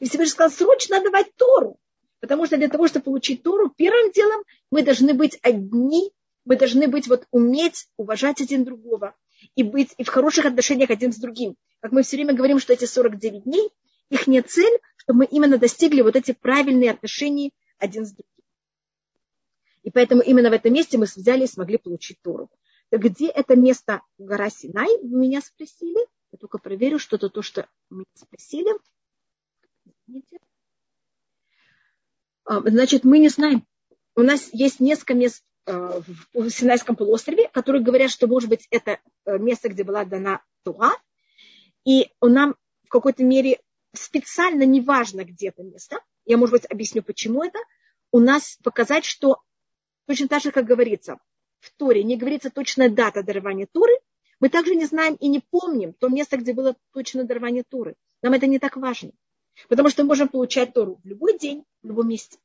И 0.01 0.09
Всевышний 0.09 0.33
сказал, 0.33 0.51
срочно 0.51 1.01
давать 1.01 1.33
Тору. 1.37 1.79
Потому 2.25 2.47
что 2.47 2.57
для 2.57 2.71
того, 2.71 2.89
чтобы 2.89 3.05
получить 3.05 3.43
Тору, 3.43 3.69
первым 3.69 4.11
делом 4.11 4.45
мы 4.71 4.83
должны 4.83 5.13
быть 5.13 5.39
одни, 5.43 6.11
мы 6.47 6.57
должны 6.57 6.89
быть 6.89 7.07
вот 7.07 7.27
уметь 7.31 7.87
уважать 7.99 8.41
один 8.41 8.65
другого 8.65 9.15
и 9.57 9.63
быть 9.63 9.93
и 9.99 10.05
в 10.05 10.09
хороших 10.09 10.47
отношениях 10.47 10.89
один 10.89 11.13
с 11.13 11.19
другим. 11.19 11.55
Как 11.81 11.93
мы 11.93 12.03
все 12.03 12.17
время 12.17 12.33
говорим, 12.33 12.61
что 12.61 12.73
эти 12.73 12.87
49 12.87 13.45
дней, 13.45 13.69
их 14.09 14.27
не 14.27 14.41
цель, 14.41 14.81
чтобы 14.97 15.19
мы 15.19 15.25
именно 15.27 15.59
достигли 15.59 16.01
вот 16.01 16.17
эти 16.17 16.33
правильные 16.33 16.93
отношения 16.93 17.51
один 17.77 18.07
с 18.07 18.13
другим. 18.13 18.33
И 19.83 19.91
поэтому 19.91 20.23
именно 20.23 20.49
в 20.49 20.55
этом 20.55 20.73
месте 20.73 20.97
мы 20.97 21.05
взяли 21.05 21.45
и 21.45 21.47
смогли 21.47 21.77
получить 21.77 22.23
Тору. 22.23 22.49
Где 22.91 23.29
это 23.29 23.55
место 23.55 24.01
гора 24.17 24.49
Синай, 24.49 24.89
вы 25.03 25.19
меня 25.19 25.43
спросили. 25.43 26.01
Я 26.33 26.39
только 26.39 26.57
проверю, 26.57 26.99
что 26.99 27.17
это 27.17 27.29
то, 27.29 27.43
что 27.43 27.69
меня 27.91 28.07
спросили. 28.15 28.73
Извините. 30.07 30.39
А, 32.45 32.61
значит, 32.61 33.05
мы 33.05 33.19
не 33.19 33.29
знаем. 33.29 33.67
У 34.17 34.23
нас 34.23 34.49
есть 34.53 34.81
несколько 34.81 35.15
мест 35.15 35.43
а, 35.67 36.01
в 36.33 36.51
Синайском 36.51 36.97
полуострове, 36.97 37.49
которые 37.49 37.83
говорят, 37.83 38.11
что, 38.11 38.27
может 38.27 38.49
быть, 38.49 38.67
это 38.71 38.99
э, 39.25 39.39
место, 39.39 39.69
где 39.69 39.83
была 39.83 40.05
дана 40.05 40.43
Туа, 40.63 40.93
и 41.85 42.11
нам 42.21 42.55
в 42.85 42.89
какой-то 42.89 43.25
мере 43.25 43.61
специально 43.93 44.65
неважно, 44.65 45.25
где 45.25 45.49
это 45.49 45.63
место, 45.63 46.01
я, 46.27 46.37
может 46.37 46.53
быть, 46.53 46.71
объясню, 46.71 47.03
почему 47.03 47.43
это, 47.43 47.59
у 48.13 48.21
нас 48.21 48.59
показать, 48.63 49.05
что 49.05 49.43
точно 50.07 50.29
так 50.29 50.43
же, 50.43 50.53
как 50.53 50.67
говорится, 50.67 51.19
в 51.61 51.73
Торе 51.77 52.05
не 52.05 52.17
говорится 52.17 52.51
точная 52.51 52.89
дата 52.89 53.23
дарования 53.23 53.67
Туры, 53.71 53.95
мы 54.41 54.49
также 54.49 54.75
не 54.75 54.85
знаем 54.85 55.15
и 55.15 55.29
не 55.29 55.41
помним 55.41 55.95
то 55.95 56.09
место, 56.09 56.37
где 56.37 56.53
было 56.53 56.77
точное 56.93 57.25
дарование 57.25 57.65
Туры. 57.65 57.95
Нам 58.23 58.35
это 58.35 58.47
не 58.47 58.59
так 58.59 58.77
важно. 58.77 59.13
Потому 59.69 59.89
что 59.89 60.03
мы 60.03 60.09
можем 60.09 60.29
получать 60.29 60.73
Тору 60.73 61.01
в 61.03 61.07
любой 61.07 61.39
день, 61.39 61.65
в 61.83 61.89
любом 61.89 62.09
месте. 62.09 62.39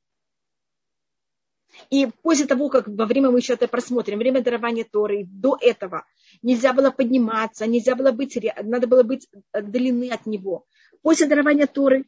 И 1.90 2.08
после 2.24 2.46
того, 2.46 2.70
как 2.70 2.88
во 2.88 3.06
время 3.06 3.30
мы 3.30 3.40
еще 3.40 3.54
это 3.54 3.68
просмотрим, 3.68 4.20
время 4.20 4.42
дарования 4.42 4.84
Торы, 4.84 5.26
до 5.26 5.58
этого 5.60 6.06
нельзя 6.42 6.74
было 6.74 6.92
подниматься, 6.92 7.66
нельзя 7.68 7.96
было 7.96 8.12
быть, 8.12 8.38
надо 8.64 8.88
было 8.88 9.04
быть 9.04 9.28
отдалены 9.52 10.10
от 10.12 10.26
него. 10.26 10.66
После 11.02 11.28
дарования 11.28 11.68
Торы 11.68 12.06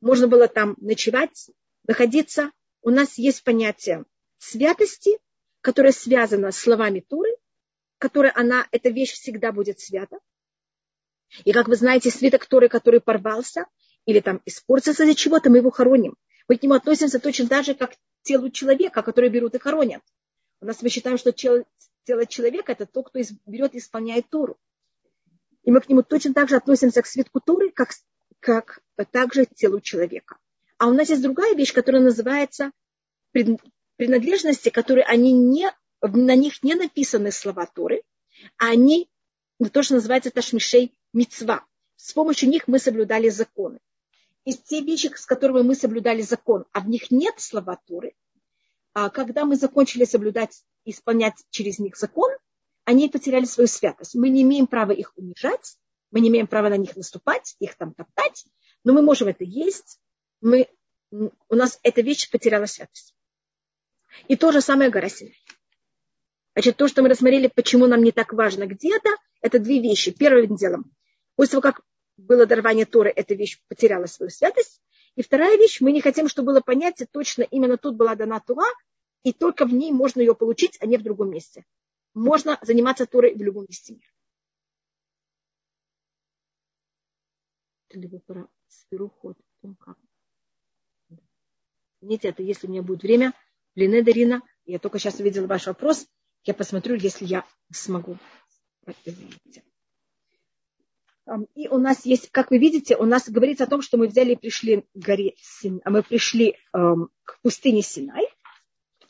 можно 0.00 0.26
было 0.28 0.48
там 0.48 0.76
ночевать, 0.80 1.50
находиться. 1.86 2.50
У 2.82 2.90
нас 2.90 3.18
есть 3.18 3.44
понятие 3.44 4.04
святости, 4.38 5.18
которое 5.60 5.92
связано 5.92 6.50
с 6.50 6.58
словами 6.58 7.00
Торы, 7.00 7.30
которая 7.98 8.32
она, 8.34 8.66
эта 8.70 8.88
вещь 8.88 9.12
всегда 9.12 9.52
будет 9.52 9.80
свята. 9.80 10.18
И 11.44 11.52
как 11.52 11.68
вы 11.68 11.76
знаете, 11.76 12.10
свиток 12.10 12.46
Торы, 12.46 12.68
который 12.68 13.00
порвался 13.00 13.66
или 14.06 14.20
там 14.20 14.40
испортился 14.44 15.04
из-за 15.04 15.14
чего-то, 15.14 15.50
мы 15.50 15.58
его 15.58 15.70
хороним. 15.70 16.16
Мы 16.48 16.56
к 16.56 16.62
нему 16.62 16.74
относимся 16.74 17.18
точно 17.20 17.48
так 17.48 17.64
же, 17.64 17.74
как 17.74 17.92
к 17.92 17.96
телу 18.22 18.50
человека, 18.50 19.02
который 19.02 19.30
берут 19.30 19.54
и 19.54 19.58
хоронят. 19.58 20.02
У 20.60 20.66
нас 20.66 20.82
мы 20.82 20.88
считаем, 20.88 21.16
что 21.16 21.32
тело 21.32 21.64
человека– 22.26 22.72
это 22.72 22.86
тот, 22.86 23.08
кто 23.08 23.20
берет 23.46 23.74
и 23.74 23.78
исполняет 23.78 24.28
Тору. 24.28 24.58
И 25.62 25.70
мы 25.70 25.80
к 25.80 25.88
нему 25.88 26.02
точно 26.02 26.34
так 26.34 26.48
же 26.48 26.56
относимся 26.56 27.02
к 27.02 27.06
свитку 27.06 27.40
Торы, 27.40 27.70
как, 27.70 27.90
как 28.40 28.80
также 29.10 29.46
к 29.46 29.54
телу 29.54 29.80
человека. 29.80 30.38
А 30.78 30.88
у 30.88 30.94
нас 30.94 31.08
есть 31.10 31.22
другая 31.22 31.54
вещь, 31.54 31.72
которая 31.72 32.02
называется 32.02 32.72
принадлежности, 33.96 34.70
которые 34.70 35.04
они 35.04 35.32
не, 35.32 35.70
на 36.00 36.34
них 36.34 36.62
не 36.62 36.74
написаны 36.74 37.32
слова 37.32 37.66
Торы, 37.66 38.02
а 38.56 38.70
они, 38.70 39.10
то, 39.72 39.82
что 39.82 39.94
называется 39.94 40.30
ташмишей 40.30 40.94
мицва. 41.12 41.66
С 41.96 42.12
помощью 42.14 42.48
них 42.48 42.66
мы 42.66 42.78
соблюдали 42.78 43.28
законы. 43.28 43.78
Из 44.44 44.58
те 44.58 44.80
вещи, 44.80 45.10
с 45.14 45.26
которыми 45.26 45.62
мы 45.62 45.74
соблюдали 45.74 46.22
закон, 46.22 46.64
а 46.72 46.80
в 46.80 46.88
них 46.88 47.10
нет 47.10 47.34
слова 47.38 47.78
Торы, 47.86 48.14
а 48.92 49.10
когда 49.10 49.44
мы 49.44 49.56
закончили 49.56 50.04
соблюдать, 50.04 50.64
исполнять 50.84 51.44
через 51.50 51.78
них 51.78 51.96
закон, 51.96 52.30
они 52.84 53.08
потеряли 53.08 53.44
свою 53.44 53.68
святость. 53.68 54.14
Мы 54.14 54.30
не 54.30 54.42
имеем 54.42 54.66
права 54.66 54.92
их 54.92 55.12
унижать, 55.16 55.76
мы 56.10 56.20
не 56.20 56.28
имеем 56.28 56.46
права 56.46 56.70
на 56.70 56.76
них 56.76 56.96
наступать, 56.96 57.54
их 57.60 57.76
там 57.76 57.94
топтать, 57.94 58.46
но 58.82 58.92
мы 58.92 59.02
можем 59.02 59.28
это 59.28 59.44
есть, 59.44 60.00
мы, 60.40 60.68
у 61.10 61.54
нас 61.54 61.78
эта 61.82 62.00
вещь 62.00 62.30
потеряла 62.30 62.66
святость. 62.66 63.14
И 64.26 64.36
то 64.36 64.50
же 64.52 64.60
самое 64.60 64.90
гора 64.90 65.08
Синай. 65.08 65.36
Значит, 66.54 66.76
то, 66.76 66.88
что 66.88 67.02
мы 67.02 67.08
рассмотрели, 67.08 67.46
почему 67.46 67.86
нам 67.86 68.02
не 68.02 68.10
так 68.10 68.32
важно 68.32 68.66
где-то, 68.66 69.08
это 69.40 69.58
две 69.58 69.80
вещи. 69.80 70.10
Первым 70.10 70.56
делом, 70.56 70.92
после 71.36 71.52
того, 71.52 71.62
как 71.62 71.82
было 72.20 72.46
дарование 72.46 72.86
Торы, 72.86 73.10
эта 73.14 73.34
вещь 73.34 73.60
потеряла 73.68 74.06
свою 74.06 74.30
святость. 74.30 74.80
И 75.16 75.22
вторая 75.22 75.56
вещь, 75.56 75.80
мы 75.80 75.92
не 75.92 76.00
хотим, 76.00 76.28
чтобы 76.28 76.52
было 76.52 76.60
понятие, 76.60 77.08
точно 77.10 77.42
именно 77.42 77.76
тут 77.76 77.96
была 77.96 78.14
дана 78.14 78.40
Тура, 78.40 78.66
и 79.22 79.32
только 79.32 79.66
в 79.66 79.72
ней 79.72 79.92
можно 79.92 80.20
ее 80.20 80.34
получить, 80.34 80.78
а 80.80 80.86
не 80.86 80.96
в 80.96 81.02
другом 81.02 81.30
месте. 81.30 81.64
Можно 82.14 82.58
заниматься 82.62 83.06
Торой 83.06 83.34
в 83.34 83.42
любом 83.42 83.66
месте 83.68 83.94
мира. 83.94 84.06
Либо 87.90 88.20
про 88.20 88.48
сферу 88.68 89.08
ход. 89.08 89.36
Извините, 92.00 92.28
это 92.28 92.42
если 92.42 92.66
у 92.66 92.70
меня 92.70 92.82
будет 92.82 93.02
время, 93.02 93.34
Лине 93.74 94.02
Дарина, 94.02 94.42
я 94.64 94.78
только 94.78 94.98
сейчас 94.98 95.18
увидела 95.20 95.46
ваш 95.46 95.66
вопрос, 95.66 96.06
я 96.44 96.54
посмотрю, 96.54 96.94
если 96.94 97.26
я 97.26 97.46
смогу. 97.70 98.16
И 101.54 101.68
у 101.68 101.78
нас 101.78 102.04
есть, 102.04 102.30
как 102.30 102.50
вы 102.50 102.58
видите, 102.58 102.96
у 102.96 103.04
нас 103.04 103.28
говорится 103.28 103.64
о 103.64 103.68
том, 103.68 103.82
что 103.82 103.96
мы 103.96 104.08
взяли 104.08 104.32
и 104.32 104.36
пришли 104.36 104.80
к 104.80 104.86
горе 104.94 105.34
Син, 105.38 105.80
а 105.84 105.90
мы 105.90 106.02
пришли 106.02 106.56
эм, 106.72 107.10
к 107.24 107.40
пустыне 107.42 107.82
Синай. 107.82 108.26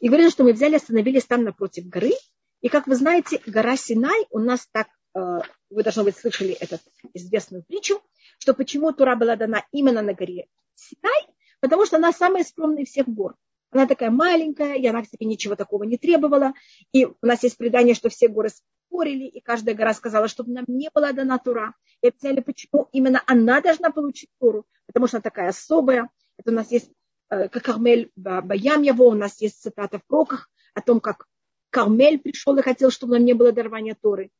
И 0.00 0.08
говорится, 0.08 0.32
что 0.32 0.44
мы 0.44 0.52
взяли, 0.52 0.76
остановились 0.76 1.24
там 1.24 1.44
напротив 1.44 1.86
горы. 1.86 2.12
И 2.60 2.68
как 2.68 2.86
вы 2.86 2.96
знаете, 2.96 3.40
гора 3.46 3.76
Синай 3.76 4.26
у 4.30 4.38
нас 4.38 4.68
так, 4.70 4.88
э, 5.14 5.40
вы, 5.70 5.82
должно 5.82 6.04
быть, 6.04 6.16
слышали 6.16 6.52
эту 6.52 6.78
известную 7.14 7.64
притчу, 7.64 8.02
что 8.38 8.54
почему 8.54 8.92
Тура 8.92 9.16
была 9.16 9.36
дана 9.36 9.64
именно 9.72 10.02
на 10.02 10.12
горе 10.12 10.48
Синай, 10.74 11.26
потому 11.60 11.86
что 11.86 11.96
она 11.96 12.12
самая 12.12 12.44
скромная 12.44 12.82
из 12.82 12.90
всех 12.90 13.08
гор. 13.08 13.34
Она 13.70 13.86
такая 13.86 14.10
маленькая, 14.10 14.74
и 14.74 14.86
она 14.86 15.02
в 15.02 15.06
себе 15.06 15.26
ничего 15.26 15.54
такого 15.54 15.84
не 15.84 15.96
требовала. 15.96 16.54
И 16.92 17.04
у 17.04 17.16
нас 17.22 17.42
есть 17.42 17.56
предание, 17.56 17.94
что 17.94 18.08
все 18.08 18.28
горы 18.28 18.50
спорили, 18.50 19.26
и 19.26 19.40
каждая 19.40 19.74
гора 19.76 19.94
сказала, 19.94 20.26
чтобы 20.26 20.52
нам 20.52 20.64
не 20.66 20.90
была 20.92 21.12
дана 21.12 21.38
Тура. 21.38 21.74
И 22.02 22.08
объясняли, 22.08 22.40
почему 22.40 22.88
именно 22.92 23.22
она 23.26 23.60
должна 23.60 23.90
получить 23.90 24.30
Туру, 24.40 24.66
потому 24.86 25.06
что 25.06 25.18
она 25.18 25.22
такая 25.22 25.48
особая. 25.50 26.10
Это 26.36 26.50
у 26.50 26.54
нас 26.54 26.70
есть, 26.72 26.90
э, 27.30 27.48
как 27.48 27.62
Кармель 27.62 28.10
Баям 28.16 28.82
его, 28.82 29.06
у 29.06 29.14
нас 29.14 29.40
есть 29.40 29.62
цитата 29.62 29.98
в 29.98 30.06
проках 30.06 30.50
о 30.74 30.80
том, 30.80 30.98
как 31.00 31.26
Кармель 31.70 32.18
пришел 32.18 32.56
и 32.56 32.62
хотел, 32.62 32.90
чтобы 32.90 33.14
нам 33.14 33.24
не 33.24 33.34
было 33.34 33.52
дарования 33.52 33.96
Торы. 34.00 34.30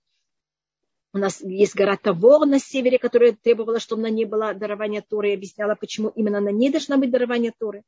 У 1.12 1.18
нас 1.18 1.41
есть 1.41 1.74
гора 1.74 1.97
Тавор 1.97 2.47
на 2.47 2.59
севере, 2.59 2.99
которая 2.99 3.33
требовала, 3.33 3.81
чтобы 3.81 4.03
на 4.03 4.11
ней 4.11 4.24
было 4.24 4.55
дарование 4.55 5.03
Торы, 5.03 5.31
и 5.31 5.35
объясняла, 5.35 5.74
почему 5.74 6.09
именно 6.09 6.41
на 6.41 6.51
ней 6.51 6.70
должна 6.70 6.99
быть 6.99 7.11
дарование 7.11 7.53
Торы. 7.57 7.83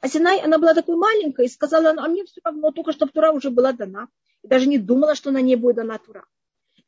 А 0.00 0.08
Синай, 0.08 0.40
она 0.40 0.58
была 0.58 0.74
такой 0.74 0.96
маленькой, 0.96 1.46
и 1.46 1.48
сказала, 1.48 1.90
а 1.90 2.08
мне 2.08 2.24
все 2.24 2.40
равно, 2.44 2.70
только 2.70 2.92
чтобы 2.92 3.12
Тура 3.12 3.32
уже 3.32 3.50
была 3.50 3.72
дана. 3.72 4.08
И 4.42 4.48
даже 4.48 4.68
не 4.68 4.78
думала, 4.78 5.14
что 5.14 5.30
на 5.30 5.40
ней 5.40 5.56
будет 5.56 5.76
дана 5.76 5.98
Тура. 5.98 6.24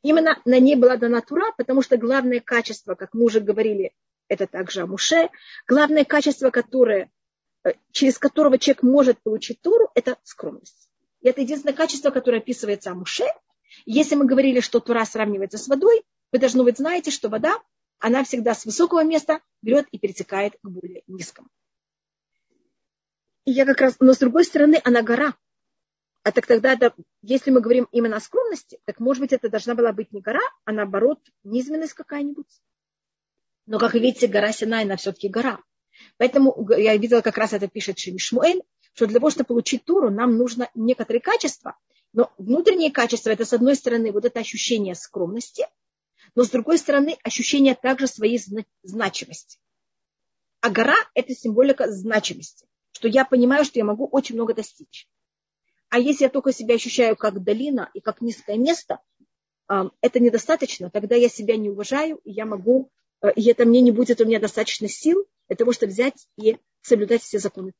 Именно 0.01 0.41
на 0.45 0.59
ней 0.59 0.75
была 0.75 0.97
дана 0.97 1.21
Тура, 1.21 1.53
потому 1.57 1.81
что 1.81 1.97
главное 1.97 2.39
качество, 2.39 2.95
как 2.95 3.13
мы 3.13 3.25
уже 3.25 3.41
говорили, 3.41 3.93
это 4.29 4.47
также 4.47 4.81
Амуше, 4.81 5.29
главное 5.67 6.05
качество, 6.05 6.51
которое, 6.51 7.11
э, 7.65 7.73
через 7.91 8.17
которого 8.17 8.57
человек 8.57 8.81
может 8.81 9.21
получить 9.21 9.61
Туру, 9.61 9.89
это 9.93 10.17
скромность. 10.23 10.89
И 11.19 11.27
это 11.27 11.41
единственное 11.41 11.75
качество, 11.75 12.11
которое 12.11 12.37
описывается 12.37 12.91
Амуше. 12.91 13.25
Если 13.85 14.15
мы 14.15 14.25
говорили, 14.25 14.61
что 14.61 14.79
Тура 14.79 15.03
сравнивается 15.03 15.57
с 15.57 15.67
водой, 15.67 16.03
вы 16.31 16.39
должны 16.39 16.63
быть 16.63 16.77
знаете, 16.77 17.11
что 17.11 17.27
вода, 17.27 17.59
она 17.99 18.23
всегда 18.23 18.55
с 18.55 18.65
высокого 18.65 19.03
места 19.03 19.41
берет 19.61 19.87
и 19.91 19.99
перетекает 19.99 20.53
к 20.53 20.67
более 20.67 21.03
низкому. 21.07 21.49
И 23.45 23.51
я 23.51 23.65
как 23.65 23.81
раз, 23.81 23.95
но 23.99 24.13
с 24.13 24.19
другой 24.19 24.45
стороны, 24.45 24.79
она 24.83 25.01
гора. 25.01 25.35
А 26.23 26.31
так 26.31 26.45
тогда, 26.45 26.75
да, 26.75 26.93
если 27.23 27.49
мы 27.49 27.61
говорим 27.61 27.87
именно 27.91 28.17
о 28.17 28.19
скромности, 28.19 28.79
так 28.85 28.99
может 28.99 29.21
быть 29.21 29.33
это 29.33 29.49
должна 29.49 29.73
была 29.73 29.91
быть 29.91 30.11
не 30.11 30.21
гора, 30.21 30.41
а 30.65 30.71
наоборот 30.71 31.19
низменность 31.43 31.93
какая-нибудь. 31.93 32.61
Но, 33.65 33.79
как 33.79 33.95
видите, 33.95 34.27
гора 34.27 34.51
Синай, 34.51 34.83
она 34.83 34.97
все-таки 34.97 35.29
гора. 35.29 35.59
Поэтому 36.17 36.69
я 36.77 36.95
видела, 36.97 37.21
как 37.21 37.37
раз 37.37 37.53
это 37.53 37.67
пишет 37.67 37.97
Шемишмуэль, 37.97 38.61
что 38.93 39.07
для 39.07 39.15
того, 39.15 39.31
чтобы 39.31 39.47
получить 39.47 39.85
Туру, 39.85 40.11
нам 40.11 40.37
нужно 40.37 40.69
некоторые 40.75 41.21
качества. 41.21 41.77
Но 42.13 42.31
внутренние 42.37 42.91
качества, 42.91 43.31
это 43.31 43.45
с 43.45 43.53
одной 43.53 43.75
стороны 43.75 44.11
вот 44.11 44.25
это 44.25 44.39
ощущение 44.39 44.93
скромности, 44.93 45.65
но 46.35 46.43
с 46.43 46.49
другой 46.49 46.77
стороны 46.77 47.17
ощущение 47.23 47.73
также 47.73 48.05
своей 48.05 48.39
значимости. 48.83 49.57
А 50.59 50.69
гора– 50.69 50.97
это 51.15 51.33
символика 51.33 51.91
значимости 51.91 52.67
что 53.01 53.07
я 53.07 53.25
понимаю, 53.25 53.65
что 53.65 53.79
я 53.79 53.85
могу 53.85 54.05
очень 54.05 54.35
много 54.35 54.53
достичь. 54.53 55.07
А 55.89 55.97
если 55.97 56.25
я 56.25 56.29
только 56.29 56.53
себя 56.53 56.75
ощущаю 56.75 57.15
как 57.15 57.41
долина 57.41 57.89
и 57.95 57.99
как 57.99 58.21
низкое 58.21 58.57
место, 58.57 58.99
это 59.67 60.19
недостаточно, 60.19 60.91
тогда 60.91 61.15
я 61.15 61.27
себя 61.27 61.57
не 61.57 61.71
уважаю, 61.71 62.17
и 62.17 62.31
я 62.31 62.45
могу, 62.45 62.91
э, 63.21 63.31
и 63.35 63.49
это 63.49 63.65
мне 63.65 63.81
не 63.81 63.91
будет 63.91 64.21
у 64.21 64.25
меня 64.25 64.39
достаточно 64.39 64.87
сил 64.87 65.25
для 65.47 65.55
того, 65.55 65.71
чтобы 65.71 65.93
взять 65.93 66.27
и 66.37 66.57
соблюдать 66.81 67.23
все 67.23 67.39
законы. 67.39 67.73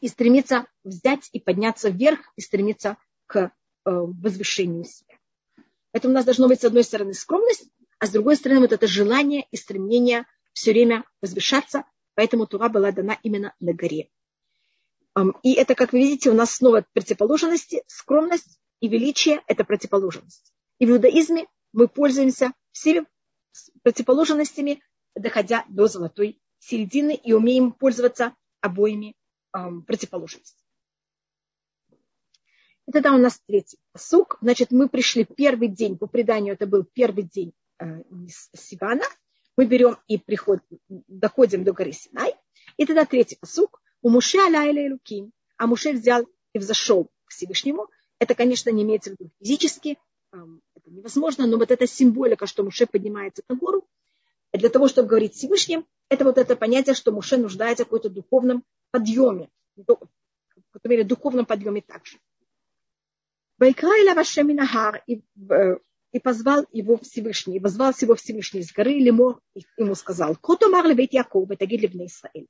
И 0.00 0.06
стремиться 0.06 0.66
взять 0.84 1.28
и 1.32 1.40
подняться 1.40 1.88
вверх, 1.88 2.20
и 2.36 2.40
стремиться 2.40 2.98
к 3.26 3.36
э, 3.38 3.50
возвышению 3.84 4.84
себя. 4.84 5.18
Это 5.92 6.08
у 6.08 6.12
нас 6.12 6.24
должно 6.24 6.46
быть, 6.46 6.60
с 6.60 6.64
одной 6.64 6.84
стороны, 6.84 7.14
скромность, 7.14 7.68
а 7.98 8.06
с 8.06 8.10
другой 8.10 8.36
стороны, 8.36 8.60
вот 8.60 8.72
это 8.72 8.86
желание 8.86 9.46
и 9.50 9.56
стремление 9.56 10.26
все 10.52 10.70
время 10.70 11.04
возвышаться, 11.20 11.84
Поэтому 12.14 12.46
Тура 12.46 12.68
была 12.68 12.92
дана 12.92 13.18
именно 13.22 13.54
на 13.60 13.72
горе. 13.72 14.10
И 15.42 15.52
это, 15.54 15.74
как 15.74 15.92
вы 15.92 16.00
видите, 16.00 16.30
у 16.30 16.34
нас 16.34 16.52
снова 16.52 16.86
противоположности. 16.92 17.82
Скромность 17.86 18.60
и 18.80 18.88
величие– 18.88 19.42
это 19.46 19.64
противоположность. 19.64 20.52
И 20.78 20.86
в 20.86 20.90
иудаизме 20.90 21.46
мы 21.72 21.88
пользуемся 21.88 22.52
всеми 22.72 23.06
противоположностями, 23.82 24.82
доходя 25.14 25.64
до 25.68 25.86
золотой 25.86 26.40
середины 26.58 27.14
и 27.14 27.32
умеем 27.32 27.72
пользоваться 27.72 28.34
обоими 28.60 29.14
противоположностями. 29.50 30.60
И 32.86 32.92
тогда 32.92 33.14
у 33.14 33.18
нас 33.18 33.40
третий 33.46 33.78
сук. 33.96 34.38
Значит, 34.40 34.70
мы 34.70 34.88
пришли 34.88 35.24
первый 35.24 35.68
день, 35.68 35.98
по 35.98 36.06
преданию 36.06 36.54
это 36.54 36.66
был 36.66 36.84
первый 36.84 37.24
день 37.24 37.52
э, 37.78 38.02
Сивана– 38.54 39.04
мы 39.56 39.66
берем 39.66 39.96
и 40.08 40.18
приходим, 40.18 40.62
доходим 40.88 41.64
до 41.64 41.72
горы 41.72 41.92
Синай, 41.92 42.34
и 42.76 42.86
тогда 42.86 43.04
третий 43.04 43.36
посук, 43.36 43.82
у 44.00 44.10
Муше 44.10 44.38
Аляйля 44.38 44.92
Луким, 44.92 45.32
а 45.56 45.66
Муше 45.66 45.92
взял 45.92 46.26
и 46.52 46.58
взошел 46.58 47.10
к 47.24 47.30
Всевышнему. 47.30 47.88
Это, 48.18 48.34
конечно, 48.34 48.70
не 48.70 48.82
имеется 48.82 49.10
в 49.10 49.12
виду 49.14 49.30
физически, 49.40 49.98
это 50.32 50.90
невозможно, 50.90 51.46
но 51.46 51.58
вот 51.58 51.70
эта 51.70 51.86
символика, 51.86 52.46
что 52.46 52.64
Муше 52.64 52.86
поднимается 52.86 53.42
на 53.48 53.56
гору, 53.56 53.86
для 54.52 54.68
того, 54.68 54.88
чтобы 54.88 55.08
говорить 55.08 55.34
Всевышним, 55.34 55.86
это 56.08 56.24
вот 56.24 56.38
это 56.38 56.56
понятие, 56.56 56.94
что 56.94 57.12
Муше 57.12 57.36
нуждается 57.36 57.84
в 57.84 57.86
какой-то 57.86 58.10
духовном 58.10 58.64
подъеме, 58.90 59.48
в 59.76 59.84
какой-то 59.84 60.88
мере 60.88 61.04
духовном 61.04 61.46
подъеме 61.46 61.80
также. 61.80 62.18
Вайкра 63.58 63.96
и 64.00 64.08
Лавашеминахар, 64.08 65.02
и 65.06 65.22
э, 65.50 65.76
и 66.12 66.20
позвал 66.20 66.66
его 66.72 66.98
Всевышний, 66.98 67.56
и 67.56 67.60
позвал 67.60 67.92
его 67.98 68.14
Всевышний 68.14 68.62
с 68.62 68.72
горы 68.72 68.98
Лемор, 68.98 69.40
и 69.54 69.62
ему 69.78 69.94
сказал, 69.94 70.36
«Котомар 70.36 70.86
левет 70.86 71.12
Якова, 71.12 71.56
таги 71.56 71.78
левне 71.78 72.06
Исраэль». 72.06 72.48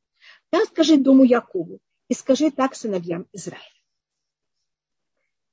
Так 0.51 0.69
скажи 0.69 0.97
дому 0.97 1.25
Якову, 1.25 1.79
и 2.09 2.15
скажи 2.15 2.51
так 2.51 2.75
сыновьям 2.75 3.27
Израиля. 3.33 3.63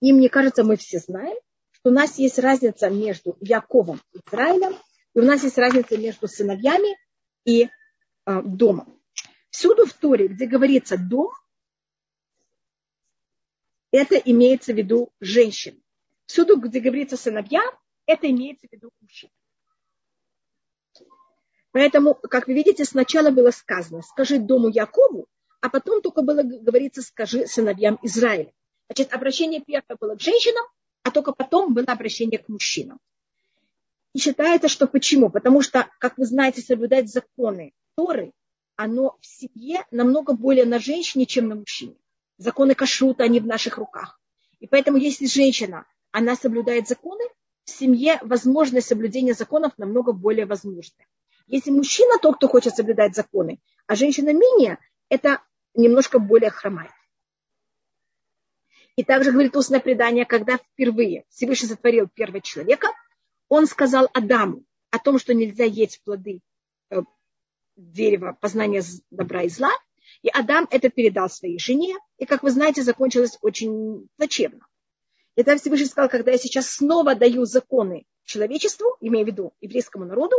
И 0.02 0.12
мне 0.12 0.30
кажется, 0.30 0.64
мы 0.64 0.76
все 0.76 1.00
знаем, 1.00 1.38
что 1.72 1.90
у 1.90 1.94
нас 1.94 2.18
есть 2.18 2.40
разница 2.40 2.90
между 2.90 3.38
Яковом 3.42 4.02
и 4.14 4.20
Израилем, 4.28 4.76
и 5.14 5.20
у 5.20 5.24
нас 5.24 5.44
есть 5.44 5.58
разница 5.58 5.98
между 5.98 6.28
сыновьями 6.28 6.98
и 7.46 7.66
э, 7.66 8.42
домом. 8.44 9.00
Всюду 9.50 9.86
в 9.86 9.94
Торе, 9.94 10.28
где 10.28 10.48
говорится 10.48 10.98
дом, 10.98 11.32
это 13.92 14.16
имеется 14.16 14.74
в 14.74 14.78
виду 14.78 15.12
женщин. 15.20 15.82
Всюду, 16.26 16.60
где 16.60 16.80
говорится 16.80 17.18
сыновья, 17.18 17.62
это 18.10 18.30
имеется 18.30 18.68
в 18.68 18.72
виду 18.72 18.90
мужчин. 19.02 19.30
Поэтому, 21.72 22.16
как 22.16 22.48
вы 22.48 22.56
видите, 22.56 22.84
сначала 22.84 23.30
было 23.30 23.52
сказано, 23.52 24.02
скажи 24.02 24.40
дому 24.40 24.70
Якову, 24.70 25.28
а 25.62 25.70
потом 25.70 26.02
только 26.02 26.24
было 26.24 26.42
говорится, 26.42 27.04
скажи 27.04 27.46
сыновьям 27.46 28.00
Израиля. 28.02 28.52
Значит, 28.88 29.14
обращение 29.14 29.62
первое 29.62 29.98
было 30.00 30.16
к 30.16 30.22
женщинам, 30.22 30.66
а 31.04 31.12
только 31.12 31.32
потом 31.32 31.76
было 31.76 31.86
обращение 31.86 32.40
к 32.40 32.50
мужчинам. 32.50 32.98
И 34.14 34.20
считается, 34.20 34.68
что 34.68 34.88
почему? 34.88 35.30
Потому 35.30 35.62
что, 35.62 35.88
как 36.00 36.18
вы 36.18 36.26
знаете, 36.26 36.62
соблюдать 36.62 37.12
законы 37.12 37.74
Торы, 37.96 38.34
оно 38.76 39.18
в 39.22 39.26
семье 39.28 39.86
намного 39.92 40.34
более 40.34 40.66
на 40.66 40.80
женщине, 40.80 41.28
чем 41.28 41.48
на 41.48 41.56
мужчине. 41.56 41.96
Законы 42.38 42.74
кашрута, 42.74 43.26
они 43.26 43.40
в 43.40 43.46
наших 43.46 43.78
руках. 43.78 44.20
И 44.60 44.66
поэтому, 44.66 44.98
если 44.98 45.28
женщина, 45.28 45.86
она 46.12 46.36
соблюдает 46.36 46.88
законы, 46.88 47.24
в 47.70 47.78
семье 47.78 48.20
возможность 48.22 48.88
соблюдения 48.88 49.34
законов 49.34 49.74
намного 49.78 50.12
более 50.12 50.46
возможна. 50.46 51.06
Если 51.48 51.72
мужчина 51.72 52.18
тот, 52.22 52.38
кто 52.38 52.48
хочет 52.48 52.76
соблюдать 52.76 53.16
законы, 53.16 53.60
а 53.88 53.96
женщина 53.96 54.34
менее, 54.34 54.78
это 55.10 55.42
немножко 55.74 56.20
более 56.20 56.52
хромает. 56.52 56.92
И 58.96 59.04
также 59.04 59.32
говорит 59.32 59.56
устное 59.56 59.80
предание, 59.80 60.26
когда 60.26 60.58
впервые 60.58 61.24
Всевышний 61.30 61.70
сотворил 61.70 62.08
первого 62.08 62.42
человека, 62.42 62.90
он 63.48 63.66
сказал 63.66 64.10
Адаму 64.14 64.64
о 64.92 65.00
том, 65.00 65.18
что 65.20 65.34
нельзя 65.34 65.64
есть 65.64 66.04
плоды 66.04 66.42
э, 66.92 67.02
дерева 67.78 68.38
познания 68.40 68.84
добра 69.10 69.44
и 69.44 69.50
зла, 69.50 69.72
и 70.22 70.30
Адам 70.30 70.68
это 70.70 70.90
передал 70.90 71.30
своей 71.30 71.60
жене, 71.60 71.96
и, 72.18 72.26
как 72.26 72.44
вы 72.44 72.52
знаете, 72.52 72.84
закончилось 72.84 73.38
очень 73.42 74.10
плачевно. 74.18 74.68
И 75.36 75.44
тогда 75.44 75.58
Всевышний 75.58 75.86
сказал, 75.86 76.10
когда 76.10 76.32
я 76.32 76.38
сейчас 76.38 76.70
снова 76.70 77.16
даю 77.16 77.46
законы 77.46 78.06
человечеству, 78.24 78.98
имея 79.00 79.24
в 79.24 79.28
виду 79.28 79.54
еврейскому 79.62 80.06
народу, 80.06 80.36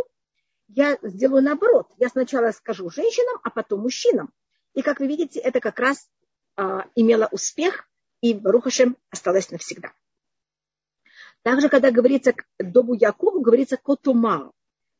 я 0.68 0.98
сделаю 1.02 1.42
наоборот. 1.42 1.88
Я 1.98 2.08
сначала 2.08 2.52
скажу 2.52 2.90
женщинам, 2.90 3.40
а 3.42 3.50
потом 3.50 3.80
мужчинам. 3.80 4.32
И, 4.74 4.82
как 4.82 5.00
вы 5.00 5.08
видите, 5.08 5.40
это 5.40 5.60
как 5.60 5.80
раз 5.80 6.08
а, 6.56 6.84
имело 6.94 7.28
успех, 7.32 7.88
и 8.20 8.34
Барухашем 8.34 8.96
осталось 9.10 9.50
навсегда. 9.50 9.92
Также, 11.42 11.68
когда 11.68 11.90
говорится 11.90 12.32
к 12.32 12.44
Добу 12.58 12.94
Якову, 12.94 13.40
говорится 13.40 13.76
котумар. 13.76 14.50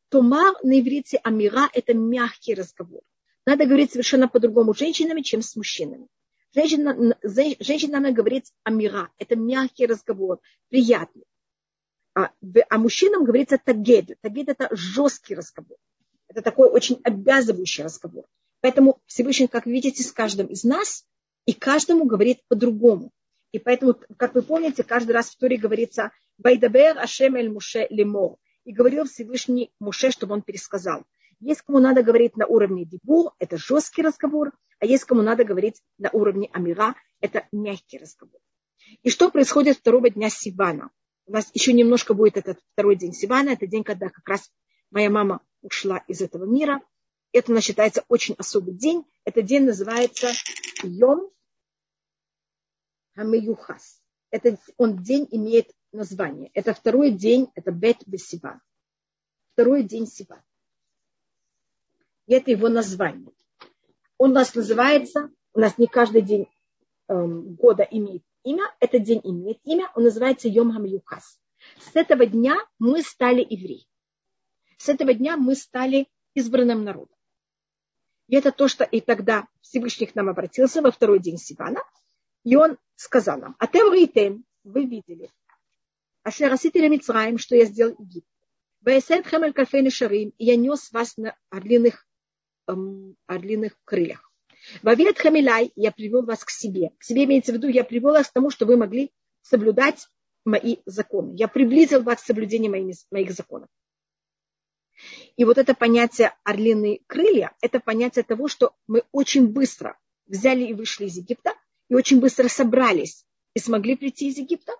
Тумар 0.09 0.55
на 0.63 0.79
иврите 0.79 1.17
амира– 1.23 1.69
это 1.73 1.93
мягкий 1.93 2.55
разговор. 2.55 3.01
Надо 3.45 3.65
говорить 3.65 3.91
совершенно 3.91 4.27
по-другому 4.27 4.73
с 4.73 4.77
женщинами, 4.77 5.21
чем 5.21 5.41
с 5.41 5.55
мужчинами. 5.55 6.07
Женщина, 6.53 7.17
женщина 7.59 7.99
надо 7.99 8.13
говорить 8.13 8.51
амира. 8.63 9.09
Это 9.17 9.35
мягкий 9.35 9.85
разговор, 9.85 10.39
приятный. 10.69 11.23
А, 12.13 12.31
а 12.69 12.77
мужчинам 12.77 13.23
говорится 13.23 13.57
тагед. 13.57 14.19
Тагед– 14.21 14.49
это 14.49 14.67
жесткий 14.71 15.33
разговор. 15.35 15.77
Это 16.27 16.41
такой 16.41 16.69
очень 16.69 16.99
обязывающий 17.03 17.83
разговор. 17.83 18.25
Поэтому 18.59 19.01
Всевышний, 19.05 19.47
как 19.47 19.65
видите, 19.65 20.03
с 20.03 20.11
каждым 20.11 20.47
из 20.47 20.63
нас 20.63 21.05
и 21.45 21.53
каждому 21.53 22.05
говорит 22.05 22.41
по-другому. 22.47 23.11
И 23.51 23.59
поэтому, 23.59 23.95
как 24.17 24.35
вы 24.35 24.41
помните, 24.41 24.83
каждый 24.83 25.11
раз 25.11 25.29
в 25.29 25.37
Туре 25.37 25.57
говорится 25.57 26.11
«Байдабер 26.37 26.97
Ашем 26.97 27.35
эль 27.35 27.49
Муше 27.49 27.87
лемор». 27.89 28.37
И 28.63 28.73
говорил 28.73 29.05
Всевышний 29.05 29.71
Муше, 29.79 30.11
чтобы 30.11 30.33
он 30.33 30.41
пересказал. 30.41 31.03
Есть 31.41 31.63
кому 31.63 31.79
надо 31.79 32.03
говорить 32.03 32.37
на 32.37 32.45
уровне 32.45 32.85
дебур, 32.85 33.33
это 33.39 33.57
жесткий 33.57 34.03
разговор, 34.03 34.51
а 34.79 34.85
есть 34.85 35.05
кому 35.05 35.23
надо 35.23 35.43
говорить 35.43 35.81
на 35.97 36.11
уровне 36.11 36.47
амира, 36.53 36.95
это 37.19 37.47
мягкий 37.51 37.97
разговор. 37.97 38.39
И 39.01 39.09
что 39.09 39.31
происходит 39.31 39.77
второго 39.77 40.11
дня 40.11 40.29
Сивана? 40.29 40.91
У 41.25 41.31
нас 41.31 41.49
еще 41.55 41.73
немножко 41.73 42.13
будет 42.13 42.37
этот 42.37 42.59
второй 42.73 42.95
день 42.95 43.13
Сивана, 43.13 43.49
это 43.49 43.65
день, 43.65 43.83
когда 43.83 44.09
как 44.09 44.27
раз 44.27 44.51
моя 44.91 45.09
мама 45.09 45.41
ушла 45.63 45.97
из 46.07 46.21
этого 46.21 46.45
мира. 46.45 46.79
Это 47.31 47.51
у 47.51 47.55
нас 47.55 47.63
считается 47.63 48.05
очень 48.07 48.35
особый 48.37 48.75
день. 48.75 49.03
Этот 49.23 49.45
день 49.45 49.63
называется 49.65 50.31
Йом 50.83 51.31
Хамеюхас. 53.15 53.99
Это, 54.29 54.59
он 54.77 55.01
день 55.01 55.27
имеет 55.31 55.71
название. 55.91 56.51
Это 56.53 56.75
второй 56.75 57.09
день, 57.11 57.49
это 57.55 57.71
Бет 57.71 57.97
Бесиван. 58.05 58.61
Второй 59.53 59.83
день 59.83 60.05
Сиван. 60.05 60.41
И 62.31 62.33
это 62.33 62.49
его 62.49 62.69
название. 62.69 63.33
Он 64.17 64.31
у 64.31 64.35
нас 64.35 64.55
называется, 64.55 65.29
у 65.53 65.59
нас 65.59 65.77
не 65.77 65.85
каждый 65.85 66.21
день 66.21 66.47
эм, 67.09 67.55
года 67.55 67.83
имеет 67.83 68.23
имя, 68.43 68.73
этот 68.79 69.03
день 69.03 69.19
имеет 69.25 69.59
имя, 69.65 69.91
он 69.95 70.03
называется 70.03 70.47
Йом 70.47 70.71
Хамеюхас. 70.71 71.41
С 71.81 71.93
этого 71.93 72.25
дня 72.25 72.55
мы 72.79 73.01
стали 73.01 73.41
евреи. 73.41 73.85
С 74.77 74.87
этого 74.87 75.13
дня 75.13 75.35
мы 75.35 75.55
стали 75.55 76.07
избранным 76.33 76.85
народом. 76.85 77.17
И 78.29 78.37
это 78.37 78.53
то, 78.53 78.69
что 78.69 78.85
и 78.85 79.01
тогда 79.01 79.49
Всевышний 79.59 80.07
к 80.07 80.15
нам 80.15 80.29
обратился 80.29 80.81
во 80.81 80.91
второй 80.91 81.19
день 81.19 81.37
Сивана, 81.37 81.81
и 82.45 82.55
он 82.55 82.77
сказал 82.95 83.39
нам, 83.39 83.57
а 83.59 83.67
тем 83.67 83.91
рейтем, 83.91 84.45
вы 84.63 84.85
видели, 84.85 85.29
а 86.23 86.31
шерасители 86.31 86.87
Мицраем, 86.87 87.37
что 87.37 87.57
я 87.57 87.65
сделал 87.65 87.93
Египет. 87.99 88.23
Ваесет 88.79 89.27
хемель 89.27 89.91
шарим, 89.91 90.31
и 90.37 90.45
я 90.45 90.55
нес 90.55 90.93
вас 90.93 91.17
на 91.17 91.35
орлиных, 91.49 92.07
эм, 92.71 93.15
орлиных 93.27 93.77
крыльях. 93.83 94.31
Вавилет 94.83 95.17
хамилай, 95.17 95.71
я 95.75 95.91
привел 95.91 96.23
вас 96.23 96.43
к 96.43 96.49
себе. 96.49 96.91
К 96.97 97.03
себе 97.03 97.23
имеется 97.25 97.51
в 97.51 97.55
виду, 97.55 97.67
я 97.67 97.83
привел 97.83 98.11
вас 98.11 98.27
к 98.27 98.33
тому, 98.33 98.49
что 98.49 98.65
вы 98.65 98.77
могли 98.77 99.11
соблюдать 99.41 100.07
мои 100.45 100.77
законы. 100.85 101.35
Я 101.35 101.47
приблизил 101.47 102.03
вас 102.03 102.21
к 102.21 102.25
соблюдению 102.25 102.71
моих, 102.71 102.95
моих 103.11 103.31
законов. 103.31 103.69
И 105.35 105.45
вот 105.45 105.57
это 105.57 105.73
понятие 105.73 106.33
орлиные 106.43 107.01
крылья, 107.07 107.55
это 107.61 107.79
понятие 107.79 108.23
того, 108.23 108.47
что 108.47 108.75
мы 108.87 109.03
очень 109.11 109.47
быстро 109.47 109.97
взяли 110.27 110.65
и 110.65 110.73
вышли 110.73 111.05
из 111.05 111.17
Египта, 111.17 111.53
и 111.89 111.95
очень 111.95 112.19
быстро 112.19 112.47
собрались 112.47 113.25
и 113.53 113.59
смогли 113.59 113.95
прийти 113.95 114.27
из 114.29 114.37
Египта. 114.37 114.73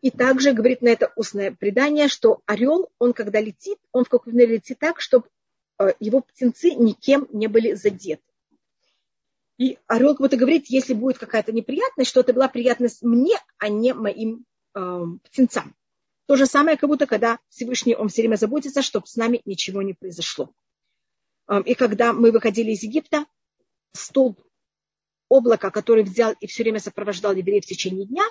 И 0.00 0.10
также 0.10 0.52
говорит 0.52 0.80
на 0.80 0.88
это 0.88 1.12
устное 1.16 1.52
предание, 1.52 2.08
что 2.08 2.40
орел, 2.46 2.90
он 2.98 3.12
когда 3.12 3.40
летит, 3.40 3.78
он 3.92 4.04
в 4.04 4.08
какой-то 4.08 4.36
мере 4.36 4.54
летит 4.54 4.78
так, 4.78 5.00
чтобы 5.00 5.28
его 6.00 6.20
птенцы 6.20 6.74
никем 6.74 7.26
не 7.32 7.46
были 7.46 7.74
задеты. 7.74 8.22
И 9.58 9.78
орел 9.86 10.14
как 10.14 10.20
будто 10.20 10.36
говорит, 10.36 10.66
если 10.68 10.94
будет 10.94 11.18
какая-то 11.18 11.52
неприятность, 11.52 12.10
что 12.10 12.20
это 12.20 12.32
была 12.32 12.48
приятность 12.48 13.02
мне, 13.02 13.36
а 13.58 13.68
не 13.68 13.92
моим 13.92 14.46
э, 14.74 15.02
птенцам. 15.24 15.74
То 16.26 16.36
же 16.36 16.46
самое, 16.46 16.76
как 16.76 16.88
будто 16.88 17.06
когда 17.06 17.38
Всевышний, 17.48 17.94
он 17.94 18.08
все 18.08 18.22
время 18.22 18.36
заботится, 18.36 18.82
чтобы 18.82 19.06
с 19.06 19.16
нами 19.16 19.42
ничего 19.44 19.82
не 19.82 19.94
произошло. 19.94 20.54
И 21.64 21.74
когда 21.74 22.12
мы 22.12 22.30
выходили 22.30 22.70
из 22.70 22.84
Египта, 22.84 23.26
столб 23.92 24.40
облака, 25.28 25.70
который 25.70 26.04
взял 26.04 26.34
и 26.40 26.46
все 26.46 26.62
время 26.62 26.78
сопровождал 26.78 27.34
евреев 27.34 27.64
в 27.64 27.68
течение 27.68 28.06
дня, 28.06 28.24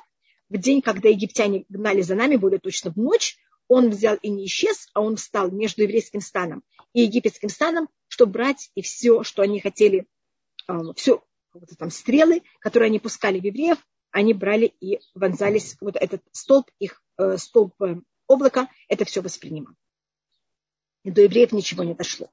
в 0.48 0.58
день, 0.58 0.82
когда 0.82 1.10
египтяне 1.10 1.66
гнали 1.68 2.02
за 2.02 2.16
нами, 2.16 2.38
более 2.38 2.60
точно 2.60 2.92
в 2.92 2.98
ночь, 2.98 3.38
он 3.68 3.90
взял 3.90 4.16
и 4.16 4.30
не 4.30 4.46
исчез, 4.46 4.88
а 4.94 5.02
он 5.02 5.18
встал 5.18 5.52
между 5.52 5.84
еврейским 5.84 6.22
станом 6.22 6.64
и 6.94 7.02
египетским 7.02 7.50
станом, 7.50 7.90
чтобы 8.08 8.34
брать 8.34 8.72
и 8.76 8.82
все, 8.82 9.24
что 9.24 9.42
они 9.42 9.60
хотели, 9.60 10.08
все 10.96 11.24
там 11.78 11.90
стрелы, 11.90 12.44
которые 12.60 12.88
они 12.88 13.00
пускали 13.00 13.40
в 13.40 13.44
евреев, 13.44 13.78
они 14.12 14.34
брали 14.34 14.74
и 14.80 15.00
вонзались, 15.14 15.78
вот 15.82 15.96
этот 15.96 16.22
столб, 16.32 16.70
их 16.80 17.02
э, 17.18 17.38
столб 17.38 17.80
э, 17.82 17.96
облака, 18.28 18.70
это 18.88 19.06
все 19.06 19.22
воспринимал. 19.22 19.74
И 21.04 21.12
до 21.12 21.22
евреев 21.22 21.52
ничего 21.52 21.84
не 21.84 21.94
дошло. 21.94 22.30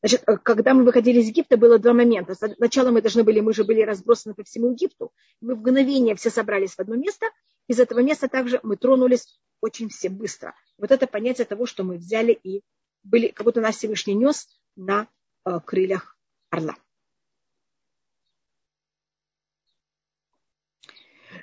Значит, 0.00 0.22
э, 0.26 0.36
когда 0.38 0.72
мы 0.74 0.84
выходили 0.84 1.20
из 1.20 1.28
Египта, 1.28 1.56
было 1.56 1.78
два 1.78 1.92
момента. 1.92 2.34
Сначала 2.34 2.90
мы 2.90 3.02
должны 3.02 3.22
были, 3.22 3.40
мы 3.40 3.52
же 3.52 3.64
были 3.64 3.82
разбросаны 3.82 4.34
по 4.34 4.44
всему 4.44 4.70
Египту. 4.72 5.12
Мы 5.40 5.54
в 5.54 5.58
мгновение 5.58 6.14
все 6.14 6.30
собрались 6.30 6.74
в 6.74 6.80
одно 6.80 6.96
место. 6.96 7.26
Из 7.68 7.78
этого 7.78 8.00
места 8.00 8.28
также 8.28 8.60
мы 8.62 8.76
тронулись 8.76 9.38
очень 9.60 9.88
все 9.88 10.08
быстро. 10.08 10.54
Вот 10.78 10.90
это 10.90 11.06
понятие 11.06 11.46
того, 11.46 11.66
что 11.66 11.84
мы 11.84 11.96
взяли 11.96 12.32
и 12.32 12.62
были, 13.04 13.28
как 13.28 13.44
будто 13.44 13.60
нас 13.60 13.76
Всевышний 13.76 14.14
нес 14.14 14.48
на 14.76 15.08
э, 15.44 15.60
крыльях 15.60 16.18
орла. 16.50 16.76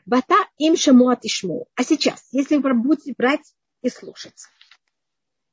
Бата 0.05 0.35
им 0.57 0.75
шамуат 0.75 1.25
ишму. 1.25 1.67
А 1.75 1.83
сейчас, 1.83 2.27
если 2.31 2.57
вы 2.57 2.73
будете 2.73 3.13
брать 3.17 3.53
и 3.81 3.89
слушать, 3.89 4.47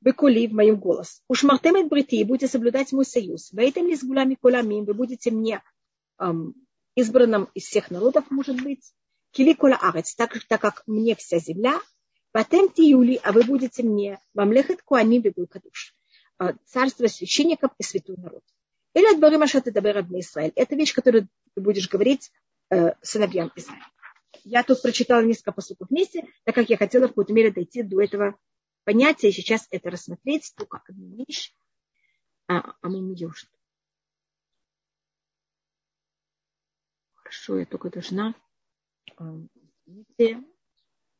Бекули 0.00 0.46
в 0.46 0.54
моем 0.54 0.76
голос. 0.76 1.22
Уж 1.28 1.42
мартемет 1.42 1.88
брити, 1.88 2.22
будете 2.22 2.46
соблюдать 2.46 2.92
мой 2.92 3.04
союз. 3.04 3.52
Вейтем 3.52 3.88
ли 3.88 3.96
с 3.96 4.04
гулями 4.04 4.36
колямим, 4.40 4.84
вы 4.84 4.94
будете 4.94 5.32
мне 5.32 5.60
эм, 6.18 6.54
избранным 6.94 7.50
из 7.54 7.64
всех 7.64 7.90
народов, 7.90 8.30
может 8.30 8.62
быть. 8.62 8.92
киликула 9.32 9.76
арец, 9.76 10.14
так, 10.14 10.38
так 10.46 10.60
как 10.60 10.82
мне 10.86 11.14
вся 11.16 11.38
земля, 11.38 11.80
патенти 12.32 12.82
юли, 12.82 13.20
а 13.22 13.32
вы 13.32 13.42
будете 13.42 13.82
мне, 13.82 14.20
вам 14.34 14.52
лехет 14.52 14.82
куани 14.82 15.18
бегу 15.18 15.46
кадуш, 15.46 15.94
царство 16.66 17.06
священников 17.06 17.72
и 17.78 17.82
святой 17.82 18.16
народ. 18.16 18.42
Или 18.94 19.12
от 19.12 19.20
Барима 19.20 19.46
Шатадабер 19.46 20.00
Израиль. 20.00 20.52
Это 20.56 20.74
вещь, 20.74 20.94
которую 20.94 21.28
ты 21.54 21.60
будешь 21.60 21.88
говорить 21.88 22.32
э, 22.70 22.92
сыновьям 23.02 23.52
Израиля. 23.56 23.86
Я 24.44 24.62
тут 24.62 24.80
прочитала 24.82 25.22
несколько 25.22 25.52
поступов 25.52 25.88
вместе, 25.90 26.26
так 26.44 26.54
как 26.54 26.70
я 26.70 26.76
хотела 26.76 27.06
в 27.06 27.08
какой-то 27.08 27.32
мере 27.32 27.52
дойти 27.52 27.82
до 27.82 28.00
этого 28.00 28.38
понятия 28.84 29.28
и 29.28 29.32
сейчас 29.32 29.66
это 29.70 29.90
рассмотреть, 29.90 30.52
только 30.56 30.82
одну 30.88 31.16
вещь. 31.16 31.54
А, 32.46 32.74
а 32.80 32.88
мы 32.88 33.00
не 33.00 33.28
Хорошо, 37.14 37.58
я 37.58 37.66
только 37.66 37.90
должна. 37.90 38.34
Извините, 39.86 40.42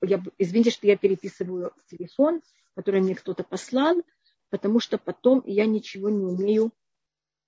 я, 0.00 0.22
извините, 0.38 0.70
что 0.70 0.86
я 0.86 0.96
переписываю 0.96 1.74
телефон, 1.90 2.40
который 2.74 3.02
мне 3.02 3.14
кто-то 3.14 3.44
послал, 3.44 4.02
потому 4.50 4.80
что 4.80 4.98
потом 4.98 5.42
я 5.46 5.66
ничего 5.66 6.08
не 6.10 6.24
умею 6.24 6.72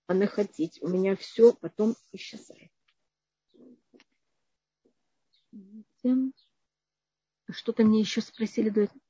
находить. 0.09 0.83
У 0.83 0.89
меня 0.89 1.17
все 1.17 1.53
потом 1.53 1.95
исчезает. 2.13 2.71
Что-то 7.51 7.85
мне 7.85 8.01
еще 8.01 8.21
спросили 8.21 8.71
до 8.71 8.83
этого. 8.83 9.01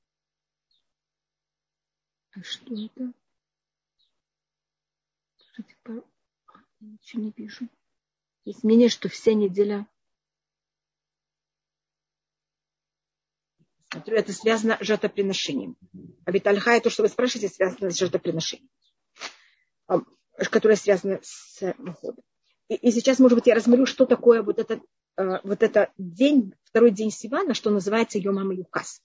А 2.33 2.43
что 2.43 2.75
это? 2.75 3.13
А, 5.85 6.03
ничего 6.81 7.23
не 7.23 7.33
вижу. 7.37 7.69
Есть 8.45 8.65
мнение, 8.65 8.89
что 8.89 9.09
вся 9.09 9.35
неделя 9.35 9.87
это 13.93 14.33
связано 14.33 14.79
с 14.81 14.85
жертвоприношением. 14.85 15.77
А 16.25 16.31
ведь 16.31 16.47
альха, 16.47 16.81
то, 16.81 16.91
что 16.91 17.03
вы 17.03 17.09
спрашиваете, 17.09 17.53
связано 17.53 17.91
с 17.91 17.99
жертвоприношением, 17.99 18.69
которое 20.51 20.77
связано 20.77 21.21
с 21.23 21.75
уходом. 21.79 22.25
И, 22.69 22.75
и 22.75 22.93
сейчас, 22.93 23.19
может 23.19 23.37
быть, 23.37 23.47
я 23.49 23.55
размерю, 23.55 23.85
что 23.85 24.07
такое 24.07 24.43
вот 24.43 24.59
этот, 24.61 24.81
э, 25.17 25.41
вот 25.43 25.63
этот 25.63 25.91
день, 25.99 26.55
второй 26.63 26.93
день 26.93 27.11
Сивана, 27.11 27.53
что 27.53 27.71
называется 27.71 28.19
Йомам 28.19 28.53
Юкас. 28.53 29.03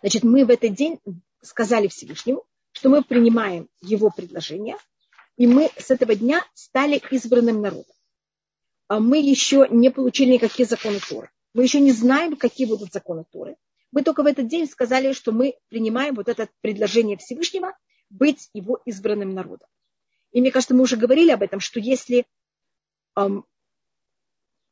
Значит, 0.00 0.22
мы 0.22 0.44
в 0.44 0.50
этот 0.50 0.74
день 0.74 1.00
сказали 1.42 1.88
Всевышнему, 1.88 2.44
что 2.72 2.88
мы 2.88 3.02
принимаем 3.02 3.68
его 3.80 4.10
предложение, 4.10 4.76
и 5.36 5.46
мы 5.46 5.70
с 5.76 5.90
этого 5.90 6.14
дня 6.14 6.44
стали 6.54 7.02
избранным 7.10 7.60
народом. 7.60 7.94
А 8.86 9.00
мы 9.00 9.18
еще 9.18 9.66
не 9.68 9.90
получили 9.90 10.34
никакие 10.34 10.66
законы 10.66 11.00
Торы. 11.00 11.30
Мы 11.52 11.64
еще 11.64 11.80
не 11.80 11.92
знаем, 11.92 12.36
какие 12.36 12.66
будут 12.66 12.92
законы 12.92 13.24
Торы. 13.30 13.56
Мы 13.92 14.02
только 14.02 14.22
в 14.22 14.26
этот 14.26 14.46
день 14.46 14.68
сказали, 14.68 15.12
что 15.12 15.32
мы 15.32 15.56
принимаем 15.68 16.14
вот 16.14 16.28
это 16.28 16.48
предложение 16.60 17.16
Всевышнего 17.16 17.76
быть 18.08 18.50
его 18.54 18.80
избранным 18.84 19.34
народом. 19.34 19.68
И 20.32 20.40
мне 20.40 20.52
кажется, 20.52 20.74
мы 20.74 20.82
уже 20.82 20.96
говорили 20.96 21.30
об 21.32 21.42
этом, 21.42 21.58
что 21.58 21.80
если, 21.80 22.24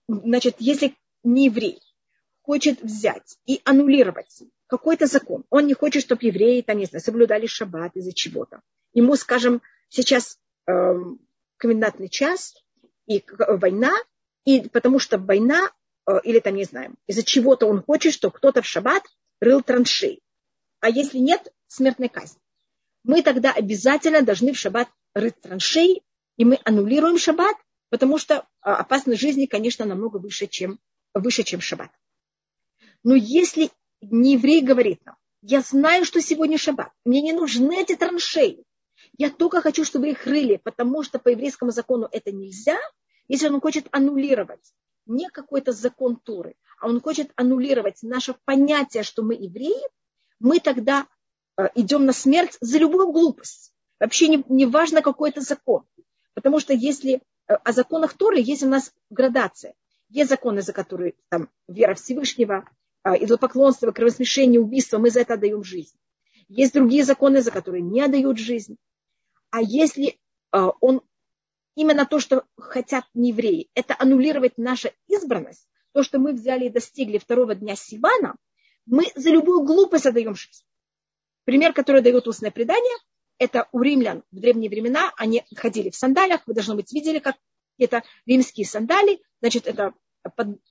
значит, 0.06 0.56
если 0.60 0.96
не 1.24 1.46
еврей 1.46 1.80
хочет 2.42 2.80
взять 2.80 3.38
и 3.44 3.60
аннулировать 3.64 4.44
какой-то 4.68 5.06
закон, 5.06 5.44
он 5.50 5.66
не 5.66 5.74
хочет, 5.74 6.02
чтобы 6.02 6.26
евреи, 6.26 6.62
там, 6.62 6.78
не 6.78 6.86
знаю, 6.86 7.02
соблюдали 7.02 7.46
шаббат 7.46 7.96
из-за 7.96 8.12
чего-то. 8.12 8.62
Ему, 8.92 9.16
скажем, 9.16 9.62
сейчас 9.88 10.38
эм, 10.66 11.20
комендантный 11.56 12.08
час 12.08 12.54
и 13.06 13.24
война, 13.48 13.92
и 14.44 14.68
потому 14.68 15.00
что 15.00 15.18
война 15.18 15.70
Э, 15.70 15.77
или 16.24 16.40
там, 16.40 16.54
не 16.54 16.64
знаю, 16.64 16.94
из-за 17.06 17.22
чего-то 17.22 17.66
он 17.66 17.82
хочет, 17.82 18.12
что 18.12 18.30
кто-то 18.30 18.62
в 18.62 18.66
шаббат 18.66 19.04
рыл 19.40 19.62
траншеи. 19.62 20.20
А 20.80 20.88
если 20.88 21.18
нет, 21.18 21.52
смертная 21.66 22.08
казнь. 22.08 22.38
Мы 23.04 23.22
тогда 23.22 23.52
обязательно 23.52 24.22
должны 24.22 24.52
в 24.52 24.58
шаббат 24.58 24.88
рыть 25.14 25.40
траншеи, 25.40 26.02
и 26.36 26.44
мы 26.44 26.58
аннулируем 26.64 27.18
шаббат, 27.18 27.56
потому 27.90 28.18
что 28.18 28.34
э, 28.34 28.40
опасность 28.62 29.20
жизни, 29.20 29.46
конечно, 29.46 29.84
намного 29.84 30.18
выше, 30.18 30.46
чем, 30.46 30.78
выше, 31.14 31.42
чем 31.42 31.60
шаббат. 31.60 31.90
Но 33.02 33.14
если 33.14 33.70
не 34.00 34.34
еврей 34.34 34.62
говорит 34.62 35.04
нам, 35.04 35.16
я 35.42 35.60
знаю, 35.60 36.04
что 36.04 36.20
сегодня 36.20 36.58
шаббат, 36.58 36.92
мне 37.04 37.22
не 37.22 37.32
нужны 37.32 37.80
эти 37.80 37.96
траншеи, 37.96 38.64
я 39.16 39.30
только 39.30 39.60
хочу, 39.60 39.84
чтобы 39.84 40.10
их 40.10 40.26
рыли, 40.26 40.60
потому 40.62 41.02
что 41.02 41.18
по 41.18 41.28
еврейскому 41.28 41.70
закону 41.70 42.08
это 42.10 42.32
нельзя, 42.32 42.78
если 43.28 43.48
он 43.48 43.60
хочет 43.60 43.86
аннулировать 43.92 44.72
не 45.08 45.28
какой-то 45.28 45.72
закон 45.72 46.16
Туры, 46.16 46.54
а 46.80 46.88
он 46.88 47.00
хочет 47.00 47.32
аннулировать 47.36 48.02
наше 48.02 48.34
понятие, 48.44 49.02
что 49.02 49.22
мы 49.22 49.34
евреи, 49.34 49.82
мы 50.38 50.60
тогда 50.60 51.06
э, 51.56 51.68
идем 51.74 52.04
на 52.04 52.12
смерть 52.12 52.56
за 52.60 52.78
любую 52.78 53.10
глупость. 53.10 53.72
Вообще 53.98 54.28
не, 54.28 54.44
не 54.48 54.66
важно, 54.66 55.02
какой 55.02 55.30
это 55.30 55.40
закон. 55.40 55.84
Потому 56.34 56.60
что 56.60 56.72
если 56.72 57.14
э, 57.48 57.54
о 57.54 57.72
законах 57.72 58.14
Торы 58.14 58.38
есть 58.40 58.62
у 58.62 58.68
нас 58.68 58.92
градация. 59.10 59.74
Есть 60.08 60.30
законы, 60.30 60.62
за 60.62 60.72
которые 60.72 61.14
там, 61.28 61.48
вера 61.66 61.94
Всевышнего, 61.94 62.64
э, 63.04 63.24
идолопоклонство, 63.24 63.90
кровосмешение, 63.90 64.60
убийство, 64.60 64.98
мы 64.98 65.10
за 65.10 65.20
это 65.20 65.34
отдаем 65.34 65.64
жизнь. 65.64 65.96
Есть 66.48 66.74
другие 66.74 67.04
законы, 67.04 67.42
за 67.42 67.50
которые 67.50 67.82
не 67.82 68.00
отдают 68.00 68.38
жизнь. 68.38 68.78
А 69.50 69.60
если 69.60 70.18
он 70.50 71.02
именно 71.78 72.06
то, 72.06 72.18
что 72.18 72.44
хотят 72.56 73.04
не 73.14 73.28
евреи, 73.28 73.70
это 73.74 73.94
аннулировать 73.96 74.58
нашу 74.58 74.90
избранность, 75.06 75.68
то, 75.92 76.02
что 76.02 76.18
мы 76.18 76.32
взяли 76.32 76.66
и 76.66 76.70
достигли 76.70 77.18
второго 77.18 77.54
дня 77.54 77.76
Сивана, 77.76 78.34
мы 78.84 79.04
за 79.14 79.30
любую 79.30 79.62
глупость 79.62 80.06
отдаем 80.06 80.34
жизнь. 80.34 80.64
Пример, 81.44 81.72
который 81.72 82.02
дает 82.02 82.26
устное 82.26 82.50
предание, 82.50 82.96
это 83.38 83.68
у 83.70 83.80
римлян 83.80 84.24
в 84.32 84.40
древние 84.40 84.68
времена, 84.68 85.12
они 85.16 85.44
ходили 85.54 85.90
в 85.90 85.94
сандалях, 85.94 86.42
вы, 86.46 86.54
должно 86.54 86.74
быть, 86.74 86.92
видели, 86.92 87.20
как 87.20 87.36
это 87.78 88.02
римские 88.26 88.66
сандали, 88.66 89.22
значит, 89.40 89.68
это 89.68 89.94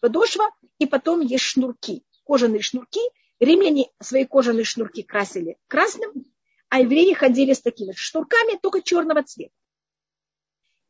подошва, 0.02 0.50
и 0.78 0.88
потом 0.88 1.22
есть 1.22 1.46
шнурки, 1.46 2.04
кожаные 2.26 2.62
шнурки. 2.62 3.00
Римляне 3.40 3.90
свои 4.02 4.26
кожаные 4.26 4.66
шнурки 4.66 5.04
красили 5.04 5.58
красным, 5.68 6.12
а 6.68 6.82
евреи 6.82 7.14
ходили 7.14 7.54
с 7.54 7.62
такими 7.62 7.94
шнурками, 7.96 8.60
только 8.62 8.82
черного 8.82 9.24
цвета. 9.24 9.54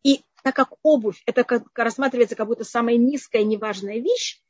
И 0.04 0.22
так 0.44 0.56
как 0.56 0.74
обувь, 0.84 1.22
это 1.26 1.44
как, 1.44 1.64
рассматривается 1.78 2.36
как 2.36 2.48
будто 2.48 2.64
самая 2.64 2.98
низкая 2.98 3.44
неважная 3.44 4.00
вещь, 4.00 4.42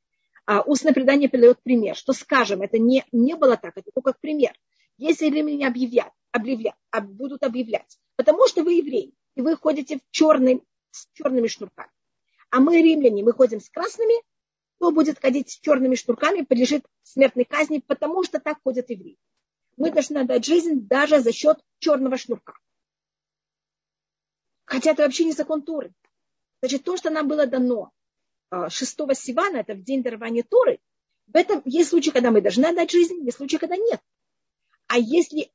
а 0.45 0.61
устное 0.61 0.93
предание 0.93 1.29
передает 1.29 1.61
пример, 1.61 1.95
что, 1.95 2.13
скажем, 2.13 2.61
это 2.61 2.77
не, 2.77 3.03
не 3.11 3.35
было 3.35 3.57
так, 3.57 3.77
это 3.77 3.91
только 3.93 4.13
как 4.13 4.21
пример. 4.21 4.53
Если 4.97 5.25
римляне 5.25 5.67
объявят, 5.67 6.11
объявлят, 6.31 6.75
будут 7.03 7.43
объявлять, 7.43 7.97
потому 8.15 8.47
что 8.47 8.63
вы 8.63 8.73
евреи, 8.73 9.13
и 9.35 9.41
вы 9.41 9.57
ходите 9.57 9.97
в 9.97 10.01
черный, 10.11 10.63
с 10.91 11.07
черными 11.13 11.47
шнурками, 11.47 11.91
а 12.49 12.59
мы 12.59 12.81
римляне, 12.81 13.23
мы 13.23 13.33
ходим 13.33 13.59
с 13.59 13.69
красными, 13.69 14.15
кто 14.77 14.91
будет 14.91 15.19
ходить 15.19 15.49
с 15.49 15.59
черными 15.59 15.95
шнурками, 15.95 16.43
подлежит 16.43 16.85
смертной 17.03 17.45
казни, 17.45 17.83
потому 17.85 18.23
что 18.23 18.39
так 18.39 18.59
ходят 18.63 18.89
евреи. 18.89 19.17
Мы 19.75 19.91
должны 19.91 20.19
отдать 20.19 20.45
жизнь 20.45 20.87
даже 20.87 21.19
за 21.19 21.31
счет 21.31 21.59
черного 21.79 22.17
шнурка. 22.17 22.53
Хотя 24.67 24.91
это 24.91 25.03
вообще 25.03 25.23
не 25.23 25.31
закон 25.31 25.61
Торы. 25.61 25.93
Значит, 26.61 26.83
то, 26.83 26.97
что 26.97 27.09
нам 27.09 27.27
было 27.29 27.47
дано 27.47 27.91
6 28.51 28.99
а, 28.99 29.15
Сивана, 29.15 29.57
это 29.57 29.73
в 29.73 29.81
день 29.81 30.03
дарования 30.03 30.43
Торы, 30.43 30.79
в 31.25 31.37
этом 31.37 31.61
есть 31.63 31.89
случаи, 31.89 32.11
когда 32.11 32.31
мы 32.31 32.41
должны 32.41 32.65
отдать 32.65 32.91
жизнь, 32.91 33.23
есть 33.23 33.37
случаи, 33.37 33.57
когда 33.57 33.77
нет. 33.77 34.01
А 34.87 34.97
если 34.97 35.51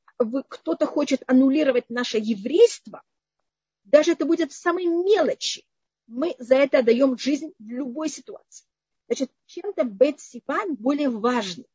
кто-то 0.47 0.87
хочет 0.87 1.23
аннулировать 1.27 1.89
наше 1.89 2.17
еврейство, 2.17 3.03
даже 3.83 4.13
это 4.13 4.25
будет 4.25 4.51
в 4.51 4.55
самой 4.55 4.85
мелочи, 4.85 5.63
мы 6.07 6.35
за 6.39 6.55
это 6.55 6.79
отдаем 6.79 7.15
жизнь 7.17 7.53
в 7.59 7.69
любой 7.69 8.09
ситуации. 8.09 8.65
Значит, 9.07 9.31
чем-то 9.45 9.83
Бет 9.83 10.19
Сиван 10.19 10.73
более 10.75 11.09
важный. 11.09 11.67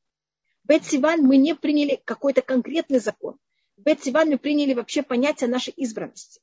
Бет 0.64 0.84
Сиван 0.84 1.20
мы 1.22 1.36
не 1.36 1.54
приняли 1.54 2.00
какой-то 2.04 2.42
конкретный 2.42 2.98
закон. 2.98 3.38
Бет 3.76 4.02
Сиван 4.02 4.28
мы 4.28 4.38
приняли 4.38 4.74
вообще 4.74 5.04
понятие 5.04 5.48
нашей 5.48 5.72
избранности. 5.76 6.40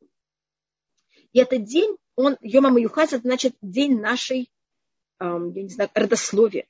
И 1.36 1.40
этот 1.40 1.66
день, 1.66 1.98
он, 2.16 2.38
Йома 2.40 2.70
Маюхас, 2.70 3.12
это 3.12 3.24
значит 3.24 3.58
день 3.62 4.00
нашей, 4.00 4.50
эм, 5.20 5.52
я 5.52 5.64
не 5.64 5.70
знаю, 5.70 5.90
родословия, 5.94 6.66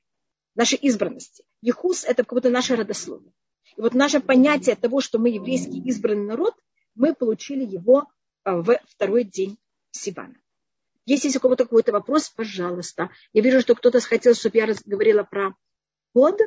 нашей 0.56 0.76
избранности. 0.78 1.44
Ехус– 1.62 2.02
это 2.04 2.24
как 2.24 2.32
будто 2.32 2.50
наше 2.50 2.74
родословие. 2.74 3.32
И 3.76 3.80
вот 3.80 3.94
наше 3.94 4.18
понятие 4.18 4.74
того, 4.74 5.00
что 5.00 5.20
мы 5.20 5.28
еврейский 5.28 5.80
избранный 5.84 6.26
народ, 6.26 6.56
мы 6.96 7.14
получили 7.14 7.64
его 7.64 8.08
э, 8.44 8.56
в 8.56 8.76
второй 8.88 9.22
день 9.22 9.56
Сивана. 9.92 10.34
Если 11.04 11.28
есть 11.28 11.36
у 11.36 11.40
кого-то 11.40 11.62
какой-то 11.62 11.92
вопрос, 11.92 12.30
пожалуйста. 12.30 13.10
Я 13.32 13.42
вижу, 13.42 13.60
что 13.60 13.76
кто-то 13.76 14.00
хотел, 14.00 14.34
чтобы 14.34 14.56
я 14.56 14.66
говорила 14.84 15.22
про 15.22 15.54
код. 16.12 16.40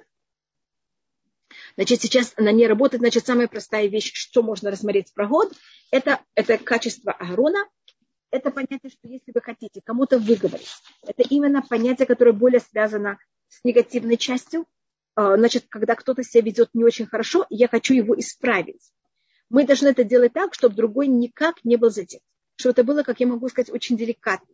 Значит, 1.76 2.01
сейчас 2.01 2.34
она 2.36 2.51
не 2.51 2.67
работает. 2.67 2.99
Значит, 2.99 3.26
самая 3.26 3.47
простая 3.47 3.88
вещь, 3.88 4.11
что 4.13 4.43
можно 4.43 4.72
рассмотреть 4.72 5.13
про 5.13 5.26
год, 5.26 5.53
это, 5.89 6.20
это 6.36 6.57
качество 6.57 7.13
Аарона– 7.13 7.65
это 8.32 8.51
понятие, 8.51 8.89
что 8.89 9.07
если 9.07 9.32
вы 9.34 9.41
хотите 9.41 9.82
кому-то 9.84 10.19
выговорить, 10.19 10.69
это 11.05 11.23
именно 11.23 11.61
понятие, 11.61 12.05
которое 12.05 12.34
более 12.34 12.59
связано 12.59 13.17
с 13.47 13.63
негативной 13.63 14.17
частью. 14.17 14.65
А, 15.15 15.38
значит, 15.38 15.65
когда 15.69 15.95
кто-то 15.95 16.23
себя 16.23 16.43
ведет 16.43 16.69
не 16.73 16.84
очень 16.84 17.07
хорошо, 17.07 17.45
я 17.49 17.67
хочу 17.67 17.93
его 17.93 18.17
исправить. 18.19 18.91
Мы 19.49 19.65
должны 19.65 19.88
это 19.88 20.03
делать 20.03 20.34
так, 20.34 20.53
чтобы 20.53 20.75
другой 20.75 21.07
никак 21.07 21.63
не 21.63 21.75
был 21.75 21.89
задет. 21.89 22.21
Чтобы 22.55 22.73
это 22.73 22.84
было, 22.84 23.03
как 23.03 23.19
я 23.19 23.27
могу 23.27 23.49
сказать, 23.49 23.71
очень 23.71 23.97
деликатно. 23.97 24.53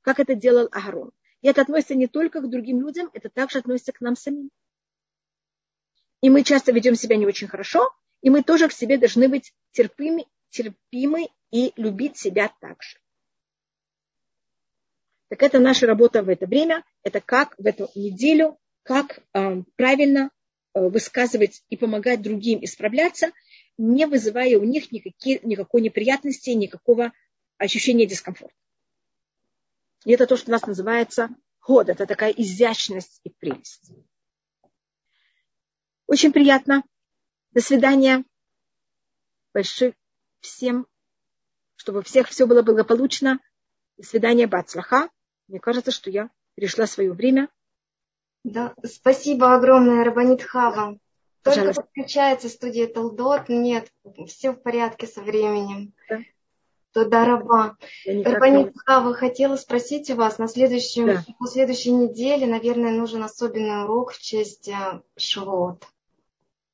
Как 0.00 0.18
это 0.18 0.34
делал 0.34 0.68
Агарон. 0.72 1.12
И 1.42 1.48
это 1.48 1.62
относится 1.62 1.94
не 1.94 2.08
только 2.08 2.40
к 2.40 2.50
другим 2.50 2.80
людям, 2.80 3.10
это 3.12 3.28
также 3.28 3.58
относится 3.58 3.92
к 3.92 4.00
нам 4.00 4.16
самим. 4.16 4.50
И 6.20 6.30
мы 6.30 6.44
часто 6.44 6.72
ведем 6.72 6.94
себя 6.94 7.16
не 7.16 7.26
очень 7.26 7.48
хорошо, 7.48 7.92
и 8.20 8.30
мы 8.30 8.42
тоже 8.42 8.68
к 8.68 8.72
себе 8.72 8.96
должны 8.96 9.28
быть 9.28 9.52
терпимы, 9.72 10.26
терпимы 10.50 11.28
и 11.50 11.72
любить 11.76 12.16
себя 12.16 12.52
также. 12.60 13.01
Так 15.32 15.42
это 15.42 15.60
наша 15.60 15.86
работа 15.86 16.22
в 16.22 16.28
это 16.28 16.46
время, 16.46 16.84
это 17.02 17.22
как 17.22 17.56
в 17.56 17.64
эту 17.64 17.90
неделю, 17.94 18.58
как 18.82 19.20
э, 19.32 19.62
правильно 19.76 20.28
э, 20.74 20.80
высказывать 20.86 21.64
и 21.70 21.78
помогать 21.78 22.20
другим 22.20 22.62
исправляться, 22.62 23.32
не 23.78 24.04
вызывая 24.04 24.58
у 24.58 24.64
них 24.64 24.92
никакие, 24.92 25.40
никакой 25.42 25.80
неприятности, 25.80 26.50
никакого 26.50 27.14
ощущения 27.56 28.04
дискомфорта. 28.04 28.54
И 30.04 30.12
это 30.12 30.26
то, 30.26 30.36
что 30.36 30.50
у 30.50 30.52
нас 30.52 30.66
называется 30.66 31.30
ход, 31.60 31.88
это 31.88 32.04
такая 32.04 32.32
изящность 32.32 33.22
и 33.24 33.30
прелесть. 33.30 33.90
Очень 36.06 36.34
приятно. 36.34 36.82
До 37.52 37.62
свидания. 37.62 38.22
Большое 39.54 39.94
всем, 40.40 40.86
чтобы 41.76 42.00
у 42.00 42.02
всех 42.02 42.28
все 42.28 42.46
было 42.46 42.60
благополучно. 42.60 43.40
До 43.96 44.04
свидания, 44.04 44.46
Бацлаха. 44.46 45.08
Мне 45.52 45.60
кажется, 45.60 45.90
что 45.90 46.08
я 46.08 46.30
перешла 46.54 46.86
свое 46.86 47.12
время. 47.12 47.50
Да, 48.42 48.72
спасибо 48.86 49.54
огромное, 49.54 50.02
Рабанит 50.02 50.42
Хава. 50.42 50.98
Только 51.42 51.74
подключается 51.74 52.48
студия 52.48 52.86
Талдот. 52.86 53.50
Нет, 53.50 53.92
все 54.28 54.52
в 54.52 54.62
порядке 54.62 55.06
со 55.06 55.20
временем. 55.20 55.92
Да. 56.08 56.20
Туда 56.94 57.26
раба. 57.26 57.76
Рабанит 58.06 58.72
Хава, 58.86 59.12
хотела 59.12 59.56
спросить 59.56 60.08
у 60.08 60.14
вас, 60.14 60.38
на 60.38 60.48
следующем, 60.48 61.08
да. 61.08 61.24
на 61.38 61.46
следующей 61.46 61.90
неделе, 61.90 62.46
наверное, 62.46 62.92
нужен 62.92 63.22
особенный 63.22 63.84
урок 63.84 64.12
в 64.12 64.22
честь 64.22 64.68
э, 64.68 65.02
Шивот. 65.18 65.84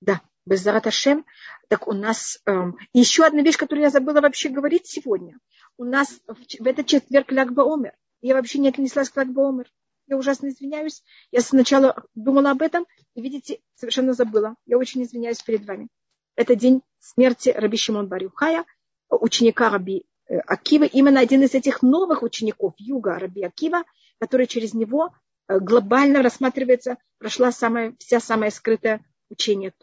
Да, 0.01 0.21
без 0.47 0.63
Зараташем. 0.63 1.27
Так 1.67 1.89
у 1.89 1.95
нас 1.95 2.41
эм, 2.47 2.79
еще 2.93 3.25
одна 3.25 3.43
вещь, 3.43 3.57
которую 3.57 3.83
я 3.83 3.91
забыла 3.91 4.21
вообще 4.21 4.51
говорить 4.51 4.87
сегодня. 4.87 5.37
У 5.77 5.83
нас 5.83 6.21
в, 6.29 6.37
в 6.63 6.67
этот 6.69 6.87
четверг 6.87 7.33
Лягба 7.33 7.63
Омер. 7.63 7.95
Я 8.21 8.35
вообще 8.35 8.59
не 8.59 8.69
отнеслась 8.69 9.11
к 9.11 9.17
Лагбоумер. 9.17 9.71
Я 10.07 10.17
ужасно 10.17 10.49
извиняюсь. 10.49 11.03
Я 11.31 11.41
сначала 11.41 12.03
думала 12.15 12.51
об 12.51 12.63
этом, 12.63 12.87
и, 13.15 13.21
видите, 13.21 13.61
совершенно 13.75 14.15
забыла. 14.15 14.55
Я 14.67 14.79
очень 14.79 15.03
извиняюсь 15.03 15.43
перед 15.43 15.67
вами. 15.67 15.89
Это 16.35 16.57
день 16.57 16.83
смерти 16.99 17.51
Раби 17.51 17.77
Шимон 17.77 18.09
Барюхая, 18.09 18.65
ученика 19.11 19.71
Раби 19.71 20.07
э, 20.29 20.39
Акива. 20.39 20.85
Именно 20.85 21.21
один 21.21 21.43
из 21.43 21.55
этих 21.55 21.83
новых 21.83 22.23
учеников 22.23 22.75
Юга 22.79 23.19
Раби 23.19 23.43
Акива, 23.43 23.85
который 24.19 24.47
через 24.47 24.73
него 24.73 25.13
э, 25.49 25.59
глобально 25.59 26.23
рассматривается, 26.23 26.97
прошла 27.19 27.53
самая, 27.53 27.95
вся 27.99 28.21
самая 28.21 28.51
скрытая 28.51 29.05
учение. 29.29 29.75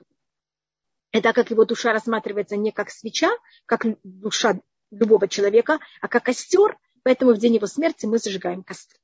Это 1.12 1.34
как 1.34 1.52
его 1.52 1.66
душа 1.66 1.94
рассматривается 1.94 2.58
не 2.58 2.72
как 2.72 2.90
свеча, 2.90 3.30
как 3.66 3.86
душа 4.04 4.60
любого 4.92 5.28
человека, 5.28 5.80
а 6.02 6.08
как 6.08 6.26
костер, 6.26 6.78
Поэтому 7.06 7.34
в 7.34 7.38
день 7.38 7.54
его 7.54 7.68
смерти 7.68 8.08
мы 8.08 8.18
зажигаем 8.18 8.64
костры. 8.64 8.98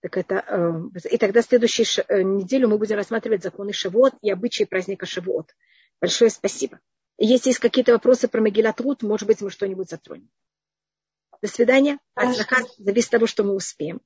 Так 0.00 0.16
это, 0.16 0.44
э, 0.48 1.08
и 1.12 1.18
тогда 1.18 1.40
следующую 1.40 1.86
э, 2.08 2.22
неделю 2.22 2.66
мы 2.66 2.78
будем 2.78 2.96
рассматривать 2.96 3.44
законы 3.44 3.72
Шавуот 3.72 4.14
и 4.22 4.30
обычаи 4.32 4.64
праздника 4.64 5.06
Шавуот. 5.06 5.54
Большое 6.00 6.30
спасибо. 6.30 6.80
Если 7.16 7.50
есть 7.50 7.60
какие-то 7.60 7.92
вопросы 7.92 8.26
про 8.26 8.40
Могилат 8.40 8.80
Рут, 8.80 9.04
может 9.04 9.28
быть, 9.28 9.40
мы 9.40 9.50
что-нибудь 9.50 9.88
затронем. 9.88 10.28
До 11.40 11.46
свидания. 11.46 12.00
Зависит 12.76 13.06
от 13.06 13.10
того, 13.12 13.26
что 13.28 13.44
мы 13.44 13.54
успеем. 13.54 14.00